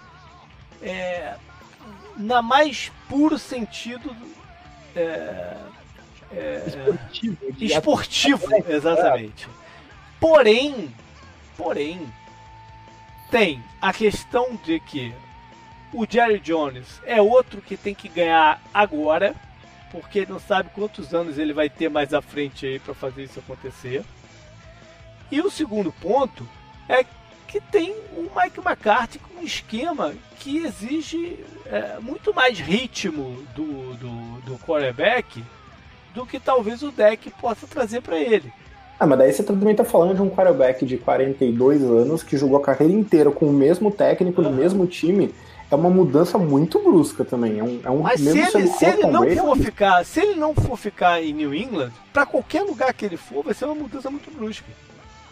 [0.81, 1.35] é,
[2.17, 4.15] na mais puro sentido
[4.95, 5.57] é,
[6.33, 7.37] é, esportivo.
[7.59, 9.47] Esportivo, exatamente.
[10.19, 10.93] Porém,
[11.57, 12.07] porém,
[13.29, 15.13] tem a questão de que
[15.93, 19.35] o Jerry Jones é outro que tem que ganhar agora,
[19.91, 23.23] porque ele não sabe quantos anos ele vai ter mais à frente aí para fazer
[23.23, 24.03] isso acontecer.
[25.31, 26.47] E o segundo ponto
[26.87, 27.05] é
[27.47, 33.93] que tem o Mike McCarthy com um esquema que exige é, muito mais ritmo do,
[33.95, 35.43] do, do quarterback
[36.13, 38.51] do que talvez o deck possa trazer para ele.
[38.99, 42.57] Ah, mas daí você também tá falando de um quarterback de 42 anos que jogou
[42.57, 45.33] a carreira inteira com o mesmo técnico, no mesmo time.
[45.71, 47.59] É uma mudança muito brusca também.
[47.59, 50.19] É um, é um mas se ele, se ele não Brady, for é ficar, se
[50.19, 53.65] ele não for ficar em New England, para qualquer lugar que ele for, vai ser
[53.65, 54.65] uma mudança muito brusca.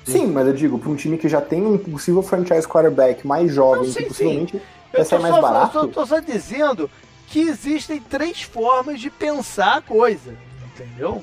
[0.06, 3.54] Sim, mas eu digo, para um time que já tem um possível franchise quarterback mais
[3.54, 4.64] jovem, não, sim, que possivelmente sim.
[4.94, 5.78] vai ser mais só, barato.
[5.78, 6.90] Eu tô, tô só dizendo
[7.28, 10.34] que existem três formas de pensar a coisa.
[10.74, 11.22] Entendeu?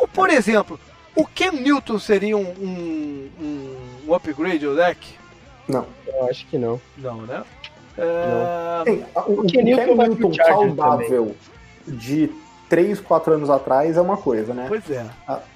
[0.00, 0.78] Ou, por exemplo,
[1.16, 3.76] o Cam Newton seria um, um,
[4.06, 5.18] um upgrade ao deck?
[5.68, 5.86] Não.
[6.06, 6.80] Eu acho que não.
[6.96, 7.42] Não, né?
[7.96, 8.84] É...
[9.14, 9.22] Não.
[9.22, 11.36] o, o, o Cam Newton saudável
[11.86, 11.98] também.
[11.98, 12.30] de
[12.68, 14.64] 3, 4 anos atrás é uma coisa, né?
[14.66, 15.04] Pois é.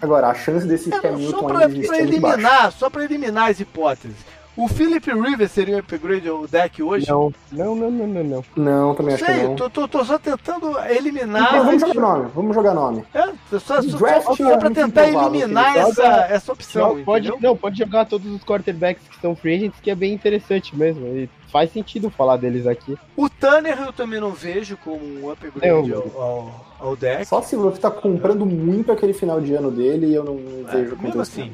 [0.02, 3.58] Agora, a chance desse é, Cam Newton ainda existir pra eliminar, Só para eliminar as
[3.58, 4.16] hipóteses.
[4.56, 7.06] O Philip Rivers seria um upgrade ao deck hoje?
[7.10, 8.24] Não, não, não, não, não.
[8.24, 9.56] Não, não também acho Sei, que não.
[9.56, 11.48] Tô, tô, tô só tentando eliminar.
[11.48, 13.04] Então, vamos jogar nome, vamos jogar nome.
[13.12, 16.96] É, só, só, só, só pra tentar eliminar essa, essa opção.
[16.96, 20.14] Não, pode, não, pode jogar todos os quarterbacks que estão free agents, que é bem
[20.14, 21.06] interessante mesmo.
[21.06, 22.96] E faz sentido falar deles aqui.
[23.14, 27.26] O Tanner eu também não vejo como um upgrade ao, ao, ao, deck.
[27.26, 30.38] Só se você tá comprando muito aquele final de ano dele e eu não
[30.68, 31.52] é, vejo Mesmo assim.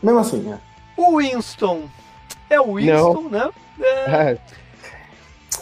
[0.00, 0.58] Mesmo assim, é.
[0.96, 1.82] O Winston
[2.50, 3.30] é o Winston, não.
[3.30, 3.50] né?
[4.06, 4.38] É...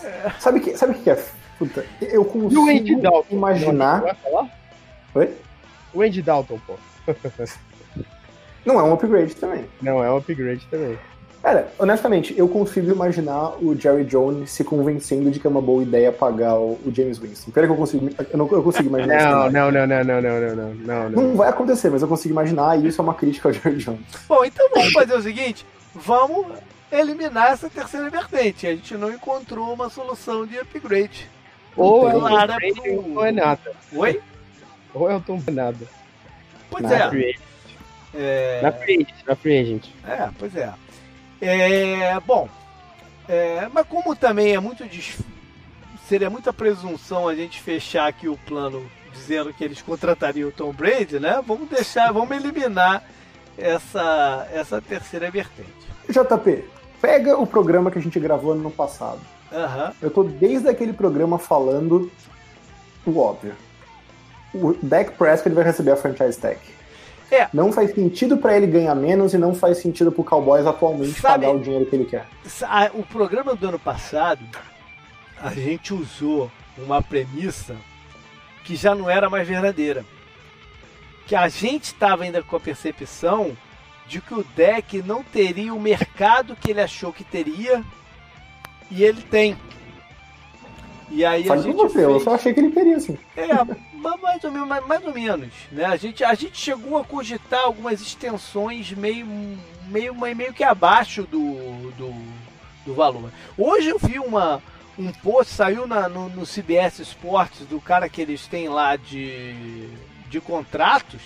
[0.05, 0.31] É...
[0.39, 1.23] Sabe o que, sabe que é?
[1.59, 2.71] Puta, eu consigo
[3.31, 4.03] imaginar.
[4.25, 4.51] Não,
[5.15, 5.35] Oi?
[5.93, 6.75] O Andy Dalton, pô.
[8.65, 9.65] não é um upgrade também.
[9.83, 10.99] Não é um upgrade também.
[11.43, 15.83] Cara, honestamente, eu consigo imaginar o Jerry Jones se convencendo de que é uma boa
[15.83, 17.53] ideia pagar o, o James Winston.
[17.53, 19.53] Pera que eu consigo, eu não eu consigo imaginar não, isso.
[19.53, 21.23] Não, não, não, não, não, não, não, não, não.
[21.23, 24.01] Não vai acontecer, mas eu consigo imaginar e isso é uma crítica ao Jerry Jones.
[24.29, 26.47] Bom, então vamos fazer o seguinte, vamos
[26.91, 28.67] eliminar essa terceira vertente.
[28.67, 31.29] A gente não encontrou uma solução de upgrade.
[31.77, 33.73] Ou é um upgrade ou não é nada.
[33.93, 34.21] Oi?
[34.95, 35.87] Ou é um tom nada.
[36.71, 37.09] Pois na é.
[37.09, 37.49] Free
[38.15, 38.61] é.
[38.63, 39.85] Na free agent, na free agent.
[40.07, 40.73] É, pois é.
[41.41, 42.49] É, bom,
[43.29, 44.85] é, mas como também é muito
[46.09, 50.73] seria muita presunção a gente fechar aqui o plano dizendo que eles contratariam o Tom
[50.73, 51.41] Brady, né?
[51.47, 53.05] Vamos deixar, vamos eliminar
[53.57, 55.71] essa essa terceira vertente.
[56.09, 56.65] JP,
[57.01, 59.21] pega o programa que a gente gravou ano passado.
[59.51, 59.93] Uhum.
[60.03, 62.11] Eu tô desde aquele programa falando
[63.07, 63.55] o óbvio.
[64.55, 66.59] O Dak Prescott vai receber a franchise tag.
[67.31, 67.49] É.
[67.53, 71.45] Não faz sentido para ele ganhar menos e não faz sentido pro Cowboys atualmente Sabe,
[71.45, 72.27] pagar o dinheiro que ele quer.
[72.95, 74.41] O programa do ano passado,
[75.41, 77.77] a gente usou uma premissa
[78.65, 80.05] que já não era mais verdadeira.
[81.27, 83.55] Que a gente estava ainda com a percepção
[84.09, 87.85] de que o deck não teria o mercado que ele achou que teria
[88.91, 89.57] e ele tem.
[91.11, 92.05] E aí Faz a gente você, fez...
[92.05, 93.17] eu só achei que ele teria, sim.
[93.37, 93.49] É,
[93.95, 95.85] mais ou menos, mais, ou menos, né?
[95.85, 99.27] A gente, a gente chegou a cogitar algumas extensões meio,
[99.89, 102.15] meio, meio que abaixo do, do,
[102.85, 103.31] do valor.
[103.57, 104.63] Hoje eu vi uma,
[104.99, 109.89] um post, saiu na, no, no CBS Sports do cara que eles têm lá de,
[110.29, 111.23] de contratos,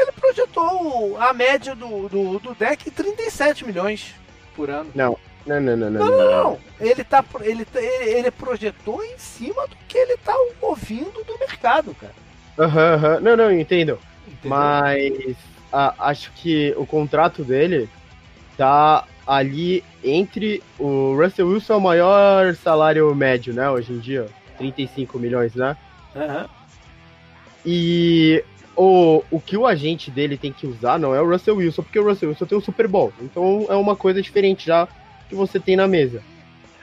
[0.00, 4.14] ele projetou a média do, do, do deck em 37 milhões
[4.54, 4.90] por ano.
[4.94, 6.06] Não, não, não, não, não.
[6.06, 6.58] Não, não, não.
[6.80, 12.14] Ele, tá, ele, ele projetou em cima do que ele tá ouvindo do mercado, cara.
[12.58, 13.20] Aham, uhum, uhum.
[13.20, 13.98] Não, não, entendo.
[14.26, 14.50] Entendeu?
[14.50, 15.36] Mas
[15.72, 17.88] acho que o contrato dele
[18.56, 24.26] tá ali entre o Russell Wilson é o maior salário médio, né, hoje em dia,
[24.58, 25.76] 35 milhões, né?
[26.14, 26.48] Uhum.
[27.64, 28.44] E
[28.82, 31.98] o, o que o agente dele tem que usar não é o Russell Wilson, porque
[31.98, 33.12] o Russell Wilson tem o Super Bowl.
[33.20, 34.88] Então é uma coisa diferente já
[35.28, 36.22] que você tem na mesa.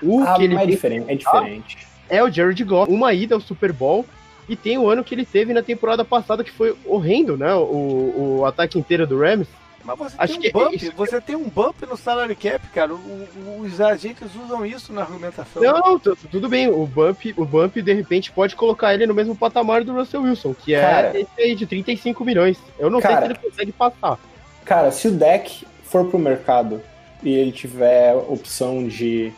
[0.03, 1.78] O ah, que ele é diferente, é diferente.
[2.07, 4.06] É o Jared Goff, uma ida ao Super Bowl
[4.48, 7.52] e tem o ano que ele teve na temporada passada que foi horrendo, né?
[7.56, 9.48] O, o ataque inteiro do Rams.
[9.88, 12.93] Mas você Acho tem um bump, é você tem um bump no salary cap, cara.
[12.93, 15.61] O, o, os agentes usam isso na argumentação.
[15.61, 16.68] Não, tudo bem.
[16.68, 20.53] O bump, o bump, de repente, pode colocar ele no mesmo patamar do Russell Wilson,
[20.53, 22.57] que é cara, esse aí de 35 milhões.
[22.77, 24.19] Eu não cara, sei se ele consegue passar.
[24.65, 26.81] Cara, se o deck for pro mercado
[27.23, 29.31] e ele tiver opção de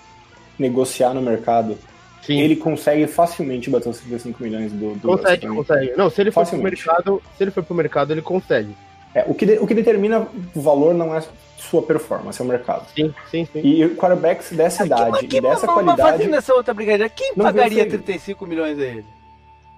[0.57, 1.77] negociar no mercado,
[2.23, 2.41] Sim.
[2.41, 5.93] ele consegue facilmente bater os 35 milhões do, do Consegue, consegue.
[5.95, 8.75] Não, se ele for pro mercado, se ele for pro mercado, ele consegue.
[9.19, 11.21] É, o, que de, o que determina o valor não é
[11.57, 12.87] sua performance, é o mercado.
[12.95, 13.59] Sim, sim, sim.
[13.59, 16.01] E quarterbacks dessa idade e dessa mas, qualidade.
[16.01, 19.05] Mas fazendo essa outra brincadeira, quem pagaria 35 milhões a ele?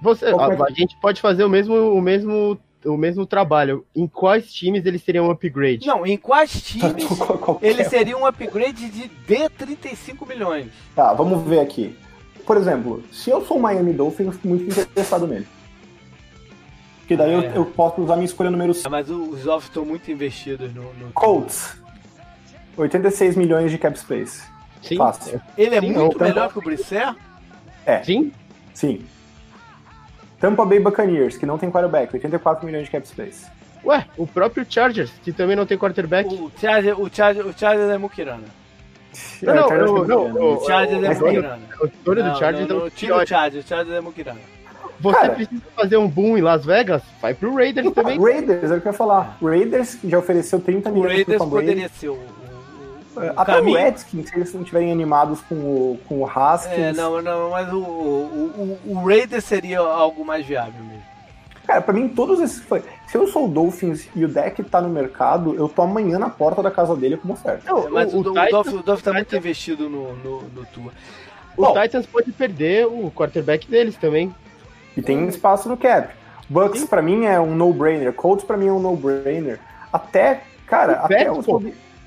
[0.02, 4.52] Você, a, a, gente pode fazer o mesmo, o mesmo o mesmo trabalho, em quais
[4.52, 5.86] times eles seriam um upgrade?
[5.86, 7.06] Não, em quais times
[7.62, 10.68] eles seriam um upgrade de D35 milhões?
[10.96, 11.96] Tá, vamos ver aqui.
[12.46, 15.48] Por exemplo, se eu sou o Miami Dolphins, eu fico muito interessado nele.
[17.12, 17.48] Porque daí ah, é.
[17.48, 18.88] eu, eu, posso usar minha escolha número 5.
[18.88, 21.12] Ah, mas os offs estão muito investidos no, no.
[21.12, 21.76] Colts.
[22.78, 24.44] 86 milhões de cap space.
[24.82, 24.96] Sim.
[24.96, 25.42] Fácil.
[25.58, 27.14] Ele é Sim, muito melhor que o Brisset?
[27.86, 28.02] É.
[28.02, 28.32] Sim?
[28.74, 29.06] Sim.
[30.40, 33.46] Tampa Bay Buccaneers, que não tem quarterback, 84 milhões de cap space.
[33.84, 36.34] Ué, o próprio Chargers, que também não tem quarterback.
[36.34, 38.48] O Chargers, o Chargers, o Chargers é Mukirana.
[39.42, 41.60] Não, não, não, o Chargers é Mukirana.
[41.82, 44.61] O Chargers tira o Chargers, o Chargers é Mukirana.
[45.02, 47.02] Você Cara, precisa fazer um boom em Las Vegas?
[47.22, 48.20] Vai pro Raiders também.
[48.20, 49.38] Raiders, é o que eu ia falar.
[49.42, 52.20] Raiders já ofereceu 30 milhões o Raiders poderia ser o
[53.36, 53.78] até caminho...
[53.78, 56.78] o Redskins, se eles não estiverem animados com o, com o Haskins.
[56.78, 61.12] É, não, não, mas o, o, o, o Raiders seria algo mais viável mesmo.
[61.68, 62.64] Cara, pra mim, todos esses.
[63.08, 66.30] Se eu sou o Dolphins e o deck tá no mercado, eu tô amanhã na
[66.30, 67.62] porta da casa dele como oferta.
[67.66, 70.92] Não, mas o, o, Titans, Dolphins, o Dolphins tá muito investido no, no, no Tua.
[71.58, 74.34] O Bom, Titans pode perder o quarterback deles também.
[74.96, 76.14] E tem espaço no cap.
[76.50, 78.12] Bucks, para mim, é um no-brainer.
[78.14, 79.60] Colts, para mim, é um no-brainer.
[79.92, 81.46] Até, cara, o até os.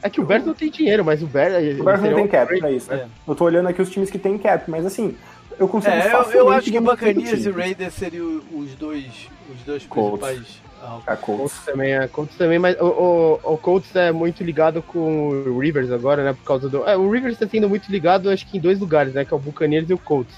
[0.03, 1.81] É que o Bears não tem dinheiro, mas o Bears.
[1.81, 3.07] O Bears não tem cap pra isso, né?
[3.07, 3.31] É.
[3.31, 5.17] Eu tô olhando aqui os times que tem cap, mas assim,
[5.59, 9.85] eu consigo é, eu, eu acho que Buccaneers e Raiders seriam os dois, os dois
[9.85, 10.63] principais.
[11.07, 11.65] A Colts.
[11.65, 12.07] também é.
[12.07, 16.35] Colts também, mas o, o, o, Colts é muito ligado com o Rivers agora, né?
[16.35, 16.87] Por causa do.
[16.87, 19.25] É, o Rivers tá sendo muito ligado, acho que em dois lugares, né?
[19.25, 20.35] Que é o Buccaneers e o Colts.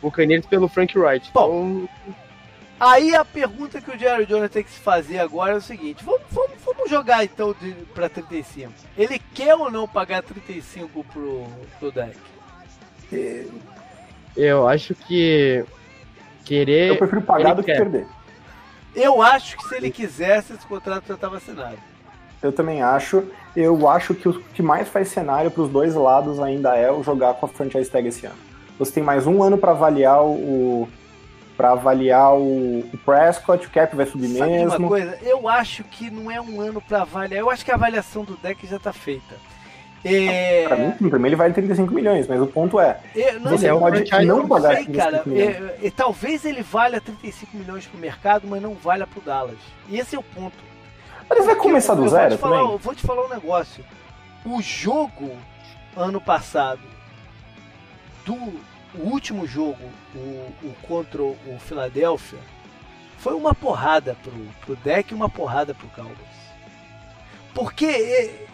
[0.00, 1.30] Buccaneers pelo Frank Wright.
[1.32, 2.16] Bom, então...
[2.80, 6.02] Aí a pergunta que o Jerry Jones tem que se fazer agora é o seguinte:
[6.02, 7.54] vamos, vamos, vamos jogar então
[7.94, 8.72] pra 35.
[8.96, 11.46] Ele quer ou não pagar 35 pro,
[11.78, 12.16] pro deck?
[14.34, 15.62] Eu acho que
[16.42, 16.88] querer.
[16.88, 17.76] Eu prefiro pagar do que quer.
[17.76, 18.06] perder.
[18.94, 21.76] Eu acho que se ele quisesse, esse contrato já estava assinado.
[22.42, 23.24] Eu também acho.
[23.54, 27.02] Eu acho que o que mais faz cenário para os dois lados ainda é o
[27.02, 28.49] jogar com a franchise tag esse ano.
[28.80, 30.88] Você tem mais um ano para avaliar o
[31.56, 34.88] para avaliar o, o Prescott, o Cap vai subir Sabe de uma mesmo.
[34.88, 35.18] coisa?
[35.22, 37.38] Eu acho que não é um ano pra avaliar.
[37.38, 39.34] Eu acho que a avaliação do deck já tá feita.
[40.02, 40.64] É...
[40.66, 43.70] Pra mim, pra mim ele vale 35 milhões, mas o ponto é, É, não, Você
[43.70, 45.18] eu pode eu não pagar sei, cara.
[45.18, 45.56] 35 milhões.
[45.82, 49.58] É, é, talvez ele valha 35 milhões pro mercado, mas não valha pro Dallas.
[49.90, 50.56] E esse é o ponto.
[51.28, 52.72] mas ele vai começar eu- do eu vou zero te falar, também.
[52.72, 53.84] Eu vou te falar um negócio.
[54.46, 55.30] O jogo
[55.94, 56.80] ano passado
[58.24, 58.34] do
[58.94, 60.18] o último jogo, o,
[60.62, 62.38] o contra o Philadelphia,
[63.18, 66.16] foi uma porrada pro, pro deck e uma porrada pro Cowboys.
[67.54, 67.84] Porque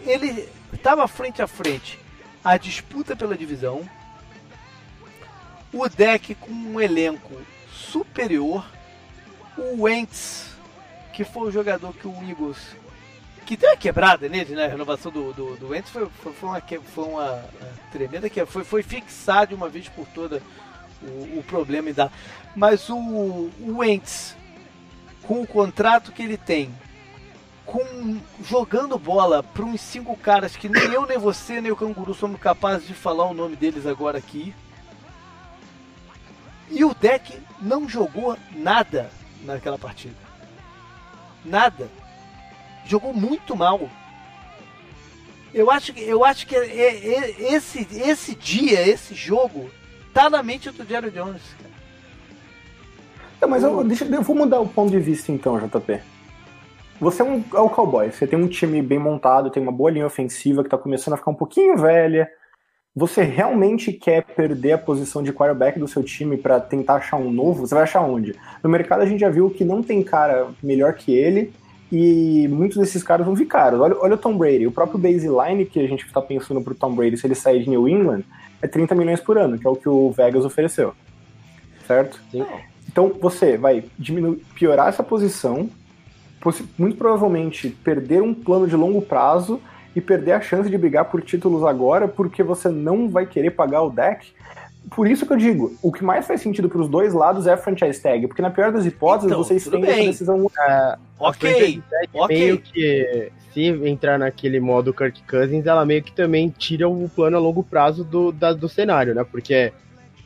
[0.04, 1.98] ele estava frente a frente
[2.44, 3.88] a disputa pela divisão,
[5.72, 7.34] o deck com um elenco
[7.72, 8.64] superior,
[9.56, 10.56] o Wentz,
[11.12, 12.76] que foi o jogador que o Eagles
[13.46, 14.64] que deu uma quebrada nele, né?
[14.66, 18.44] A renovação do, do, do Wentz foi, foi, foi uma, foi uma eh, tremenda que
[18.44, 20.42] foi, foi fixar de uma vez por toda
[21.00, 22.12] o, o problema dar.
[22.56, 24.36] Mas o, o Wentz,
[25.22, 26.74] com o contrato que ele tem,
[27.64, 32.14] com jogando bola para uns cinco caras que nem eu, nem você, nem o Canguru
[32.14, 34.52] somos capazes de falar o nome deles agora aqui.
[36.68, 39.08] E o deck não jogou nada
[39.44, 40.16] naquela partida.
[41.44, 41.88] Nada.
[42.86, 43.88] Jogou muito mal.
[45.52, 49.70] Eu acho que, eu acho que é- é- é- esse, esse dia, esse jogo,
[50.12, 51.42] tá na mente do Jerry Jones.
[51.58, 51.74] cara.
[53.40, 56.00] Não, mas eu, deixa, eu vou mudar o ponto de vista então, JP.
[57.00, 59.90] Você é, um, é o cowboy, você tem um time bem montado, tem uma boa
[59.90, 62.28] linha ofensiva que tá começando a ficar um pouquinho velha.
[62.94, 67.30] Você realmente quer perder a posição de quarterback do seu time para tentar achar um
[67.30, 67.66] novo?
[67.66, 68.34] Você vai achar onde?
[68.62, 71.52] No mercado a gente já viu que não tem cara melhor que ele
[71.90, 73.80] e muitos desses caras vão vir caros.
[73.80, 76.94] Olha, olha o Tom Brady, o próprio baseline que a gente tá pensando pro Tom
[76.94, 78.22] Brady se ele sair de New England
[78.60, 80.94] é 30 milhões por ano, que é o que o Vegas ofereceu.
[81.86, 82.20] Certo?
[82.30, 82.44] Sim.
[82.88, 85.68] Então você vai diminuir, piorar essa posição,
[86.78, 89.60] muito provavelmente perder um plano de longo prazo
[89.94, 93.82] e perder a chance de brigar por títulos agora, porque você não vai querer pagar
[93.82, 94.32] o deck.
[94.90, 97.52] Por isso que eu digo, o que mais faz sentido para os dois lados é
[97.52, 100.06] a franchise tag, porque na pior das hipóteses Então, vocês têm essa bem.
[100.06, 100.50] decisão.
[100.58, 102.36] A Ok, franchise tag ok.
[102.38, 107.36] meio que se entrar naquele modo Kirk Cousins, ela meio que também tira o plano
[107.36, 109.24] a longo prazo do, da- do cenário, né?
[109.24, 109.72] Porque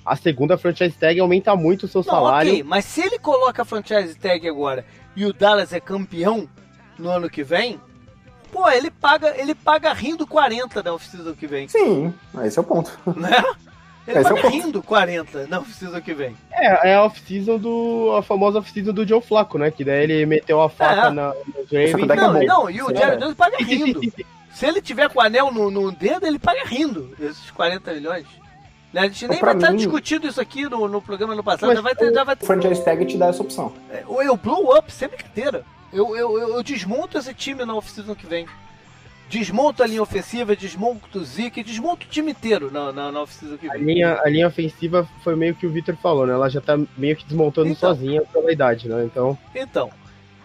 [0.04, 2.50] a segunda franchise tag aumenta muito o seu Não, salário.
[2.50, 4.84] ok, mas se ele coloca a franchise tag agora
[5.16, 6.46] e o Dallas é campeão
[6.98, 7.80] no ano que vem,
[8.52, 12.12] pô, ele paga, ele paga rindo 40 na off-season que vem, Sim,
[12.44, 12.90] esse é o ponto.
[13.16, 13.42] né?
[14.10, 14.48] Ele é o ponto.
[14.48, 16.36] rindo 40 na off-season que vem.
[16.52, 18.14] É, é a off-season do.
[18.18, 19.70] a famosa off-season do Joe Flaco, né?
[19.70, 21.10] Que daí ele meteu a faca É.
[21.10, 22.06] na, nos Só que o Ravens.
[22.08, 22.44] deck é Não, bom.
[22.46, 23.16] não, e o é.
[23.16, 24.00] Jones paga rindo.
[24.52, 28.26] Se ele tiver com o anel no, no dedo, ele paga rindo esses 40 milhões.
[28.92, 31.68] Né, A gente nem vai estar mim- discutindo isso aqui no, no programa no passado,
[31.68, 33.72] Mas já vai ter, já vai O franchise tag te dá essa opção.
[33.88, 35.64] É, Eu, eu blow up sem brincadeira.
[35.92, 38.46] Eu, eu, eu, eu desmonto esse time na off-season que vem.
[39.30, 43.56] Desmonto a linha ofensiva, desmonto o Zeke, desmonto o time inteiro na, na, na off-season
[43.56, 43.82] que A vem.
[43.84, 46.32] linha, a linha ofensiva foi meio que o Victor falou, né?
[46.32, 47.88] Ela já tá meio que desmontando Então.
[47.94, 49.04] sozinha pela idade, né?
[49.04, 49.38] Então.
[49.54, 49.88] Então,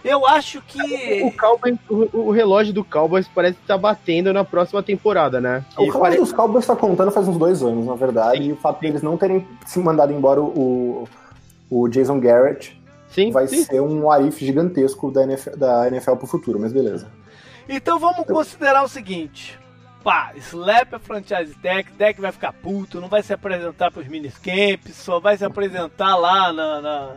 [0.04, 1.24] eu acho que.
[1.24, 5.66] O, Cowboys, o, o relógio do Cowboys parece que tá batendo na próxima temporada, né?
[5.76, 8.50] O relógio pare- dos Cowboys tá contando faz uns dois anos, na verdade, Sim.
[8.50, 11.08] e o fato deles não terem se mandado embora o,
[11.72, 12.80] o Jason Garrett
[13.10, 13.64] Sim, vai sim.
[13.64, 17.08] ser um arif gigantesco da NFL, da NFL pro futuro, mas beleza.
[17.68, 19.58] Então vamos considerar o seguinte.
[20.04, 24.96] Pá, slap a franchise deck, deck vai ficar puto, não vai se apresentar pros minicamps,
[24.96, 26.82] só vai se apresentar lá na.
[26.82, 27.16] na-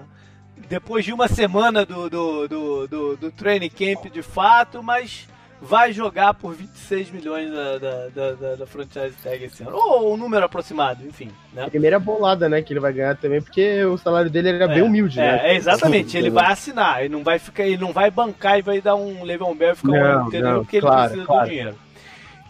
[0.68, 5.28] depois de uma semana do, do, do, do, do training camp de fato, mas
[5.60, 9.76] vai jogar por 26 milhões da, da, da, da- da franchise tag esse ano.
[9.76, 11.30] Ou um número aproximado, enfim.
[11.52, 11.68] Né?
[11.68, 12.62] Primeira bolada, né?
[12.62, 15.52] Que ele vai ganhar também, porque o salário dele era bem humilde, é, né?
[15.52, 18.80] É, exatamente, ele vai assinar, ele não vai ficar, ele não vai bancar e vai
[18.80, 21.26] dar um Le'Veon Bell e ficar um Não, ano inteiro, não, porque claro, ele precisa
[21.26, 21.44] claro.
[21.44, 21.74] do dinheiro.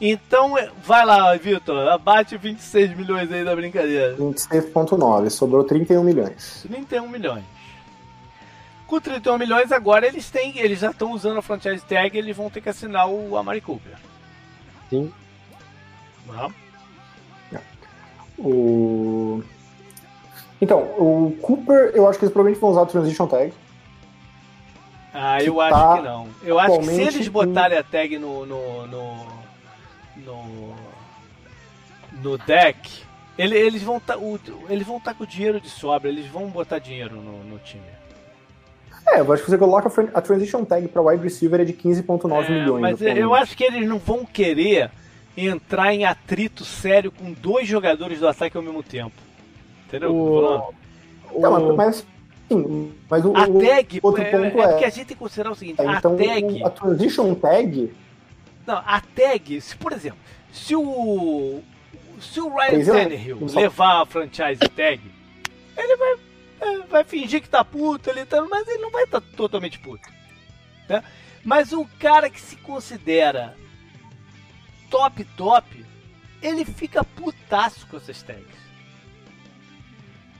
[0.00, 4.14] Então, é, vai lá, Vitor, abate 26 milhões aí da brincadeira.
[4.16, 6.64] 26.9, sobrou 31 milhões.
[6.68, 7.42] 31 milhões.
[8.88, 12.50] Com 31 milhões agora eles têm, eles já estão usando a franchise tag, eles vão
[12.50, 13.96] ter que assinar o Amari Cooper.
[14.90, 15.12] Sim.
[16.26, 16.52] Não?
[18.38, 19.42] O...
[20.60, 23.52] Então, o Cooper, eu acho que eles provavelmente vão usar o Transition Tag.
[25.12, 26.28] Ah, eu acho tá que não.
[26.42, 28.46] Eu acho que se eles botarem a tag no.
[28.46, 28.86] no.
[28.86, 29.26] no.
[30.16, 30.74] no,
[32.22, 33.02] no deck,
[33.36, 34.16] ele, eles vão tá,
[34.68, 37.97] eles vão estar tá com dinheiro de sobra, eles vão botar dinheiro no, no time.
[39.12, 42.44] É, eu acho que você coloca a transition tag para wide receiver é de 15,9
[42.44, 42.80] é, milhões.
[42.80, 44.90] Mas eu acho que eles não vão querer
[45.36, 49.14] entrar em atrito sério com dois jogadores do ataque ao mesmo tempo.
[49.86, 50.14] Entendeu?
[50.14, 50.74] O...
[51.34, 52.04] Então, mas
[52.48, 55.22] Sim, mas o, a tag, outro é, ponto é, é, porque a gente tem que
[55.22, 56.64] considerar o seguinte, é, então, a tag...
[56.64, 57.92] A transition tag...
[58.66, 60.18] Não, a tag, se por exemplo,
[60.50, 61.60] se o...
[62.20, 65.00] Se o Ryan Tannehill levar a franchise tag,
[65.76, 66.16] ele vai,
[66.88, 70.08] vai fingir que tá puto, ele tá, mas ele não vai estar tá totalmente puto.
[70.88, 71.02] Né?
[71.44, 73.56] Mas o cara que se considera
[74.90, 75.84] top, top,
[76.42, 78.58] ele fica putaço com essas tags.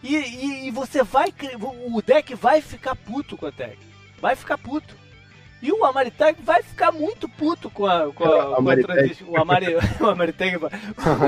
[0.03, 1.35] E, e, e, você vai.
[1.93, 3.79] O deck vai ficar puto com a tag.
[4.21, 4.97] Vai ficar puto.
[5.61, 9.25] E o Amaritag vai ficar muito puto com a, com a, com a transition.
[9.29, 10.71] O, Amari, o Amaritag vai.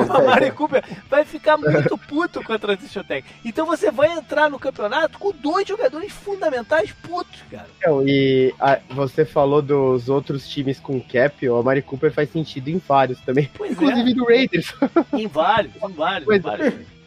[0.09, 3.25] O Amari Cooper vai ficar muito puto com a Transition Tag.
[3.45, 7.67] Então você vai entrar no campeonato com dois jogadores fundamentais putos, cara.
[7.79, 12.69] Então, e a, você falou dos outros times com cap, o Amari Cooper faz sentido
[12.69, 13.51] em vários também.
[13.57, 14.15] Pois inclusive é.
[14.15, 14.75] do Raiders.
[15.13, 16.67] Em vários, em vários, em vários.
[16.69, 17.00] É.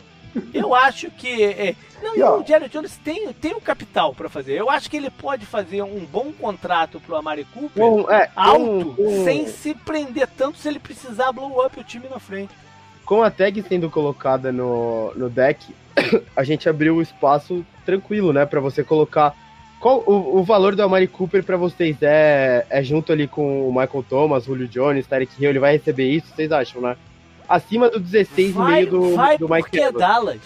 [0.54, 1.44] Eu acho que.
[1.44, 4.54] É, não, e, ó, o Jerry Jones tem, tem o capital para fazer.
[4.54, 8.96] Eu acho que ele pode fazer um bom contrato pro Amari Cooper um, é, alto,
[8.98, 12.54] um, um, sem se prender tanto se ele precisar blow up o time na frente.
[13.06, 15.74] Com a tag sendo colocada no, no deck,
[16.36, 18.46] a gente abriu o espaço tranquilo, né?
[18.46, 19.36] para você colocar.
[19.80, 21.98] Qual o, o valor do Amari Cooper para vocês?
[22.02, 26.10] É, é junto ali com o Michael Thomas, Julio Jones, Tarek Hill, ele vai receber
[26.10, 26.34] isso?
[26.34, 26.96] Vocês acham, né?
[27.48, 30.42] Acima do 16,5 do, vai do Mike porque é Dallas.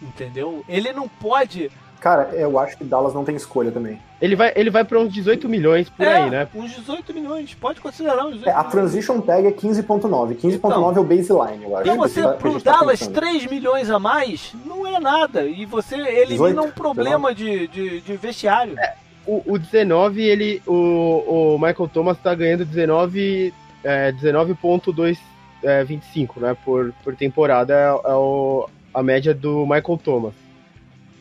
[0.00, 0.64] Entendeu?
[0.68, 1.70] Ele não pode.
[2.00, 3.98] Cara, eu acho que Dallas não tem escolha também.
[4.20, 6.48] Ele vai, ele vai para uns 18 milhões por é, aí, né?
[6.54, 10.36] Uns 18 milhões, pode considerar uns 18 é, A transition tag é 15.9.
[10.36, 11.88] 15.9 então, é o baseline, eu acho.
[11.88, 15.44] Então você, tá, pro Dallas, tá 3 milhões a mais não é nada.
[15.44, 18.78] E você elimina 18, um problema de, de, de, vestiário.
[18.78, 18.94] É,
[19.26, 20.62] o, o 19, ele.
[20.66, 23.52] O, o Michael Thomas tá ganhando 19.
[23.84, 25.18] É, 19.2
[25.62, 26.56] é, 25, né?
[26.64, 30.34] Por, por temporada é, é o, a média do Michael Thomas.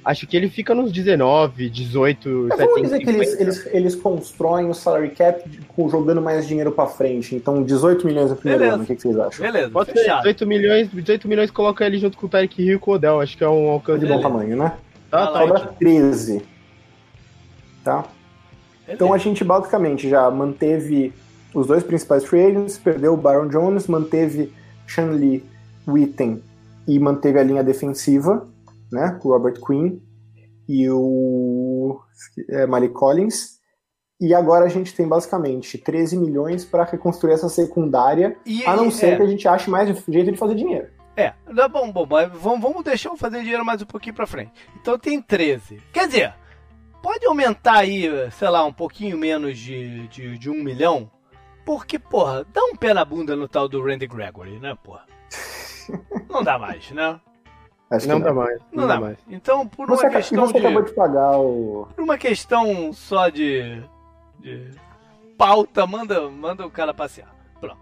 [0.06, 4.70] Acho que ele fica nos 19, 18, Mas vamos dizer que eles, eles, eles constroem
[4.70, 5.44] o salary cap
[5.90, 7.36] jogando mais dinheiro pra frente.
[7.36, 8.76] Então, 18 milhões no primeiro Beleza.
[8.76, 9.44] ano, o que, que, vocês acham?
[9.44, 12.80] Beleza, Pode ser, 18 milhões, 18 milhões coloca ele junto com o Tyreek Hill e
[12.80, 13.20] com o Odell.
[13.20, 14.74] Acho que é um alcance de bom tamanho, né?
[15.10, 15.40] Tá, tá.
[15.40, 16.44] Sobra 13.
[17.84, 18.06] Tá?
[18.88, 21.12] Então a gente basicamente já manteve
[21.56, 24.54] os dois principais free agents, perdeu o Baron Jones, manteve
[24.86, 25.44] Sean Lee,
[25.88, 26.44] Witten
[26.86, 28.48] e manteve a linha defensiva,
[28.92, 30.00] né, o Robert Quinn
[30.68, 32.00] e o
[32.50, 33.56] é, Malik Collins.
[34.20, 38.92] E agora a gente tem basicamente 13 milhões para reconstruir essa secundária, e, a não
[38.92, 39.16] ser é.
[39.18, 40.88] que a gente ache mais jeito de fazer dinheiro.
[41.18, 41.34] É,
[41.70, 44.52] bom, bom, vamos, vamos deixar eu fazer dinheiro mais um pouquinho para frente.
[44.82, 45.82] Então tem 13.
[45.94, 46.34] Quer dizer,
[47.02, 51.10] pode aumentar aí, sei lá, um pouquinho menos de, de, de um milhão
[51.66, 55.06] porque, porra, dá um pé na bunda no tal do Randy Gregory, né, porra?
[56.30, 57.20] Não dá mais, né?
[57.90, 58.60] Acho não, não, dá mais.
[58.72, 59.18] Não, não dá mais.
[59.30, 60.66] Então, por você, uma questão você de.
[60.66, 61.88] acabou de pagar o.
[61.96, 63.82] Por uma questão só de.
[64.40, 64.72] de
[65.38, 67.34] pauta, manda, manda o cara passear.
[67.60, 67.78] Pronto.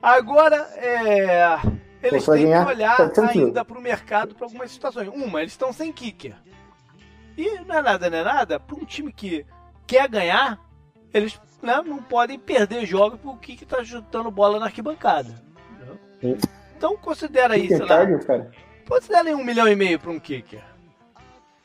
[0.00, 1.58] Agora, é.
[2.02, 5.08] Eles têm ganhar, que olhar ainda para o mercado para algumas situações.
[5.08, 6.36] Uma, eles estão sem kicker.
[7.36, 8.60] E não é nada, não é nada.
[8.60, 9.46] Para um time que
[9.86, 10.60] quer ganhar,
[11.12, 15.34] eles né, não podem perder jogos porque que tá chutando bola na arquibancada.
[16.76, 17.84] Então considera isso.
[17.86, 18.50] Cara.
[18.88, 20.62] Considera aí um milhão e meio para um kicker.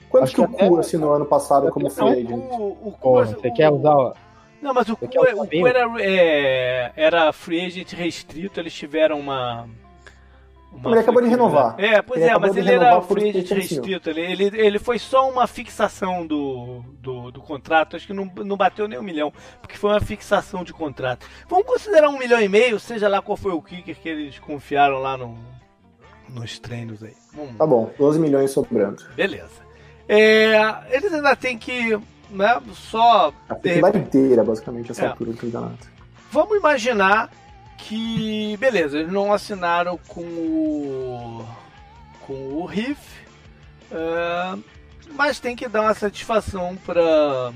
[0.10, 2.30] Quanto Acho que o Cu assinou ano passado como free agent?
[2.32, 4.14] O, o, Cu, você o, quer usar...
[4.62, 9.70] Não, mas o Cu, o Cu era, é, era free agent restrito, eles tiveram uma
[10.86, 11.76] ele acabou de renovar.
[11.78, 14.10] É, pois ele é, mas ele era free restrito.
[14.10, 17.96] Ele, ele, ele foi só uma fixação do, do, do, contrato.
[17.96, 21.26] Acho que não, não bateu nem um milhão, porque foi uma fixação de contrato.
[21.50, 25.00] Vamos considerar um milhão e meio, seja lá qual foi o kicker que eles confiaram
[25.00, 25.38] lá no,
[26.30, 27.14] nos treinos aí.
[27.34, 27.58] Vamos.
[27.58, 29.04] Tá bom, 12 milhões sobrando.
[29.16, 29.62] Beleza.
[30.08, 30.56] É,
[30.90, 32.00] eles ainda tem que
[32.30, 33.34] né, só.
[33.50, 35.08] A temporada inteira, basicamente, essa é.
[35.10, 35.92] altura do campeonato.
[36.32, 37.30] Vamos imaginar
[37.88, 41.46] que, beleza, eles não assinaram com o,
[42.22, 43.02] com o Riff,
[43.92, 44.62] uh,
[45.14, 47.54] mas tem que dar uma satisfação para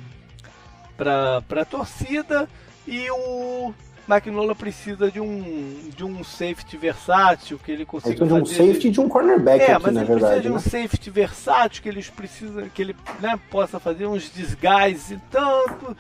[0.98, 2.48] para a torcida
[2.88, 3.74] e o
[4.08, 8.26] Mike Nola precisa de um, de um safety versátil que ele consiga.
[8.26, 10.20] De um safety e de um cornerback é, aqui, mas na ele verdade.
[10.20, 10.60] precisa de um né?
[10.60, 15.98] safety versátil que eles precisam, que ele né, possa fazer uns disguises e tanto.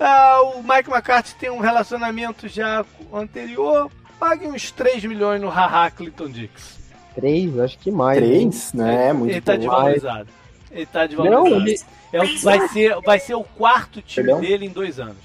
[0.00, 3.90] Ah, o Mike McCarthy tem um relacionamento já anterior.
[4.18, 6.78] Pague uns 3 milhões no Haha Clinton Dix.
[7.14, 8.22] Três, acho que mais.
[8.22, 8.28] hein?
[8.50, 9.08] Três, né?
[9.08, 9.58] É muito Ele tá bom.
[9.58, 10.28] desvalorizado.
[10.70, 11.50] Ele tá desvalorizado.
[11.50, 11.80] Não, ele,
[12.12, 14.40] É vai, ser, vai ser o quarto time Perdão?
[14.40, 15.16] dele em dois anos.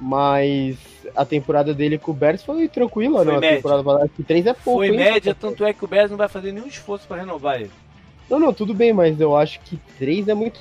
[0.00, 0.76] mas
[1.14, 3.36] a temporada dele com o Bears foi tranquila, Foi não?
[3.36, 3.56] A média.
[3.56, 4.96] temporada passada, acho que três é pouco, Foi hein?
[4.96, 7.70] média, tanto é que o Bears não vai fazer nenhum esforço para renovar ele.
[8.30, 10.60] Não, não, tudo bem, mas eu acho que três é muito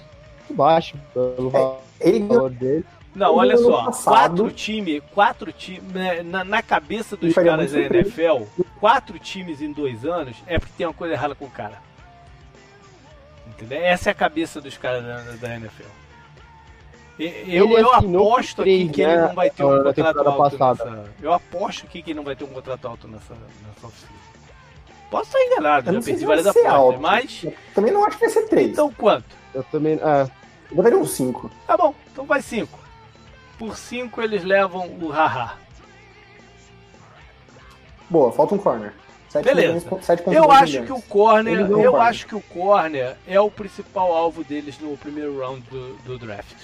[0.50, 1.52] baixo pelo
[2.00, 2.86] Ele ganhou valor dele.
[3.14, 4.14] Não, olha só, passado-
[4.44, 5.84] quatro times, quatro times,
[6.26, 7.80] na, na cabeça dos caras da.
[7.80, 8.44] NFL,
[8.80, 11.80] quatro times em dois anos é porque tem uma coisa errada com o cara.
[13.48, 13.82] Entendeu?
[13.82, 15.84] Essa é a cabeça dos caras da, da NFL.
[17.20, 20.90] Eu, Ele eu aposto aqui que ele né, não vai ter um contrato alto passada.
[20.90, 21.10] nessa.
[21.22, 24.12] Eu aposto aqui que ele não vai ter um contrato alto nessa, nessa oficina.
[25.12, 27.00] Posso estar enganado, Eu já perdi várias alto.
[27.00, 27.46] mas.
[27.76, 28.70] Também não acho que vai ser três.
[28.72, 29.26] Então quanto?
[29.54, 30.00] Eu também.
[30.02, 30.32] É,
[30.72, 31.52] Eu botaria um cinco.
[31.68, 32.80] Tá bom, então vai cinco.
[33.62, 35.54] Por cinco eles levam o haha.
[38.10, 38.92] Boa, falta um corner.
[39.44, 39.74] Beleza.
[39.86, 40.88] milhões, Eu acho milhões.
[40.88, 42.02] que o corner, eu corner.
[42.02, 46.56] acho que o corner é o principal alvo deles no primeiro round do, do draft.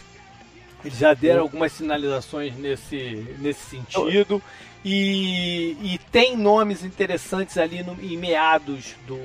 [0.84, 4.42] Eles já deram algumas sinalizações nesse, nesse sentido
[4.84, 9.18] e, e tem nomes interessantes ali no, em meados do,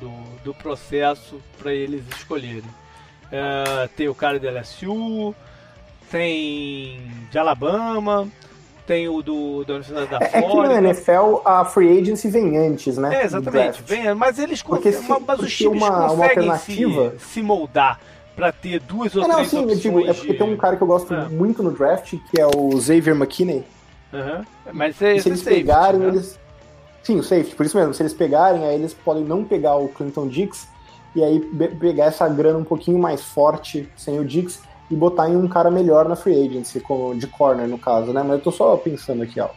[0.00, 0.10] do,
[0.42, 2.64] do processo para eles escolherem.
[3.30, 5.32] É, tem o cara da LSU,
[6.10, 7.00] tem
[7.30, 8.28] de Alabama,
[8.86, 10.74] tem o do, da Universidade da É, é que na Flórida.
[10.78, 13.20] NFL a free agency vem antes, né?
[13.20, 13.82] É, exatamente.
[13.82, 17.42] Vem, mas eles Porque conseguem, se- mas os times uma- uma conseguem alternativa- se, se
[17.42, 18.00] moldar
[18.34, 19.80] para ter duas ou É, não, três sim, eu opções.
[19.82, 21.28] digo, é porque tem um cara que eu gosto É.
[21.28, 23.64] muito no draft, que é o Xavier McKinney.
[24.12, 24.44] Aham.
[24.72, 26.08] Mas é, se é eles safety, pegarem, né?
[26.08, 26.38] eles.
[27.02, 27.94] Sim, o safety, por isso mesmo.
[27.94, 30.68] Se eles pegarem, aí eles podem não pegar o Clinton Dix
[31.14, 31.40] e aí
[31.78, 34.60] pegar essa grana um pouquinho mais forte sem o Dix
[34.90, 38.22] e botar em um cara melhor na free agency, como de corner no caso, né?
[38.22, 39.54] Mas eu tô só pensando aqui alto.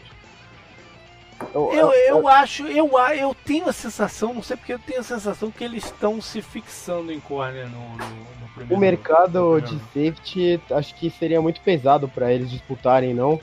[1.53, 5.03] eu, Eu, eu acho, eu, eu tenho a sensação, não sei porque eu tenho a
[5.03, 8.05] sensação que eles estão se fixando em corner no, no,
[8.41, 10.15] no primeiro o mercado no de primeiro.
[10.17, 13.39] safety acho que seria muito pesado pra eles disputarem, não?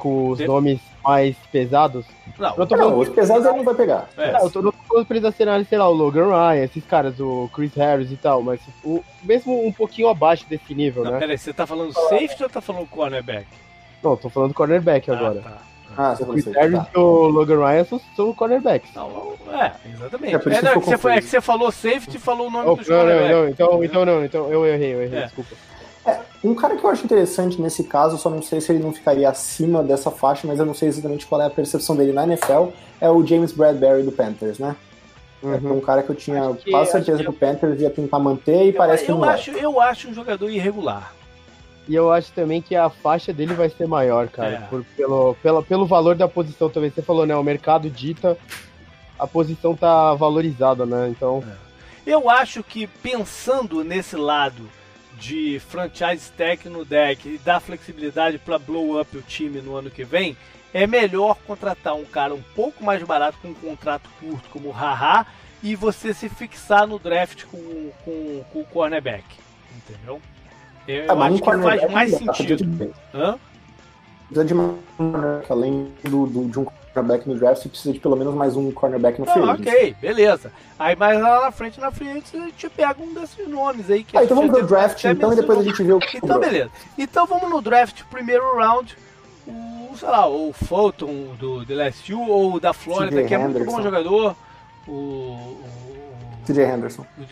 [0.00, 2.04] Com os Tem- nomes mais pesados.
[2.38, 4.08] Não, Eu tô Não, falando- os pesados ele não vai pegar.
[4.16, 6.64] é, Não, eu tô não tô falando pra eles acerarem, sei lá, o Logan Ryan,
[6.64, 11.04] esses caras, o Chris Harris e tal, mas o, mesmo um pouquinho abaixo desse nível,
[11.04, 11.18] não, né?
[11.18, 13.46] peraí, você tá falando safety ou tá falando cornerback?
[14.02, 15.42] Não, tô falando cornerback agora.
[15.44, 15.58] Ah, tá.
[15.98, 16.46] Ah, O Chris.
[16.46, 16.88] Harris Tá.
[16.94, 18.94] e o Logan Ryan são, são cornerbacks.
[18.94, 20.34] Não, é, exatamente.
[20.34, 22.50] É, É, não, que é, que você, é que você falou safety e falou o
[22.50, 23.30] nome Oh, dos não, cornerbacks.
[23.36, 25.26] não, então, então não, então eu errei, eu errei,
[26.06, 26.18] É.
[26.42, 29.28] Um cara que eu acho interessante nesse caso, só não sei se ele não ficaria
[29.28, 32.68] acima dessa faixa, mas eu não sei exatamente qual é a percepção dele na NFL,
[33.00, 34.74] é o James Bradbury do Panthers, né?
[35.42, 35.78] É Uhum.
[35.78, 38.18] um cara que eu tinha Acho que- quase certeza que- que, o Panthers ia tentar
[38.18, 39.34] manter e Eu, parece que eu não vai.
[39.34, 41.14] acho, eu acho um jogador irregular.
[41.88, 44.50] E eu acho também que a faixa dele vai ser maior, cara.
[44.50, 44.58] É.
[44.68, 46.90] Por- pelo, pelo, pelo valor da posição também.
[46.90, 47.34] Você falou, né?
[47.34, 48.36] O mercado dita,
[49.18, 51.08] a posição tá valorizada, né?
[51.10, 51.42] Então,
[52.06, 54.62] Eu acho que pensando nesse lado
[55.20, 59.90] de franchise tech no deck e dar flexibilidade para blow up o time no ano
[59.90, 60.34] que vem,
[60.72, 64.72] é melhor contratar um cara um pouco mais barato com um contrato curto como o
[64.72, 65.26] Haha
[65.62, 69.24] e você se fixar no draft com, com, com o cornerback.
[69.76, 70.20] Entendeu?
[70.88, 72.94] Eu, um acho que faz mais dá, sentido.
[73.14, 73.38] Hã?
[74.26, 74.78] Precisa de uma,
[75.50, 78.70] além do, do- de um cornerback no draft, você precisa de pelo menos mais um
[78.72, 79.68] cornerback no free Não, agency.
[79.68, 80.52] ok, beleza.
[80.78, 84.16] Aí mais lá na frente, na frente, a gente pega um desses nomes aí que
[84.16, 86.50] Ah, então vamos pro draft então e depois a gente vê o que Então, sobrou.
[86.50, 86.70] beleza.
[86.98, 88.96] Então vamos no draft, primeiro round.
[89.46, 93.38] O, sei lá, o Fulton do The LSU ou o da Flórida, CJ que é
[93.38, 94.36] muito bom jogador.
[94.86, 95.60] O, o,
[96.46, 97.04] TJ Henderson.
[97.18, 97.22] o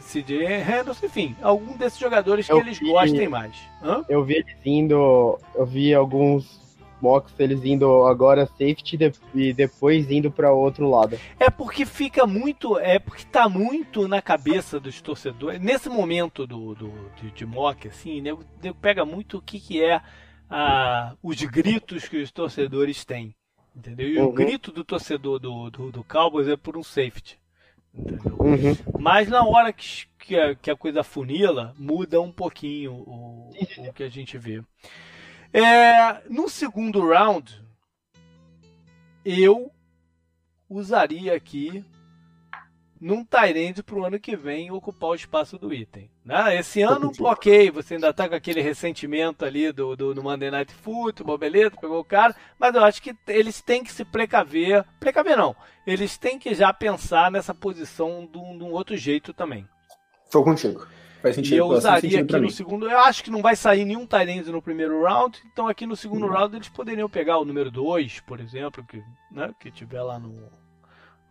[0.00, 3.52] CJ Henderson, enfim, algum desses jogadores que Eu eles vi- gostem mais.
[3.82, 4.04] Hã?
[4.08, 5.38] eu vi eles indo.
[5.54, 6.59] Eu vi alguns
[7.00, 8.98] mocks eles indo agora safety
[9.34, 11.18] e depois indo pra outro lado.
[11.38, 12.78] É porque fica muito.
[12.78, 15.60] É porque tá muito na cabeça dos torcedores.
[15.60, 18.44] Nesse momento do, do, de, de mock, assim, nego
[18.80, 20.00] pega muito o que, que é
[20.48, 23.34] ah, os gritos que os torcedores têm.
[23.74, 24.08] Entendeu?
[24.08, 24.34] E o Uhum.
[24.34, 27.38] grito do torcedor do, do, do Cowboys é por um safety.
[27.94, 28.36] Entendeu?
[28.38, 28.76] Uhum.
[28.98, 33.92] Mas na hora que, que, a, que a coisa funila, muda um pouquinho o, o
[33.92, 34.62] que a gente vê.
[35.52, 37.60] É, no segundo round,
[39.24, 39.70] eu
[40.68, 41.84] usaria aqui
[43.00, 46.10] num Tyrande pro ano que vem ocupar o espaço do item.
[46.24, 46.56] Né?
[46.58, 50.72] Esse ano, ok, você ainda tá com aquele ressentimento ali do, do, do Monday Night
[50.72, 55.36] Football, beleza, pegou o cara, mas eu acho que eles têm que se precaver, precaver
[55.36, 55.56] não,
[55.86, 59.66] eles têm que já pensar nessa posição de um, de um outro jeito também.
[60.30, 60.86] Tô contigo.
[61.22, 62.88] Faz sentido, e eu usaria aqui no segundo.
[62.88, 65.38] Eu acho que não vai sair nenhum Tyrande no primeiro round.
[65.52, 69.50] Então aqui no segundo round eles poderiam pegar o número 2, por exemplo, que, né,
[69.60, 70.34] que tiver lá no,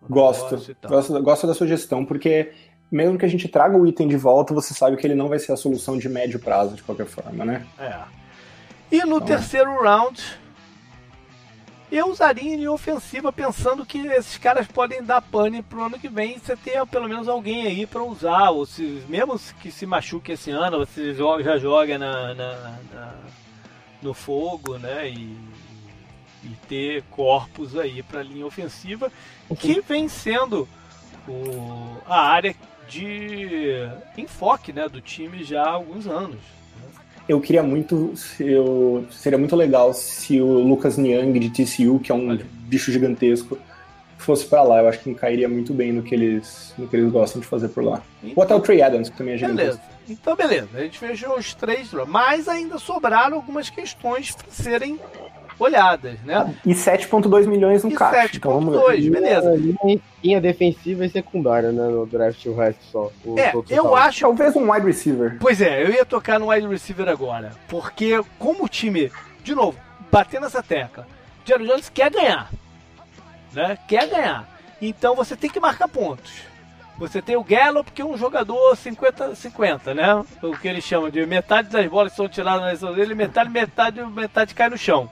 [0.07, 0.75] Gosto.
[0.87, 2.51] Gosto, gosto da sugestão, porque
[2.91, 5.39] mesmo que a gente traga o item de volta, você sabe que ele não vai
[5.39, 7.65] ser a solução de médio prazo, de qualquer forma, né?
[7.77, 7.95] É.
[8.91, 9.83] E no então, terceiro é.
[9.83, 10.23] round,
[11.91, 16.37] eu usaria em ofensiva pensando que esses caras podem dar pane pro ano que vem
[16.37, 20.51] você ter pelo menos alguém aí para usar, ou se, mesmo que se machuque esse
[20.51, 22.55] ano, você já joga na, na,
[22.93, 23.13] na
[24.01, 25.09] no fogo, né?
[25.09, 25.49] E
[26.43, 29.11] e ter corpos aí para linha ofensiva,
[29.59, 30.67] que vem sendo
[31.27, 32.55] o, a área
[32.87, 33.87] de
[34.17, 36.39] enfoque né, do time já há alguns anos.
[37.29, 42.15] Eu queria muito, eu, seria muito legal se o Lucas Niang de TCU, que é
[42.15, 42.43] um Olha.
[42.67, 43.55] bicho gigantesco,
[44.17, 44.81] fosse para lá.
[44.81, 47.69] Eu acho que cairia muito bem no que eles, no que eles gostam de fazer
[47.69, 48.01] por lá.
[48.23, 49.77] Então, Ou até o Trey Adams, que também é gigantesco.
[49.77, 49.99] Beleza.
[50.09, 50.69] Então, beleza.
[50.73, 54.99] A gente fechou os três, mas ainda sobraram algumas questões para serem
[55.59, 56.55] olhadas, né?
[56.65, 58.33] E 7.2 milhões no caixa.
[58.33, 59.53] 7.2, então, beleza.
[60.23, 61.87] Linha defensiva e secundária, né?
[61.87, 63.11] No draft o resto só.
[63.25, 64.21] O é, eu acho.
[64.21, 65.37] Talvez um wide receiver.
[65.39, 67.51] Pois é, eu ia tocar no wide receiver agora.
[67.67, 69.11] Porque, como o time,
[69.43, 69.77] de novo,
[70.11, 71.05] batendo essa tecla,
[71.45, 72.49] Jerry Jones quer ganhar.
[73.53, 73.77] Né?
[73.87, 74.47] Quer ganhar.
[74.81, 76.49] Então você tem que marcar pontos.
[76.97, 80.25] Você tem o Gallup, que é um jogador 50-50, né?
[80.43, 84.05] O que eles chamam de metade das bolas são tiradas na lição dele, metade, metade,
[84.05, 85.09] metade cai no chão.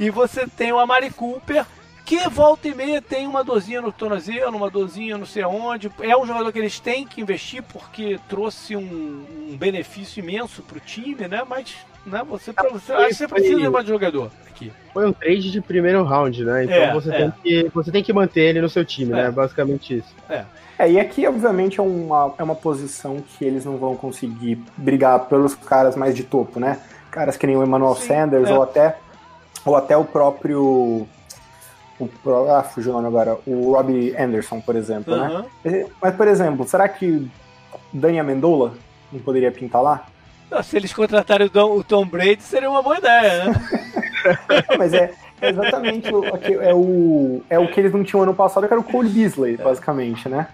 [0.00, 1.66] E você tem o Amari Cooper,
[2.06, 5.90] que volta e meia tem uma dorzinha no tornozelo, uma dorzinha não sei aonde.
[6.00, 8.80] É um jogador que eles têm que investir porque trouxe um,
[9.50, 11.42] um benefício imenso para o time, né?
[11.46, 14.72] Mas né, você, pra você, foi, você precisa de um jogador aqui.
[14.94, 16.64] Foi um trade de primeiro round, né?
[16.64, 17.18] Então é, você, é.
[17.18, 19.20] Tem que, você tem que manter ele no seu time, né?
[19.20, 19.24] é.
[19.24, 19.30] né?
[19.30, 20.14] Basicamente isso.
[20.30, 20.44] É.
[20.78, 25.26] É, e aqui, obviamente, é uma, é uma posição que eles não vão conseguir brigar
[25.26, 26.80] pelos caras mais de topo, né?
[27.10, 28.54] Caras que nem o Emmanuel Sim, Sanders é.
[28.54, 28.96] ou até
[29.64, 31.06] ou até o próprio.
[31.98, 32.08] O,
[32.50, 33.38] ah, fugiu o nome agora.
[33.46, 35.44] O Robbie Anderson, por exemplo, uhum.
[35.64, 35.86] né?
[36.00, 37.30] Mas, por exemplo, será que
[37.92, 38.74] Dani Amendola
[39.12, 40.06] não poderia pintar lá?
[40.62, 43.52] Se eles contratarem o Tom, o Tom Brady, seria uma boa ideia, né?
[44.78, 48.66] Mas é, é exatamente o, é, o, é o que eles não tinham ano passado,
[48.66, 50.48] que era o Cole Beasley, basicamente, né?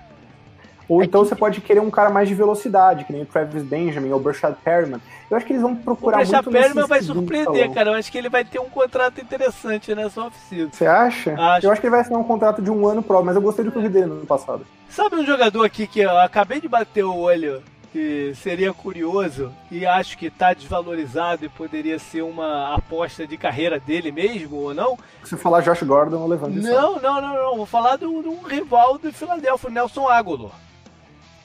[0.89, 3.63] Ou é então você pode querer um cara mais de velocidade, que nem o Travis
[3.63, 5.01] Benjamin ou o Brashad Perryman.
[5.29, 6.49] Eu acho que eles vão procurar o muito...
[6.49, 7.91] O Perryman vai surpreender, cara.
[7.91, 10.69] Eu acho que ele vai ter um contrato interessante nessa oficina.
[10.71, 11.35] Você acha?
[11.35, 11.67] Acho.
[11.67, 13.65] Eu acho que ele vai assinar um contrato de um ano pro, mas eu gostei
[13.65, 14.65] do que eu vi dele no ano passado.
[14.89, 19.87] Sabe um jogador aqui que eu acabei de bater o olho que seria curioso e
[19.87, 24.99] acho que está desvalorizado e poderia ser uma aposta de carreira dele mesmo ou não.
[25.25, 27.57] Se falar Josh Gordon, eu levanto Não, não, não, não.
[27.57, 30.66] Vou falar de um rival do Philadelphia, Nelson Aguilar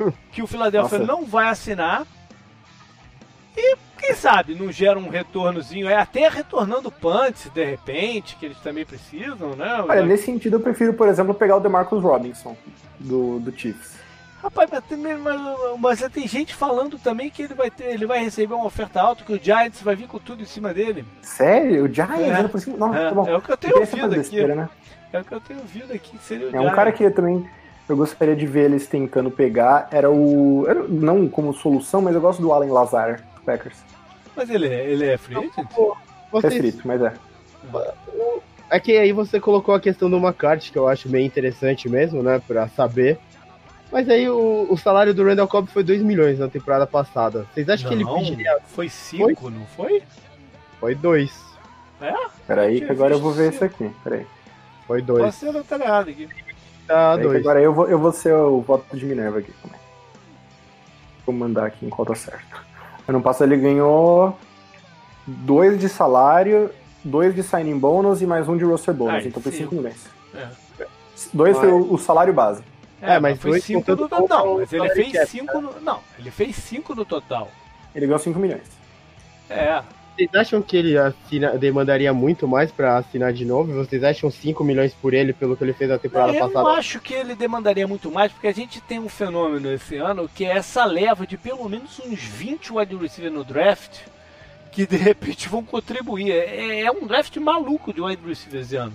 [0.32, 1.12] que o Philadelphia Nossa.
[1.12, 2.06] não vai assinar.
[3.56, 8.58] E quem sabe não gera um retornozinho, é até retornando punts de repente, que eles
[8.60, 9.84] também precisam, né?
[9.88, 12.56] Olha, nesse sentido eu prefiro, por exemplo, pegar o DeMarcus Robinson
[13.00, 14.00] do, do Chiefs.
[14.42, 15.40] Rapaz, mas, mas,
[15.80, 19.24] mas, tem gente falando também que ele vai ter, ele vai receber uma oferta alta,
[19.24, 21.06] que o Giants vai vir com tudo em cima dele.
[21.22, 21.86] Sério?
[21.86, 22.20] O Giants?
[22.20, 22.76] É, por cima?
[22.76, 24.44] Não, é, tá é o que eu tenho ouvido aqui.
[24.48, 24.70] né?
[25.14, 27.48] É o que eu tenho ouvido aqui, seria É um cara que também
[27.92, 30.66] eu gostaria de ver eles tentando pegar era o.
[30.68, 33.78] Era, não como solução, mas eu gosto do Allen Lazar, do Packers.
[34.36, 35.54] Mas ele é, ele é free agent?
[36.44, 37.14] É free, mas é.
[38.70, 42.24] É que aí você colocou a questão do McCarthy, que eu acho bem interessante mesmo,
[42.24, 43.20] né, pra saber.
[43.92, 47.46] Mas aí o, o salário do Randall Cobb foi 2 milhões na temporada passada.
[47.54, 48.58] Vocês acham não, que ele pediria.
[48.68, 50.02] Foi 5, não foi?
[50.80, 51.52] Foi 2.
[52.02, 52.14] É?
[52.48, 53.92] Peraí, que agora eu vou ver isso aqui.
[54.02, 54.26] Peraí.
[54.88, 55.22] Foi 2.
[55.22, 56.30] Pode ser tá errado aqui.
[56.92, 57.40] Tá dois.
[57.40, 59.80] Agora eu vou, eu vou ser o voto de Minerva aqui também.
[61.26, 62.66] Vou mandar aqui enquanto tá certo.
[63.08, 64.38] Ano passado ele ganhou
[65.26, 66.70] dois de salário,
[67.04, 69.16] dois de signing bônus e mais um de roster bônus.
[69.16, 70.08] Ai, então foi 5 milhões.
[70.34, 70.48] É.
[71.34, 72.64] Dois foi o, o, salário base.
[73.02, 74.28] É, mas foi 5 no total.
[74.28, 75.82] Não, mas ele fez 5 no.
[75.82, 77.50] Não, ele fez 5 no total.
[77.96, 78.70] Ele ganhou 5 milhões.
[79.50, 79.82] É.
[80.16, 83.74] Vocês acham que ele assina, demandaria muito mais para assinar de novo?
[83.74, 86.60] Vocês acham 5 milhões por ele pelo que ele fez na temporada eu passada?
[86.60, 90.30] Eu acho que ele demandaria muito mais, porque a gente tem um fenômeno esse ano
[90.30, 94.00] que é essa leva de pelo menos uns 20 wide receiver no draft
[94.72, 96.32] que de repente vão contribuir.
[96.32, 98.94] É, é um draft maluco de wide receiver esse ano.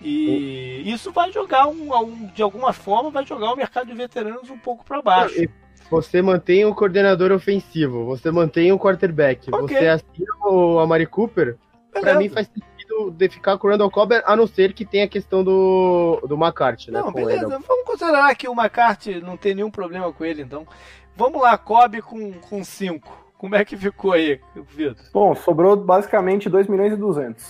[0.00, 4.50] E isso vai jogar, um, um, de alguma forma, vai jogar o mercado de veteranos
[4.50, 5.48] um pouco para baixo.
[5.90, 9.78] Você mantém o coordenador ofensivo, você mantém o quarterback, okay.
[9.78, 11.56] você assina o Amari Cooper,
[11.92, 15.04] para mim faz sentido de ficar com o Randall Cobb, a não ser que tenha
[15.04, 17.00] a questão do, do McCarthy, né?
[17.00, 17.64] Não, beleza, ele.
[17.66, 20.66] vamos considerar que o McCarthy não tem nenhum problema com ele, então.
[21.14, 22.48] Vamos lá, Cobb com 5.
[22.48, 23.26] Com cinco.
[23.38, 24.96] Como é que ficou aí, Vitor?
[25.12, 27.44] Bom, sobrou basicamente 2 milhões e 200.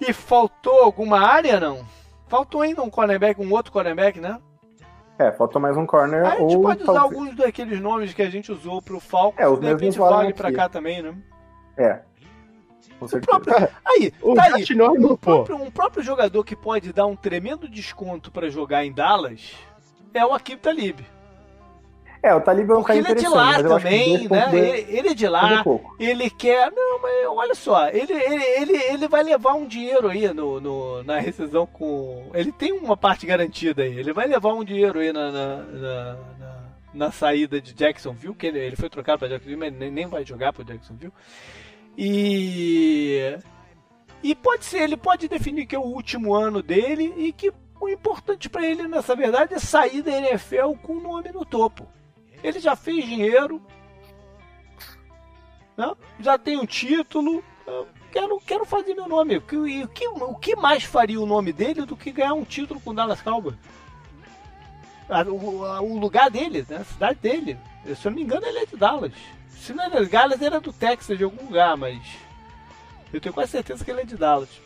[0.00, 1.84] E faltou alguma área, não?
[2.28, 4.38] Faltou ainda um cornerback, um outro cornerback, né?
[5.20, 6.24] É, faltou mais um corner.
[6.24, 9.46] A gente ou pode usar alguns daqueles nomes que a gente usou pro Falcons, é,
[9.46, 11.14] os de repente vale pra cá também, né?
[11.76, 12.00] É.
[12.98, 14.64] Com o próprio, aí, o tá aí,
[14.98, 19.52] um, próprio, um próprio jogador que pode dar um tremendo desconto para jogar em Dallas
[20.14, 21.00] é o Akib Talib.
[22.22, 24.50] É, o Talib é um Porque ele é de lá também, né?
[24.52, 25.64] Ele, ele, é de lá,
[25.98, 26.70] ele quer.
[26.70, 31.02] Não, mas olha só, ele, ele, ele, ele vai levar um dinheiro aí no, no,
[31.02, 32.30] na rescisão com.
[32.34, 33.98] Ele tem uma parte garantida aí.
[33.98, 36.56] Ele vai levar um dinheiro aí na, na, na, na,
[36.92, 40.22] na saída de Jacksonville, que ele, ele foi trocado para Jacksonville, mas nem, nem vai
[40.22, 41.12] jogar para Jacksonville.
[41.96, 43.38] E.
[44.22, 47.88] E pode ser, ele pode definir que é o último ano dele e que o
[47.88, 51.88] importante para ele, nessa verdade, é sair da NFL com o nome no topo.
[52.42, 53.62] Ele já fez dinheiro,
[55.76, 55.94] né?
[56.20, 57.44] já tem um título.
[58.10, 59.36] quero, quero fazer meu nome.
[59.36, 62.44] O que, o, que, o que mais faria o nome dele do que ganhar um
[62.44, 63.56] título com o Dallas Cowboys?
[65.08, 66.76] O, o, lugar dele, né?
[66.76, 67.58] a cidade dele.
[67.84, 69.12] Se eu não me engano, ele é de Dallas.
[69.48, 72.00] Se não é de Dallas, era do Texas, de algum lugar, mas.
[73.12, 74.60] Eu tenho quase certeza que ele é de Dallas.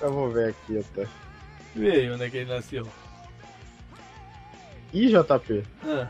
[0.00, 1.06] Eu vou ver aqui até.
[1.76, 2.88] Aí onde é que ele nasceu.
[4.92, 5.64] Ih, JP.
[5.84, 6.08] Ah.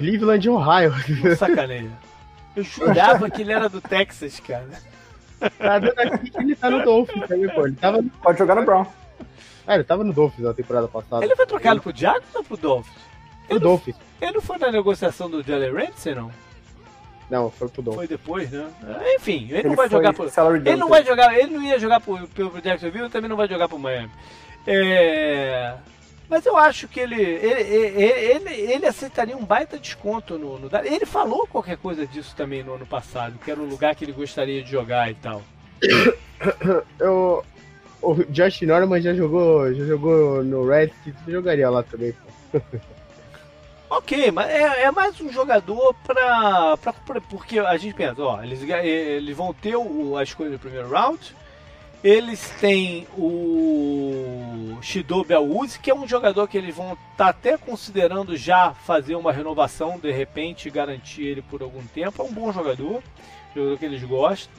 [0.00, 0.94] Cleveland, Ohio.
[1.36, 1.90] Sacaneia.
[2.56, 4.66] Eu jurava que ele era do Texas, cara.
[5.58, 7.66] Tá dando aqui que ele tá no Dolphins pô.
[7.66, 8.10] Ele tava no...
[8.10, 8.86] Pode jogar no Brown.
[9.66, 11.24] Ah, ele tava no Dolphins na temporada passada.
[11.24, 11.80] Ele foi trocado ele...
[11.82, 12.96] pro Jaguars ou pro Dolphins?
[13.46, 13.96] Pro ele Dolphins.
[14.20, 16.32] Ele não foi na negociação do Jalen Ramsey, não?
[17.30, 18.08] Não, foi pro Dolphins.
[18.08, 18.68] Foi depois, né?
[19.16, 20.30] Enfim, ele, ele não vai jogar pro.
[20.56, 21.38] Ele não vai jogar.
[21.38, 24.10] Ele não ia jogar pro, pro, pro Jacksonville e também não vai jogar pro Miami.
[24.66, 25.74] É.
[26.30, 30.70] Mas eu acho que ele, ele, ele, ele, aceitaria um baita desconto no, no.
[30.84, 34.12] Ele falou qualquer coisa disso também no ano passado, que era o lugar que ele
[34.12, 35.42] gostaria de jogar e tal.
[37.00, 37.44] Eu,
[38.00, 42.14] o Josh Norman já jogou, já jogou no Redskins, jogaria lá também.
[43.90, 48.40] ok, mas é, é, mais um jogador pra, pra, pra, Porque a gente pensa, ó,
[48.40, 51.34] eles, eles vão ter o, a escolha do primeiro round
[52.02, 57.58] eles têm o Shido Beluz, que é um jogador que eles vão estar tá até
[57.58, 62.22] considerando já fazer uma renovação, de repente garantir ele por algum tempo.
[62.22, 63.02] É um bom jogador,
[63.54, 64.52] jogador que eles gostam.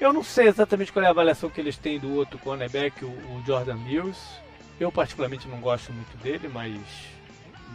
[0.00, 3.08] Eu não sei exatamente qual é a avaliação que eles têm do outro cornerback, o,
[3.08, 4.20] o Jordan Mills.
[4.80, 6.74] Eu particularmente não gosto muito dele, mas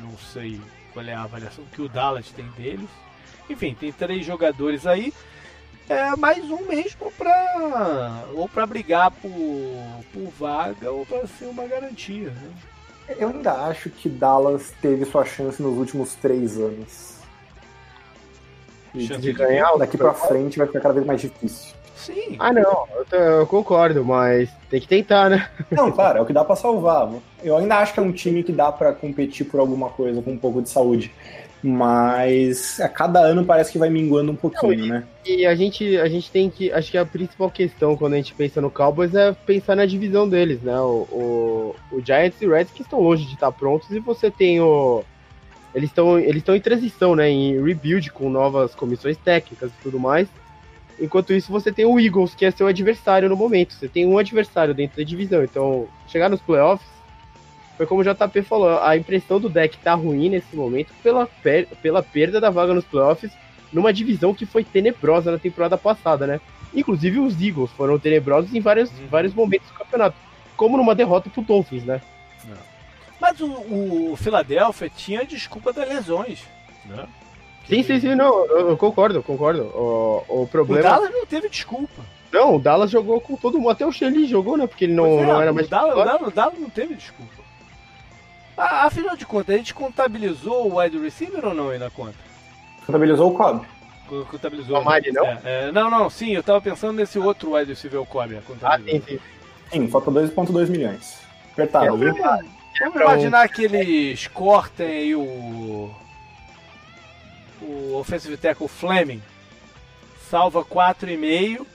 [0.02, 0.60] não sei
[0.92, 2.90] qual é a avaliação que o Dallas tem deles.
[3.50, 5.14] Enfim, tem três jogadores aí
[5.90, 9.32] é mais um mesmo para ou para brigar por,
[10.14, 12.30] por vaga ou para ser uma garantia.
[12.30, 13.16] Né?
[13.18, 17.18] Eu ainda acho que Dallas teve sua chance nos últimos três anos.
[18.94, 21.76] E de ganhar daqui para frente vai ficar cada vez mais difícil.
[21.96, 22.38] Sim.
[22.40, 25.50] Ah, não, eu, eu, concordo, mas tem que tentar, né?
[25.70, 27.12] Não, claro, é o que dá para salvar.
[27.44, 30.32] Eu ainda acho que é um time que dá para competir por alguma coisa com
[30.32, 31.12] um pouco de saúde
[31.62, 35.04] mas a cada ano parece que vai minguando um pouquinho, Não, né?
[35.26, 36.72] E a gente, a gente tem que.
[36.72, 40.28] Acho que a principal questão quando a gente pensa no Cowboys é pensar na divisão
[40.28, 40.80] deles, né?
[40.80, 44.32] O, o, o Giants e o Reds que estão longe de estar prontos e você
[44.32, 45.04] tem o.
[45.76, 47.30] Eles estão eles estão em transição, né?
[47.30, 50.28] Em rebuild com novas comissões técnicas e tudo mais.
[51.00, 53.74] Enquanto isso, você tem o Eagles, que é seu adversário no momento.
[53.74, 55.44] Você tem um adversário dentro da divisão.
[55.44, 56.99] Então, chegar nos playoffs
[57.80, 61.66] foi como o JP falou, a impressão do deck tá ruim nesse momento pela, per
[61.82, 63.32] pela perda da vaga nos playoffs
[63.72, 66.42] numa divisão que foi tenebrosa na temporada passada, né?
[66.76, 69.08] Inclusive os Eagles foram tenebrosos em vários, uhum.
[69.10, 70.18] vários momentos do campeonato,
[70.58, 72.02] como numa derrota pro Dolphins, né?
[73.18, 76.44] Mas o, o Philadelphia tinha desculpa das lesões,
[76.84, 77.08] né?
[77.66, 79.62] Sim, sim, sim, não, eu, concordo, concordo.
[79.74, 80.82] O, o problema.
[80.82, 82.04] O Dallas não teve desculpa.
[82.30, 84.68] Não, o Dallas jogou com todo mundo, até o Shelly jogou, né?
[84.68, 85.68] Porque ele não, é, não era mais.
[85.68, 87.39] O Dallas, o Dallas, o Dallas não teve desculpa.
[88.60, 92.16] Afinal de contas, a gente contabilizou o wide receiver ou não aí na conta?
[92.86, 93.66] Contabilizou o Cobb.
[94.30, 94.80] Contabilizou.
[94.80, 95.26] O Mari, não?
[95.26, 98.40] É, é, não, não, sim, eu tava pensando nesse outro wide receiver, o Cobb.
[98.64, 99.20] Ah, sim, sim.
[99.72, 101.20] Sim, falta 2,2 milhões.
[101.54, 102.16] Apertado, é, viu?
[102.16, 102.46] Vamos,
[102.80, 105.94] vamos imaginar que eles cortem aí o.
[107.62, 109.22] O offensive tackle Fleming.
[110.30, 111.66] Salva 4,5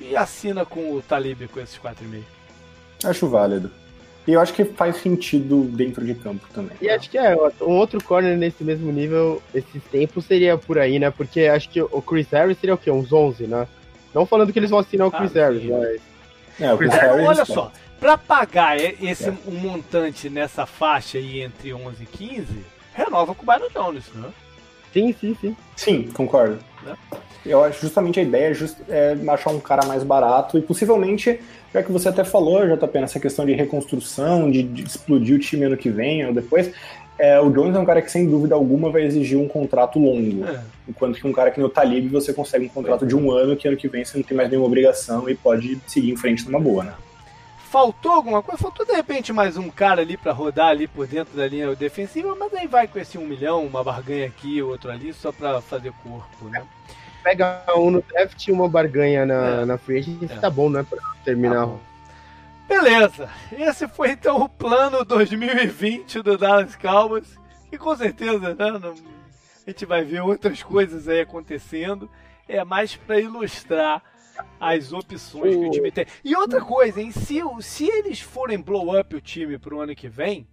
[0.00, 2.22] e assina com o Talib com esses 4,5.
[3.04, 3.70] Acho válido.
[4.26, 6.76] E eu acho que faz sentido dentro de campo também.
[6.80, 10.98] E acho que é, um outro corner nesse mesmo nível, esses tempos, seria por aí,
[10.98, 11.10] né?
[11.10, 12.90] Porque acho que o Chris Harris seria o quê?
[12.90, 13.66] Uns 11, né?
[14.14, 16.00] Não falando que eles vão assinar o Chris ah, Harris, mas...
[16.60, 17.26] É, o Chris Harris...
[17.26, 19.34] Olha só, para pagar esse é.
[19.46, 22.46] um montante nessa faixa aí entre 11 e 15,
[22.94, 24.28] renova com o Byron Jones, né?
[24.92, 25.56] Sim, sim, sim.
[25.74, 26.58] Sim, concordo.
[26.86, 26.94] É.
[27.44, 31.40] Eu acho justamente a ideia é, just, é achar um cara mais barato e possivelmente
[31.72, 35.64] já que você até falou, JP, nessa questão de reconstrução, de, de explodir o time
[35.64, 36.72] ano que vem ou depois,
[37.18, 40.44] é, o Jones é um cara que sem dúvida alguma vai exigir um contrato longo.
[40.44, 40.60] É.
[40.88, 43.68] Enquanto que um cara que no Talib você consegue um contrato de um ano, que
[43.68, 46.58] ano que vem você não tem mais nenhuma obrigação e pode seguir em frente numa
[46.60, 46.94] boa, né?
[47.70, 48.60] Faltou alguma coisa?
[48.60, 52.34] Faltou de repente mais um cara ali para rodar ali por dentro da linha defensiva,
[52.38, 55.92] mas aí vai com esse um milhão, uma barganha aqui, outro ali, só para fazer
[56.02, 56.62] corpo, né?
[57.22, 59.64] Pega um no draft e uma barganha na, é.
[59.64, 60.38] na free agency, é.
[60.38, 60.84] tá bom, né?
[60.88, 61.66] Pra terminar.
[61.66, 61.78] Tá
[62.68, 67.38] Beleza, esse foi então o plano 2020 do Dallas Cowboys.
[67.70, 68.78] E com certeza, né?
[68.78, 72.10] Não, a gente vai ver outras coisas aí acontecendo.
[72.48, 74.02] É mais para ilustrar
[74.58, 76.06] as opções que o time tem.
[76.24, 77.10] E outra coisa, hein?
[77.10, 80.48] Se, se eles forem blow up o time pro ano que vem.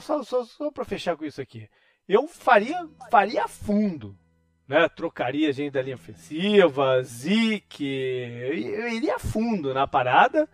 [0.00, 1.68] Só, só, só para fechar com isso aqui.
[2.08, 4.18] Eu faria, faria fundo
[4.70, 4.88] né?
[4.88, 10.48] Trocaria gente da linha ofensiva, Zeke, eu iria fundo na parada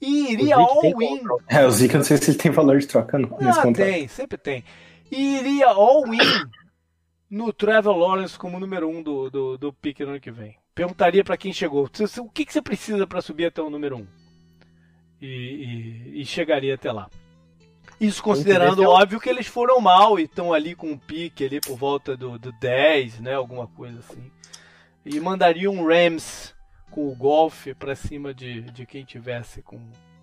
[0.00, 1.22] e iria all-in.
[1.48, 4.08] É, o Zeke, eu não sei se ele tem valor de troca não, ah, tem,
[4.08, 4.64] sempre tem.
[5.12, 6.18] E iria all-in
[7.30, 10.56] no Trevor Lawrence como número um do, do, do pick no ano que vem.
[10.74, 14.06] Perguntaria para quem chegou, o que, que você precisa para subir até o número um?
[15.20, 17.08] E, e, e chegaria até lá.
[18.02, 21.78] Isso considerando, óbvio, que eles foram mal e estão ali com um pique ali por
[21.78, 23.34] volta do, do 10, né?
[23.34, 24.28] Alguma coisa assim.
[25.06, 26.52] E mandaria um Rams
[26.90, 29.78] com o Golf pra cima de, de quem tivesse com,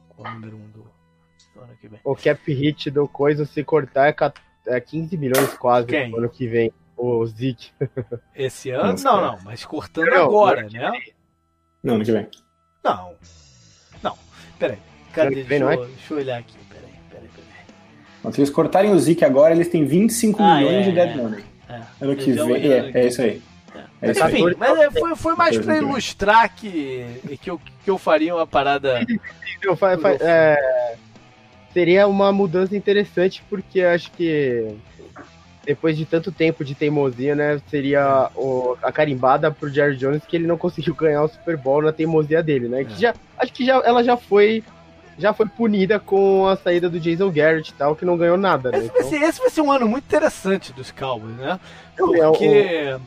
[0.09, 0.91] com o número 1 um do,
[1.55, 1.99] do, ano que vem.
[2.03, 6.11] O cap hit do coisa, se cortar, é, é 15 milhões quase quem?
[6.11, 6.73] no ano que vem.
[6.97, 7.71] O Zeke.
[8.35, 8.91] Esse ano?
[8.91, 10.91] Nossa, não, não, mas cortando não, agora, né?
[11.81, 12.27] Não, ano que vem.
[12.83, 13.15] Não.
[14.03, 14.17] Não,
[14.59, 14.79] peraí.
[15.13, 15.43] Cadê?
[15.43, 15.77] Deixa, eu, é?
[15.77, 16.68] deixa eu olhar aqui.
[18.31, 21.43] Se eles cortarem o Zeke agora, eles têm 25 ah, milhões é, de dead money.
[21.69, 23.41] É, ano que vem, é, é isso aí.
[24.01, 24.55] É isso Enfim, aí.
[24.57, 27.05] mas é, foi, foi mais para ilustrar que,
[27.41, 29.05] que, eu, que eu faria uma parada.
[29.61, 30.95] Eu, fa, fa, é,
[31.73, 34.73] seria uma mudança interessante, porque acho que
[35.65, 40.37] depois de tanto tempo de teimosia, né, seria o, a carimbada pro Jerry Jones que
[40.37, 42.85] ele não conseguiu ganhar o Super Bowl na teimosia dele, né?
[42.85, 44.63] Que já, acho que já, ela já foi
[45.19, 48.71] já foi punida com a saída do Jason Garrett e tal, que não ganhou nada.
[48.71, 48.79] Né?
[48.79, 51.59] Esse, vai ser, esse vai ser um ano muito interessante dos Cowboys, né?
[51.95, 52.97] Porque.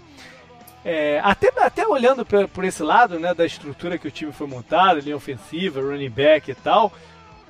[0.85, 4.49] É, até, até olhando por, por, esse lado, né, da estrutura que o time foi
[4.49, 6.93] montado, linha ofensiva, running back e tal,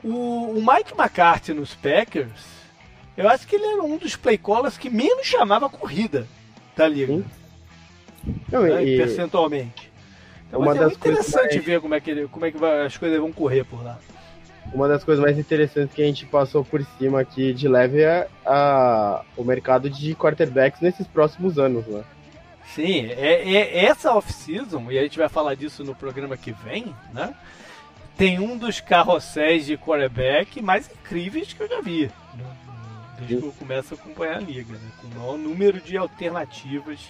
[0.05, 2.45] o, o Mike McCarthy nos Packers,
[3.17, 6.29] eu acho que ele era um dos play callers que menos chamava corrida
[6.77, 7.25] da liga.
[8.51, 8.99] Não, né, e...
[8.99, 9.91] Percentualmente.
[10.49, 11.65] Então, uma é interessante mais...
[11.65, 13.99] ver como é que, ele, como é que vai, as coisas vão correr por lá
[14.73, 18.29] uma das coisas mais interessantes que a gente passou por cima aqui de leve é
[18.47, 22.05] a, o mercado de quarterbacks nesses próximos anos, né?
[22.75, 26.95] Sim, é, é essa off-season, e a gente vai falar disso no programa que vem,
[27.13, 27.35] né?
[28.17, 32.07] Tem um dos carrosséis de quarterback mais incríveis que eu já vi.
[32.35, 32.45] Né?
[33.19, 34.91] Desde que eu começo a acompanhar a liga, né?
[35.01, 37.01] Com o maior número de alternativas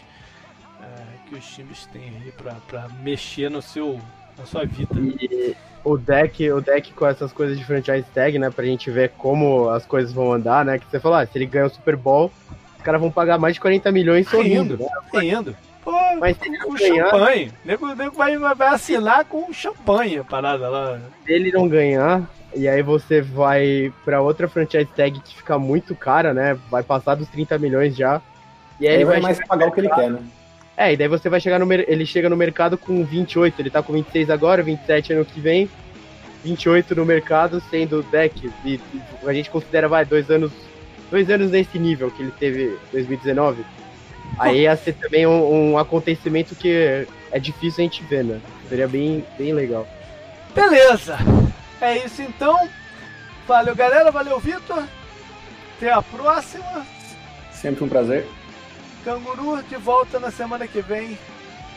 [0.80, 4.00] é, que os times têm aí para mexer no seu,
[4.36, 4.94] na sua vida.
[4.98, 8.50] E o deck, o deck com essas coisas de franchise tag, né?
[8.50, 10.78] Pra gente ver como as coisas vão andar, né?
[10.78, 12.30] Que você falou, ah, se ele ganhar o Super Bowl,
[12.76, 14.76] os caras vão pagar mais de 40 milhões sorrindo.
[14.76, 15.20] Rindo, né?
[15.20, 15.56] rindo.
[15.84, 17.48] Pô, mas com ganhar, champanhe.
[17.48, 21.00] O nego, nego vai, vai assinar com champanhe a parada lá.
[21.26, 22.22] Se ele não ganhar,
[22.54, 26.56] e aí você vai para outra franchise tag que fica muito cara, né?
[26.70, 28.22] Vai passar dos 30 milhões já.
[28.78, 30.20] E aí ele vai mais pagar o que ele quer, né?
[30.76, 33.82] É, e daí você vai chegar no ele chega no mercado com 28, ele tá
[33.82, 35.68] com 26 agora, 27 ano que vem,
[36.44, 40.50] 28 no mercado, sendo deck, e, e a gente considera, vai, dois anos,
[41.10, 43.64] dois anos nesse nível que ele teve 2019.
[44.38, 48.40] Aí ia ser também um, um acontecimento que é difícil a gente ver, né?
[48.68, 49.86] Seria bem, bem legal.
[50.54, 51.18] Beleza!
[51.80, 52.68] É isso então.
[53.46, 54.10] Valeu, galera.
[54.10, 54.84] Valeu, Vitor.
[55.76, 56.86] Até a próxima.
[57.50, 58.26] Sempre um prazer.
[59.04, 61.18] Canguru de volta na semana que vem.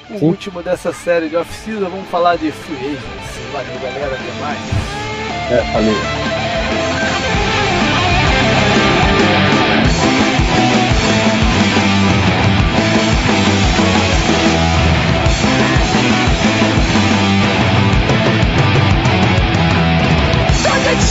[0.09, 0.25] O Sim.
[0.25, 1.89] último dessa série de off-season.
[1.89, 3.51] Vamos falar de free agents.
[3.51, 4.15] Valeu, galera.
[4.15, 4.59] Até mais.
[5.51, 6.45] É, valeu.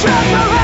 [0.05, 0.64] the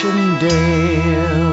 [0.00, 1.49] Passchendaele.